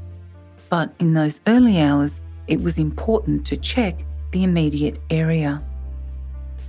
But 0.70 0.94
in 1.00 1.14
those 1.14 1.40
early 1.48 1.80
hours, 1.80 2.20
it 2.48 2.62
was 2.62 2.78
important 2.78 3.48
to 3.48 3.56
check 3.56 4.04
the 4.32 4.44
immediate 4.44 5.00
area. 5.10 5.62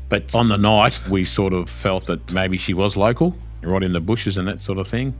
But 0.09 0.35
on 0.35 0.49
the 0.49 0.57
night, 0.57 1.01
we 1.09 1.25
sort 1.25 1.53
of 1.53 1.69
felt 1.69 2.07
that 2.07 2.33
maybe 2.33 2.57
she 2.57 2.73
was 2.73 2.97
local, 2.97 3.37
right 3.63 3.83
in 3.83 3.93
the 3.93 4.01
bushes 4.01 4.37
and 4.37 4.49
that 4.49 4.61
sort 4.61 4.79
of 4.79 4.89
thing. 4.89 5.15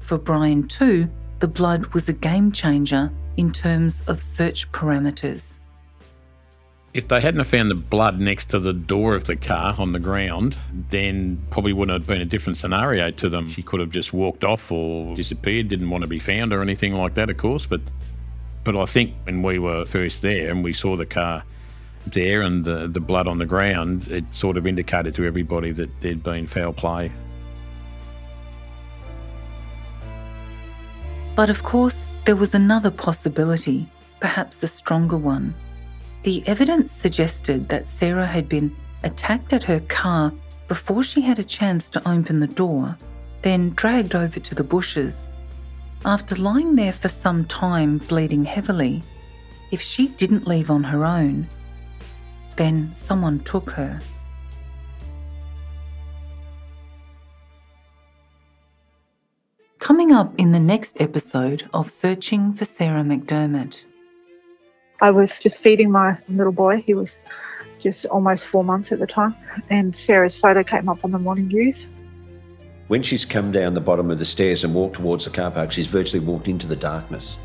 For 0.00 0.18
Brian, 0.18 0.68
too, 0.68 1.08
the 1.38 1.48
blood 1.48 1.86
was 1.94 2.08
a 2.08 2.12
game 2.12 2.52
changer 2.52 3.10
in 3.36 3.52
terms 3.52 4.02
of 4.06 4.20
search 4.20 4.70
parameters. 4.72 5.60
If 6.92 7.06
they 7.06 7.20
hadn't 7.20 7.44
found 7.44 7.70
the 7.70 7.76
blood 7.76 8.18
next 8.18 8.46
to 8.46 8.58
the 8.58 8.72
door 8.72 9.14
of 9.14 9.24
the 9.24 9.36
car 9.36 9.76
on 9.78 9.92
the 9.92 10.00
ground, 10.00 10.58
then 10.90 11.40
probably 11.48 11.72
wouldn't 11.72 11.96
have 11.96 12.06
been 12.06 12.20
a 12.20 12.26
different 12.26 12.56
scenario 12.56 13.12
to 13.12 13.28
them. 13.28 13.48
She 13.48 13.62
could 13.62 13.78
have 13.78 13.90
just 13.90 14.12
walked 14.12 14.42
off 14.42 14.72
or 14.72 15.14
disappeared, 15.14 15.68
didn't 15.68 15.88
want 15.88 16.02
to 16.02 16.08
be 16.08 16.18
found 16.18 16.52
or 16.52 16.60
anything 16.62 16.92
like 16.92 17.14
that, 17.14 17.30
of 17.30 17.36
course. 17.36 17.64
But, 17.64 17.80
but 18.64 18.74
I 18.76 18.86
think 18.86 19.14
when 19.22 19.42
we 19.42 19.60
were 19.60 19.84
first 19.84 20.20
there 20.20 20.50
and 20.50 20.64
we 20.64 20.72
saw 20.72 20.96
the 20.96 21.06
car 21.06 21.44
there 22.06 22.42
and 22.42 22.64
the, 22.64 22.88
the 22.88 23.00
blood 23.00 23.28
on 23.28 23.38
the 23.38 23.46
ground, 23.46 24.08
it 24.08 24.24
sort 24.30 24.56
of 24.56 24.66
indicated 24.66 25.14
to 25.14 25.24
everybody 25.24 25.72
that 25.72 26.00
there'd 26.00 26.22
been 26.22 26.46
foul 26.46 26.72
play. 26.72 27.10
But 31.36 31.50
of 31.50 31.62
course, 31.62 32.10
there 32.24 32.36
was 32.36 32.54
another 32.54 32.90
possibility, 32.90 33.86
perhaps 34.20 34.62
a 34.62 34.68
stronger 34.68 35.16
one. 35.16 35.54
The 36.22 36.42
evidence 36.46 36.92
suggested 36.92 37.68
that 37.68 37.88
Sarah 37.88 38.26
had 38.26 38.48
been 38.48 38.74
attacked 39.02 39.52
at 39.52 39.64
her 39.64 39.80
car 39.80 40.32
before 40.68 41.02
she 41.02 41.22
had 41.22 41.38
a 41.38 41.44
chance 41.44 41.88
to 41.90 42.08
open 42.08 42.40
the 42.40 42.46
door, 42.46 42.96
then 43.42 43.70
dragged 43.70 44.14
over 44.14 44.38
to 44.38 44.54
the 44.54 44.64
bushes. 44.64 45.28
After 46.04 46.36
lying 46.36 46.76
there 46.76 46.92
for 46.92 47.08
some 47.08 47.44
time 47.46 47.98
bleeding 47.98 48.44
heavily, 48.44 49.02
if 49.70 49.80
she 49.80 50.08
didn't 50.08 50.46
leave 50.46 50.70
on 50.70 50.84
her 50.84 51.06
own, 51.06 51.46
then 52.60 52.92
someone 52.94 53.40
took 53.40 53.70
her. 53.70 54.02
Coming 59.78 60.12
up 60.12 60.34
in 60.36 60.52
the 60.52 60.60
next 60.60 61.00
episode 61.00 61.70
of 61.72 61.90
Searching 61.90 62.52
for 62.52 62.66
Sarah 62.66 63.02
MacDiarmid. 63.02 63.84
I 65.00 65.10
was 65.10 65.38
just 65.38 65.62
feeding 65.62 65.90
my 65.90 66.18
little 66.28 66.52
boy. 66.52 66.82
He 66.82 66.92
was 66.92 67.22
just 67.78 68.04
almost 68.04 68.46
four 68.46 68.62
months 68.62 68.92
at 68.92 68.98
the 68.98 69.06
time, 69.06 69.34
and 69.70 69.96
Sarah's 69.96 70.38
photo 70.38 70.62
came 70.62 70.90
up 70.90 71.02
on 71.02 71.12
the 71.12 71.18
morning 71.18 71.48
news. 71.48 71.86
When 72.88 73.02
she's 73.02 73.24
come 73.24 73.52
down 73.52 73.72
the 73.72 73.80
bottom 73.80 74.10
of 74.10 74.18
the 74.18 74.26
stairs 74.26 74.64
and 74.64 74.74
walked 74.74 74.96
towards 74.96 75.24
the 75.24 75.30
car 75.30 75.50
park, 75.50 75.72
she's 75.72 75.86
virtually 75.86 76.22
walked 76.22 76.46
into 76.46 76.66
the 76.66 76.76
darkness. 76.76 77.38